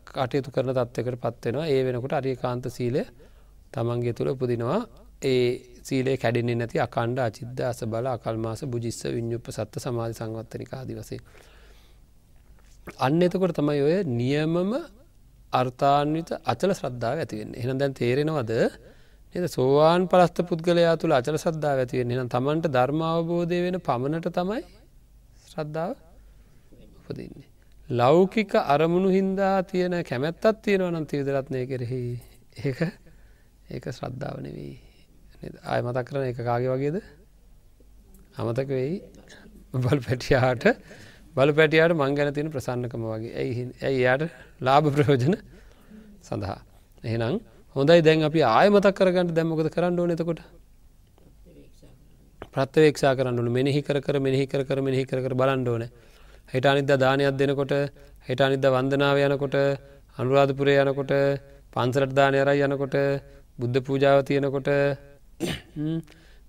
කටයුතු 0.06 0.50
කරන 0.50 0.72
තත්වකට 0.72 1.20
පත්වෙනවා 1.24 1.66
ඒ 1.66 1.80
වෙනකොට 1.84 2.14
අරිය 2.14 2.36
කාන්ත 2.36 2.64
සීලය 2.68 3.02
තමන්ගේ 3.72 4.12
තුළ 4.12 4.30
උපදිනවා 4.30 4.80
ඒ 5.22 5.46
සීලේ 5.82 6.16
කැඩෙන්නේ 6.16 6.54
නැති 6.54 6.80
අකණ්ඩ 6.80 7.18
අචිද්ද 7.20 7.60
අස 7.62 7.80
බල 7.84 8.06
අකල්මාස 8.08 8.62
බුජිස්ස 8.66 9.00
විඤ්ඥුප 9.06 9.46
සත්ත 9.48 9.74
සමාධි 9.78 10.14
සංවත්තනිකාදිවසේ. 10.14 11.20
අන්න 12.98 13.22
එතකොට 13.22 13.54
තමයි 13.54 13.80
ඔය 13.80 13.96
නියමම 14.10 14.72
අර්ථාන්විත 15.52 16.30
අචල 16.44 16.70
ශ්‍රද්ධාව 16.72 17.16
ඇතිවෙන්න 17.18 17.54
එහන 17.54 17.78
දැන් 17.78 17.94
තේරෙනවද? 17.94 18.52
එ 19.34 19.48
සෝවාන් 19.48 20.08
පලස්ත 20.08 20.38
පුද්ගලයා 20.48 20.96
තුළ 20.96 21.12
අචල 21.12 21.36
සද්ධා 21.36 21.74
ඇතිවෙන්න 21.76 22.14
එනම් 22.14 22.28
තමන්ට 22.28 22.68
ධර්මාවබෝධය 22.68 23.58
වෙන 23.66 23.78
පමණට 23.80 24.28
තමයි 24.30 24.62
ශ්‍රද්ධාව 25.46 25.94
උපදන්නේ. 27.00 27.48
ලෞකික 27.88 28.52
අරමුණු 28.66 29.08
හින්දා 29.08 29.56
තියෙන 29.62 29.94
කැමැත්තත් 30.04 30.62
තියෙනව 30.62 30.88
නම් 30.90 31.06
තිවිදරත්නය 31.06 31.62
කෙරෙහි 31.66 32.02
ඒක 32.64 32.80
ඒක 33.70 33.84
ශ්‍රද්ධාව 33.90 34.36
නෙවෙයි. 34.40 34.74
ආය 35.64 35.80
මතක් 35.82 36.06
කරන 36.06 36.28
එක 36.28 36.38
කාගේ 36.40 36.72
වගේද? 36.72 36.96
අමතක 38.36 38.68
වෙයි. 38.70 38.94
බල් 39.74 40.00
පැටියාට 40.00 40.64
බලු 41.36 41.52
පැටියාට 41.52 41.94
මං 41.94 42.14
ගැන 42.14 42.34
තියෙන 42.34 42.50
ප්‍රසන්නකම 42.50 43.04
වගේ. 43.10 43.32
ඇයි 43.34 43.62
ඇයි 43.80 44.00
එයාට 44.00 44.24
ලාභ 44.60 44.86
ප්‍රයෝජන 44.96 45.36
සඳහා? 46.22 46.58
එහෙනම් 47.04 47.40
හොඳයි 47.76 48.00
දැන් 48.02 48.22
අපි 48.22 48.40
ආය 48.48 48.68
මතක් 48.68 48.96
කරගන්න. 48.98 49.32
දැම්මකද 49.32 49.70
කරන්න 49.76 49.98
ඕන 49.98 50.10
එතකොට? 50.10 50.42
ප්‍රත්වේක්ෂා 52.54 53.14
කරන්නු 53.18 53.50
මෙනෙහි 53.50 53.80
කර 53.82 53.98
කර 54.00 54.16
මෙනෙහි 54.20 54.46
කර 54.46 54.62
කර 54.64 54.78
මෙනෙහි 54.80 55.04
කර 55.04 55.34
බලන්න 55.34 55.68
ඕන. 55.68 55.84
හිට 56.48 56.66
අනිද්ද 56.66 56.92
දානයක් 57.04 57.36
දෙනකොට 57.36 57.72
හිට 58.28 58.40
අනිද්ද 58.40 58.66
වන්දනාව 58.66 59.16
යනකොට 59.26 59.56
අනුරාධපුරේ 60.18 60.76
යනකොට 60.84 61.12
පන්සලට 61.72 62.12
දානය 62.12 62.36
අරයි 62.44 62.66
යනකොට 62.66 62.96
බුද්ධ 63.58 63.80
පූජාව 63.80 64.20
තියෙනකොට 64.24 64.68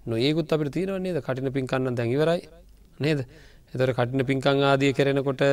නොඒකුත් 0.05 0.53
අපිට 0.53 0.73
තියෙනවන්නේද 0.75 1.23
කටින 1.23 1.49
පින්කන්න 1.51 1.95
දැන් 1.95 2.11
ඉවරයි. 2.11 2.41
නේද? 2.99 3.19
එතර 3.74 3.89
කටින 3.91 4.21
පින්කං 4.24 4.63
ආදිය 4.63 4.91
කරෙනකොට 4.91 5.43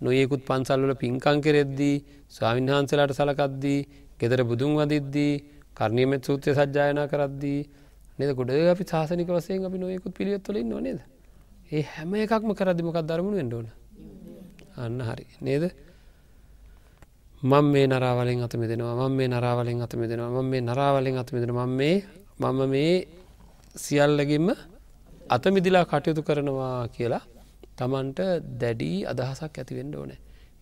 නොයෙකුත් 0.00 0.42
පන්සල්වල 0.42 0.92
පින්කං 0.96 1.38
කෙරෙද්දී 1.40 1.96
ස්වාමින් 2.28 2.68
වහන්සලාට 2.68 3.12
සලකද්දී 3.12 3.80
ගෙදර 4.20 4.40
බුදුන් 4.44 4.72
වදිද්දී 4.76 5.32
කරණීමත් 5.74 6.22
සූත්‍රය 6.22 6.52
සජ්ජායනා 6.52 7.06
කරද්දී 7.06 7.60
නද? 8.18 8.30
ගොඩ 8.32 8.50
අපි 8.66 8.84
ශාසනික 8.84 9.28
වසයෙන් 9.28 9.64
අපි 9.64 9.78
නොයෙකුත් 9.78 10.12
පිළියොත්වලින් 10.12 10.68
නොනේද 10.68 11.00
ඒ 11.70 11.82
හැම 11.84 12.14
එකක්ම 12.16 12.50
කරදිමකක් 12.52 12.98
දරමුණ 13.02 13.34
වෙන්ඩෝන 13.34 13.66
අන්න 14.76 15.00
හරි. 15.00 15.26
නේද? 15.40 15.64
මං 17.42 17.64
මේ 17.66 17.86
නරාවලෙන් 17.86 18.40
අත 18.40 18.54
මෙදෙනවා 18.54 18.94
මං 19.00 19.12
මේ 19.12 19.28
නරාවලෙන් 19.28 19.80
අත 19.80 19.92
මෙදෙනවා 19.94 20.30
මං 20.32 20.46
මේ 20.46 20.62
නරාවලෙන් 20.62 21.18
අත 21.18 21.30
මෙදෙන 21.30 21.52
මං 21.52 21.70
මේ 21.72 21.96
මම 22.40 22.60
මේ 22.66 22.94
සියල්ලගින්ම 23.76 24.48
අත 25.28 25.44
මිදිලා 25.46 25.84
කටයුතු 25.84 26.22
කරනවා 26.22 26.88
කියලා 26.88 27.24
තමන්ට 27.78 28.20
දැඩී 28.56 28.98
අදහසක් 29.06 29.54
ඇතිවෙන්න 29.54 29.94
ඕන. 29.94 30.12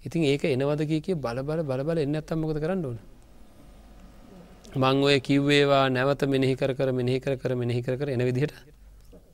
ඉතින් 0.02 0.22
ඒක 0.24 0.44
එනවද 0.46 0.84
කිය 0.88 1.16
බලබල 1.16 1.64
බලබල 1.64 1.98
එන්න 1.98 2.14
ඇත්තම්මකද 2.14 2.58
කරන්න 2.58 2.84
ඕන? 2.84 2.98
මං 4.74 5.02
ඔය 5.02 5.18
කිව්වේවා 5.20 5.86
නැවත 5.90 6.22
මෙනෙහි 6.26 6.54
කර 6.56 6.74
කර 6.74 6.92
මෙනෙහි 6.92 7.20
කර 7.20 7.36
කර 7.36 7.54
මෙනෙහි 7.54 7.82
කර 7.82 7.96
කර 7.96 8.08
එන 8.10 8.22
විදිහට 8.22 8.54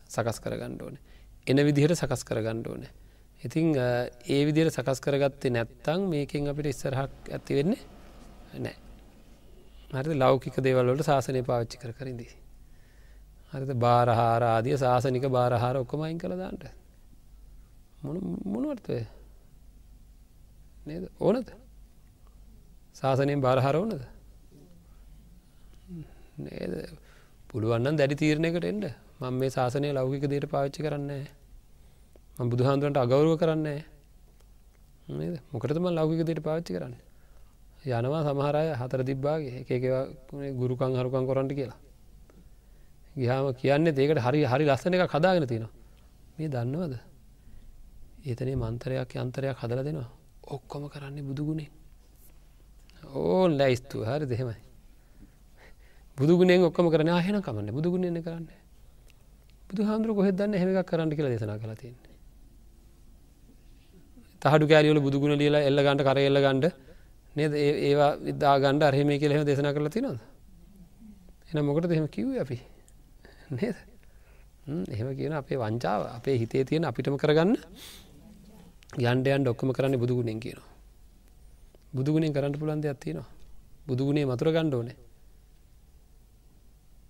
සකස් 0.08 0.40
කරගන්න 0.40 0.80
ඕන. 0.80 0.98
එන 1.46 1.64
විදිහට 1.64 1.96
සකස් 1.96 2.24
කරගන්න 2.24 2.64
ඕන. 2.66 2.88
ඉතිං 3.40 3.76
ඒ 3.76 4.40
විදියට 4.44 4.72
සකස් 4.72 5.00
කරගත්තේ 5.00 5.50
නැත්තං 5.50 6.08
මේකින් 6.08 6.48
අපිට 6.48 6.66
ඉස්සරහක් 6.68 7.30
ඇති 7.30 7.54
වෙන්නේ 7.54 7.78
නෑ 8.56 10.02
හරි 10.02 10.16
ලෞකික 10.16 10.58
දේවල්ලට 10.58 11.04
ශාසනය 11.04 11.42
පාච්චි 11.44 11.78
කර 11.78 11.92
කරින්දී 11.92 12.32
හරිත 13.52 13.70
බාරහාරාදිය 13.76 14.76
ශාසනික 14.76 15.28
බාරහාර 15.30 15.76
ඔක්කොමයින් 15.76 16.18
කළදාන්ට 16.18 16.66
මොනුවර්තය 18.02 19.06
නේද? 20.86 21.08
ඕනද? 21.18 21.50
ශාසනයෙන් 22.94 23.40
බාරහාර 23.40 23.74
ඕනද? 23.74 23.94
නේද? 26.38 26.72
පුළුවන්න 27.48 27.96
දැඩි 27.96 28.16
තීරණයකට 28.16 28.64
එන්ඩ 28.64 28.86
මං 29.20 29.34
මේ 29.34 29.50
ශාසනය 29.50 29.90
ලෞකික 29.92 30.24
දේට 30.24 30.46
පාච්චි 30.46 30.80
කරන්නේ 30.80 31.26
ම 32.38 32.48
බුදුහන්දුවන්ට 32.48 32.96
අගෞරුව 32.96 33.34
කරන්නේ 33.36 33.82
නේද? 35.10 35.40
මොකටම 35.50 35.90
ලෞකික 35.90 36.22
දේට 36.24 36.40
පාච්චි 36.40 36.72
කරන්න? 36.72 36.94
යනවා 37.86 38.22
සමහරය 38.24 38.64
හතර 38.74 39.02
තිබ්බාගේ 39.04 39.64
එකකවා 39.64 40.04
ගුරුකං 40.52 40.94
හරුකං 40.94 41.26
කොරන්ට 41.26 41.52
කියලා. 41.52 41.78
ගහම 43.16 43.52
කියන්නේ 43.54 43.98
ඒකට 43.98 44.20
හරි 44.20 44.44
හරි 44.44 44.64
ලස්සන 44.64 44.94
එක 44.94 45.10
කදාගෙන 45.10 45.46
තියෙනවා. 45.46 45.74
මේ 46.36 46.48
දන්නවද? 46.48 47.07
ඒතනේ 48.22 48.56
මන්තරයක් 48.56 49.10
යන්තරයක් 49.16 49.56
හදල 49.56 49.80
දෙනවා. 49.84 50.08
ඔක්කොම 50.46 50.82
කරන්නේ 50.88 51.22
බුදුගුණේ 51.22 51.70
ඕන් 53.16 53.50
ලැයිස්තු 53.56 54.04
හරි 54.04 54.26
දෙහෙමයි 54.26 54.68
බුදුගුණෙන් 56.16 56.64
ඔක්කම 56.64 56.86
කරන 56.88 57.08
ආහෙන 57.10 57.36
කමන්න. 57.38 57.70
බුදුගුණෙන 57.70 58.22
කරන්න. 58.22 58.46
බුදු 59.68 59.82
හාමුදුර 59.84 60.14
කොහෙදන්න 60.14 60.54
හෙම 60.54 60.68
එකක් 60.72 60.86
කරන්න 60.86 61.10
කියලා 61.10 61.32
දේශනා 61.32 61.58
කලා 61.58 61.76
තියන්නේ. 61.76 62.14
තහඩු 64.42 64.66
කෑලියල 64.66 65.00
බුදුගුණ 65.00 65.34
ලියලා 65.34 65.62
එල්ල 65.62 65.78
ගන්ට 65.78 66.02
කර 66.02 66.18
එල්ල 66.20 66.38
ගණ්ඩ 66.38 66.66
නේද? 67.36 67.52
ඒවා 67.82 68.10
විදා 68.18 68.56
ගණ්ඩ 68.58 68.82
අරහෙම 68.82 69.08
කියලෙම 69.14 69.44
දේශනා 69.44 69.72
කරලා 69.72 69.90
තිනොද 69.90 70.18
එන 71.48 71.64
මොකට 71.64 71.86
දෙහෙම 71.86 72.08
කිව් 72.08 72.34
අපි? 72.36 72.58
නේද? 73.50 73.76
එහෙම 74.88 75.08
කියන 75.14 75.32
අපේ 75.34 75.56
වංචාව 75.56 76.00
අපේ 76.10 76.36
හිතේ 76.36 76.64
තියෙන 76.64 76.84
අපිටම 76.84 77.16
කරගන්න 77.16 77.54
යන්ඩයන් 78.96 79.42
ඩොක්කම 79.42 79.72
කරන්න 79.72 79.96
බුදුගුණෙන් 79.96 80.40
කියනවා. 80.40 80.68
බුදුගුණෙන් 81.92 82.32
කරන්න 82.32 82.54
පුළන්ද 82.54 82.84
ඇත්තිනවා 82.84 83.28
බුදුගුණේ 83.86 84.24
මතුර 84.24 84.48
ගණ්ඩ 84.48 84.74
ඕනේ. 84.74 84.96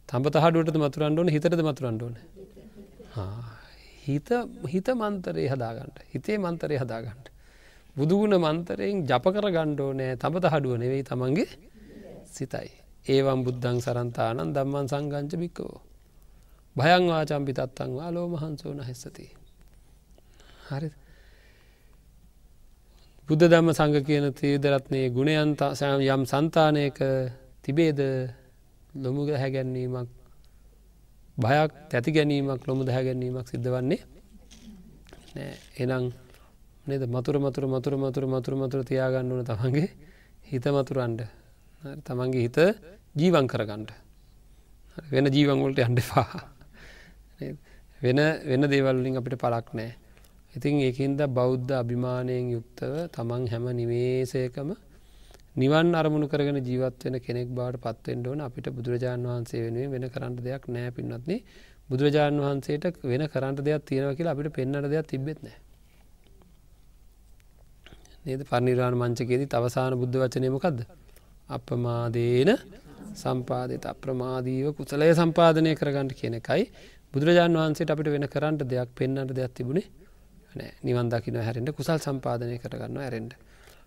තඹ 0.09 0.27
තහඩුවටද 0.29 0.79
මතුරන්ඩ 0.79 1.19
ඕන 1.19 1.29
හිතට 1.29 1.63
මතුරන්ඩ 1.63 2.03
ඕන? 2.03 2.15
හිත 4.05 4.29
හිත 4.67 4.89
මන්තරය 4.95 5.45
හදාගන්නට 5.47 5.99
හිතේ 6.09 6.39
මන්තරය 6.39 6.77
හදාගන්නට 6.77 7.27
බුදුගුණ 7.97 8.37
මන්තරයෙන් 8.39 9.03
ජප 9.05 9.25
කර 9.29 9.49
ගණ්ඩෝ 9.49 9.91
නෑ 9.93 10.17
තබ 10.17 10.35
තහඩුව 10.45 10.77
නෙවෙයි 10.77 11.05
තමන්ගේ 11.05 11.49
සිතයි. 12.27 12.71
ඒවම් 13.07 13.41
බුද්ධං 13.45 13.79
සරන්තානන් 13.79 14.55
දම්මන් 14.55 14.87
සංගංච 14.87 15.33
බික්කෝ 15.37 15.75
භයං 16.77 17.05
වාචම්පි 17.09 17.53
තත්තංවා 17.53 18.11
ලෝ 18.11 18.27
මහන්සෝන 18.29 18.81
හෙස්සති 18.83 19.27
හරි 20.69 20.91
බුද්ධ 23.29 23.45
ධම්ම 23.45 23.75
සංග 23.77 24.01
කියන 24.01 24.27
තීදරත්නයේ 24.33 25.13
ගුණයන්ත 25.13 25.61
යම් 25.61 26.23
සන්තානයක 26.25 26.99
තිබේද? 27.61 28.01
ලොමුග 28.95 29.29
හැගැන්වීමක් 29.29 30.09
භයක් 31.37 31.71
තැති 31.91 32.11
ගැනීමක් 32.11 32.65
ලොමු 32.65 32.89
දැහැගැනීමක් 32.89 33.47
සිද්ධ 33.47 33.69
වන්නේ 33.69 34.01
එනම් 35.77 36.09
නද? 36.89 37.03
මතුර 37.07 37.37
මතුර 37.39 37.69
මතුර 37.69 37.95
මතුර 37.99 38.25
මතුර 38.27 38.55
මතුර 38.57 38.81
තියාගන්න 38.89 39.29
වන 39.31 39.45
තමන්ගේ 39.45 39.89
හිත 40.45 40.65
මතුරන්ඩ 40.67 41.21
තමන්ගේ 42.03 42.43
හිත 42.43 42.59
ජීවන් 43.15 43.47
කරගන්නට 43.47 43.93
වෙන 45.13 45.29
ජීවන්වලට 45.29 45.85
අන්ඩපා 45.85 46.27
වෙන 48.01 48.19
වෙන 48.43 48.63
දේවල්ලින් 48.67 49.21
අපිට 49.21 49.37
පලක් 49.37 49.69
නෑ 49.75 49.93
ඉතින් 50.55 50.81
ඒකින්ද 50.81 51.21
බෞද්ධ 51.31 51.73
අභිමානයෙන් 51.75 52.47
යුක්තව 52.51 52.93
තමන් 53.11 53.43
හැම 53.47 53.65
නිවේසයකම 53.73 54.71
නිවන් 55.55 55.89
අරමුණු 55.93 56.27
කරගෙන 56.27 56.59
ජීවත් 56.61 57.05
වෙන 57.05 57.17
කෙනෙක් 57.19 57.49
බවට 57.49 57.83
පත්වෙන්ට 57.85 58.27
ඕන. 58.27 58.41
අපිට 58.41 58.69
බුදුරජාණන් 58.71 59.27
වහන්සේ 59.27 59.61
වෙනුවෙන් 59.63 59.91
වෙන 59.95 60.05
කරන්න 60.09 60.37
දෙයක් 60.39 60.65
නෑ 60.69 60.91
පින්නත්න්නේ 60.91 61.41
බුදුරජාණන් 61.89 62.41
වහන්සේට 62.41 62.85
වෙන 63.05 63.25
කරන්ට 63.27 63.61
දෙයක් 63.61 63.83
තියෙනව 63.85 64.17
කියලා 64.17 64.33
අපිට 64.33 64.53
පෙන්න්නට 64.53 64.87
දෙයක් 64.87 65.07
තිබෙත් 65.07 65.39
නෑ 65.41 65.59
නේද? 68.25 68.41
පරිනිර්වාණ 68.45 68.97
මංචකේදී 68.97 69.49
තවසාන 69.49 69.93
බුද්ධ 69.97 70.17
වචනයමකක්ද 70.17 70.79
අපමාදේන 71.51 72.51
සම්පාදත. 73.15 73.85
අප්‍රමාදීව 73.87 74.67
කුසලය 74.75 75.13
සම්පාදනය 75.15 75.71
කරගන්නට 75.75 76.15
කියන 76.15 76.35
එකයි 76.35 76.63
බුදුරජාණන් 77.13 77.59
වහන්සේට 77.59 77.91
අපිට 77.91 78.09
වෙන 78.09 78.29
කරන්නට 78.29 78.63
දෙයක් 78.67 78.91
පෙන්න්නට 78.95 79.33
දෙයක් 79.35 79.55
තිබුණේ 79.55 79.89
නෑ 79.89 80.08
නිවන් 80.83 81.09
දකින 81.09 81.37
හැරෙන්ට 81.39 81.73
කුසල් 81.73 81.99
සම්පාදනය 81.99 82.59
කරගන්න 82.59 82.99
ඇරෙන්ට 82.99 83.33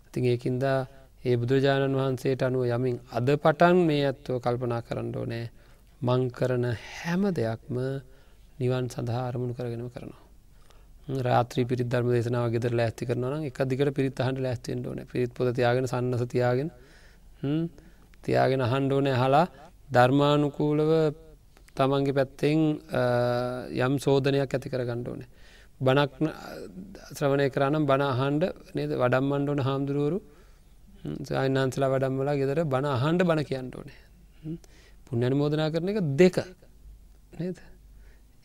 ඉතින් 0.07 0.26
ඒකින්දා 0.26 0.80
ඒ 1.24 1.36
බුදුරජාණන් 1.38 1.95
වහන්සේට 1.95 2.41
අනුව 2.41 2.64
යමින් 2.68 2.95
අද 3.12 3.28
පටන් 3.36 3.78
මේ 3.86 4.05
ඇත්තෝ 4.05 4.38
කල්පනා 4.39 4.82
කරන්න 4.82 5.12
ඕනෑ. 5.16 5.45
මං 6.01 6.22
කරන 6.32 6.66
හැම 6.88 7.24
දෙයක්ම 7.32 7.78
නිවන් 8.59 8.86
සඳහා 8.89 9.24
අරමුණු 9.28 9.53
කරගෙනම 9.53 9.89
කරනවා. 9.89 10.22
රාත්‍රී 11.20 11.66
පිරි 11.66 11.84
ධර්ම 11.86 12.09
දේශනාව 12.09 12.47
ගෙදර 12.51 12.74
ලෑස්ති 12.74 13.05
කරනවා 13.05 13.39
එක 13.43 13.59
දිකට 13.66 13.93
පිරිත් 13.93 14.20
අහන්ට 14.20 14.39
ලෑස්තිෙන්ට 14.39 14.88
ඕන. 14.88 14.99
පිරිත් 15.05 15.32
පොත 15.32 15.53
තියාගෙන 15.53 15.88
සන්නස 15.88 16.24
තියාගෙන 16.28 16.70
තියාගෙන 18.24 18.62
අහන්ඩ 18.62 18.91
ඕනෑ. 18.91 19.16
හලා 19.16 19.45
ධර්මානුකූලව 19.89 20.91
තමන්ගේ 21.76 22.14
පැත්තෙන් 22.14 22.59
යම් 23.80 23.93
සෝධනයක් 23.99 24.41
ඇති 24.49 24.70
කර 24.70 24.84
ගණ්ඩ 24.84 25.07
ඕනේ. 25.07 25.30
බනක් 25.82 26.11
ශ්‍රවණය 27.11 27.47
කරනම් 27.49 27.84
බණ 27.86 28.05
අහන්ඩ 28.09 28.43
නේද? 28.75 28.91
වඩම්මන්ඩ 28.95 29.49
ඕන 29.49 29.61
හාමුදුරුවරු. 29.61 30.19
සයන්නාන්සලා 31.27 31.89
වඩම්මලා 31.89 32.36
ගෙදර 32.36 32.63
බණ 32.65 32.88
අහන්ඩ 32.89 33.21
බණ 33.23 33.45
කියන්නට 33.45 33.75
ඕනේ. 33.75 33.99
පුුණ්‍යන 35.05 35.36
මෝදනා 35.36 35.69
කරන 35.69 35.89
එක 35.89 36.01
දෙක. 36.15 36.38
නේද? 37.34 37.57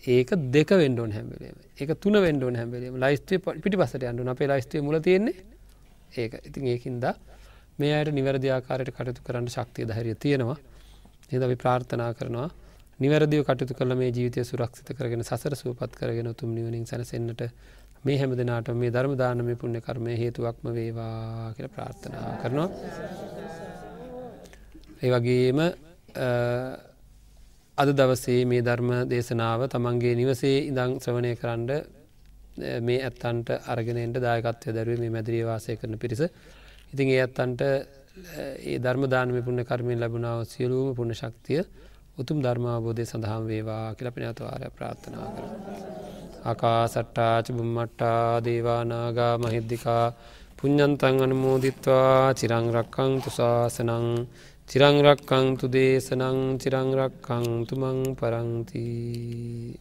ඒක 0.05 0.31
දෙක 0.51 0.71
වෙන්ඩෝන් 0.75 1.13
හැම්බලේම 1.13 1.57
එක 1.77 1.91
තුන 1.99 2.17
වෙන්ඩෝන් 2.19 2.55
හැම්බලේම 2.55 2.97
ලයිස්තේ 2.97 3.39
පිටි 3.39 3.77
පසට 3.77 4.05
අන්ඩු 4.05 4.29
අපේ 4.29 4.49
ලයිස්තේ 4.49 4.83
මුල 4.83 4.99
තියෙන්නේ 5.01 5.37
ඒක. 6.15 6.33
ඉතින් 6.43 6.65
ඒකින්ද 6.67 7.05
මේ 7.79 7.93
අයට 7.93 8.13
නිවැරදිආකාරයට 8.13 8.93
කටයුතු 8.93 9.23
කරන්න 9.23 9.49
ශක්තිය 9.49 9.87
ධෛරිය 9.87 10.17
තියෙනවා. 10.17 10.59
එද 11.31 11.43
අපි 11.43 11.57
ප්‍රාර්ථනා 11.57 12.13
කරනවා. 12.15 12.49
නිවැරදිව 12.99 13.43
කටයුතු 13.45 13.75
කළ 13.75 13.93
මේ 13.95 14.11
ජීවිතය 14.11 14.43
සුරක්ෂිත 14.43 14.89
කරගෙන 14.91 15.23
සසර 15.23 15.55
සූපත් 15.55 15.93
කරගෙන 15.95 16.29
උතුම් 16.29 16.51
නිවනින් 16.51 16.85
සැනසෙන්න්නට 16.85 17.43
මේ 18.03 18.17
හැම 18.17 18.33
දෙනාට 18.33 18.69
මේ 18.75 18.91
ධර්ම 18.91 19.15
දානමය 19.15 19.55
පුුණ්‍ය 19.55 19.81
කර්මය 19.81 20.15
හේතුවක්ම 20.15 20.67
වේවා 20.71 21.53
කියල 21.57 21.69
ප්‍රාර්ථනා 21.69 22.31
කරනවා. 22.41 22.69
ඒ 24.99 25.11
වගේම 25.13 25.61
අද 27.79 27.89
දවසේ 27.93 28.41
මේ 28.45 28.63
ධර්ම 28.63 28.91
දේශනාව 29.07 29.67
තමන්ගේ 29.69 30.15
නිවසේ 30.15 30.57
ඉඳං 30.63 30.97
ශ්‍රවණය 30.99 31.33
කරන්න 31.37 31.71
මේ 32.81 33.03
ඇත්තන්ට 33.03 33.49
අරගෙනට 33.67 34.17
දායකත්වය 34.19 34.73
දැරුව 34.73 34.99
මේ 34.99 35.11
මැදිරිය 35.11 35.45
වාසය 35.45 35.77
කරන 35.77 35.99
පිරිස. 35.99 36.23
ඉතින් 36.89 37.09
ඒ 37.09 37.21
ඇත්තන්ට 37.21 37.61
ඒ 38.65 38.79
ධර්මදානම 38.81 39.37
පුුණ 39.43 39.65
කර්මයෙන් 39.65 40.01
ලැබුණාව 40.01 40.47
සියලූම 40.47 40.95
පුුණ 40.95 41.13
ශක්තිය 41.15 41.61
උතුම් 42.19 42.39
ධර්මාබෝධය 42.41 43.05
සඳහම් 43.05 43.45
වේවා 43.47 43.87
කියලපින 43.93 44.25
අතවාරය 44.25 44.69
ප්‍රාර්ථනා 44.71 45.29
කර. 45.29 45.45
අකා 46.45 46.83
සට්ටාච 46.87 47.47
බුම්මට්ටා 47.51 48.41
දේවානාගා 48.41 49.35
මහිද්දිකා 49.37 50.05
පුඤ්ඥන්තන් 50.59 51.17
අනුමෝදිත්වා 51.21 52.21
චිරංරක්කං 52.35 53.13
තුසාසනං 53.23 54.07
චිරංරක්කං 54.69 55.47
තු 55.59 55.67
දේශනං 55.69 56.39
චිරංරක්කං 56.59 57.45
තුමං 57.65 57.99
පරංතිී 58.15 59.77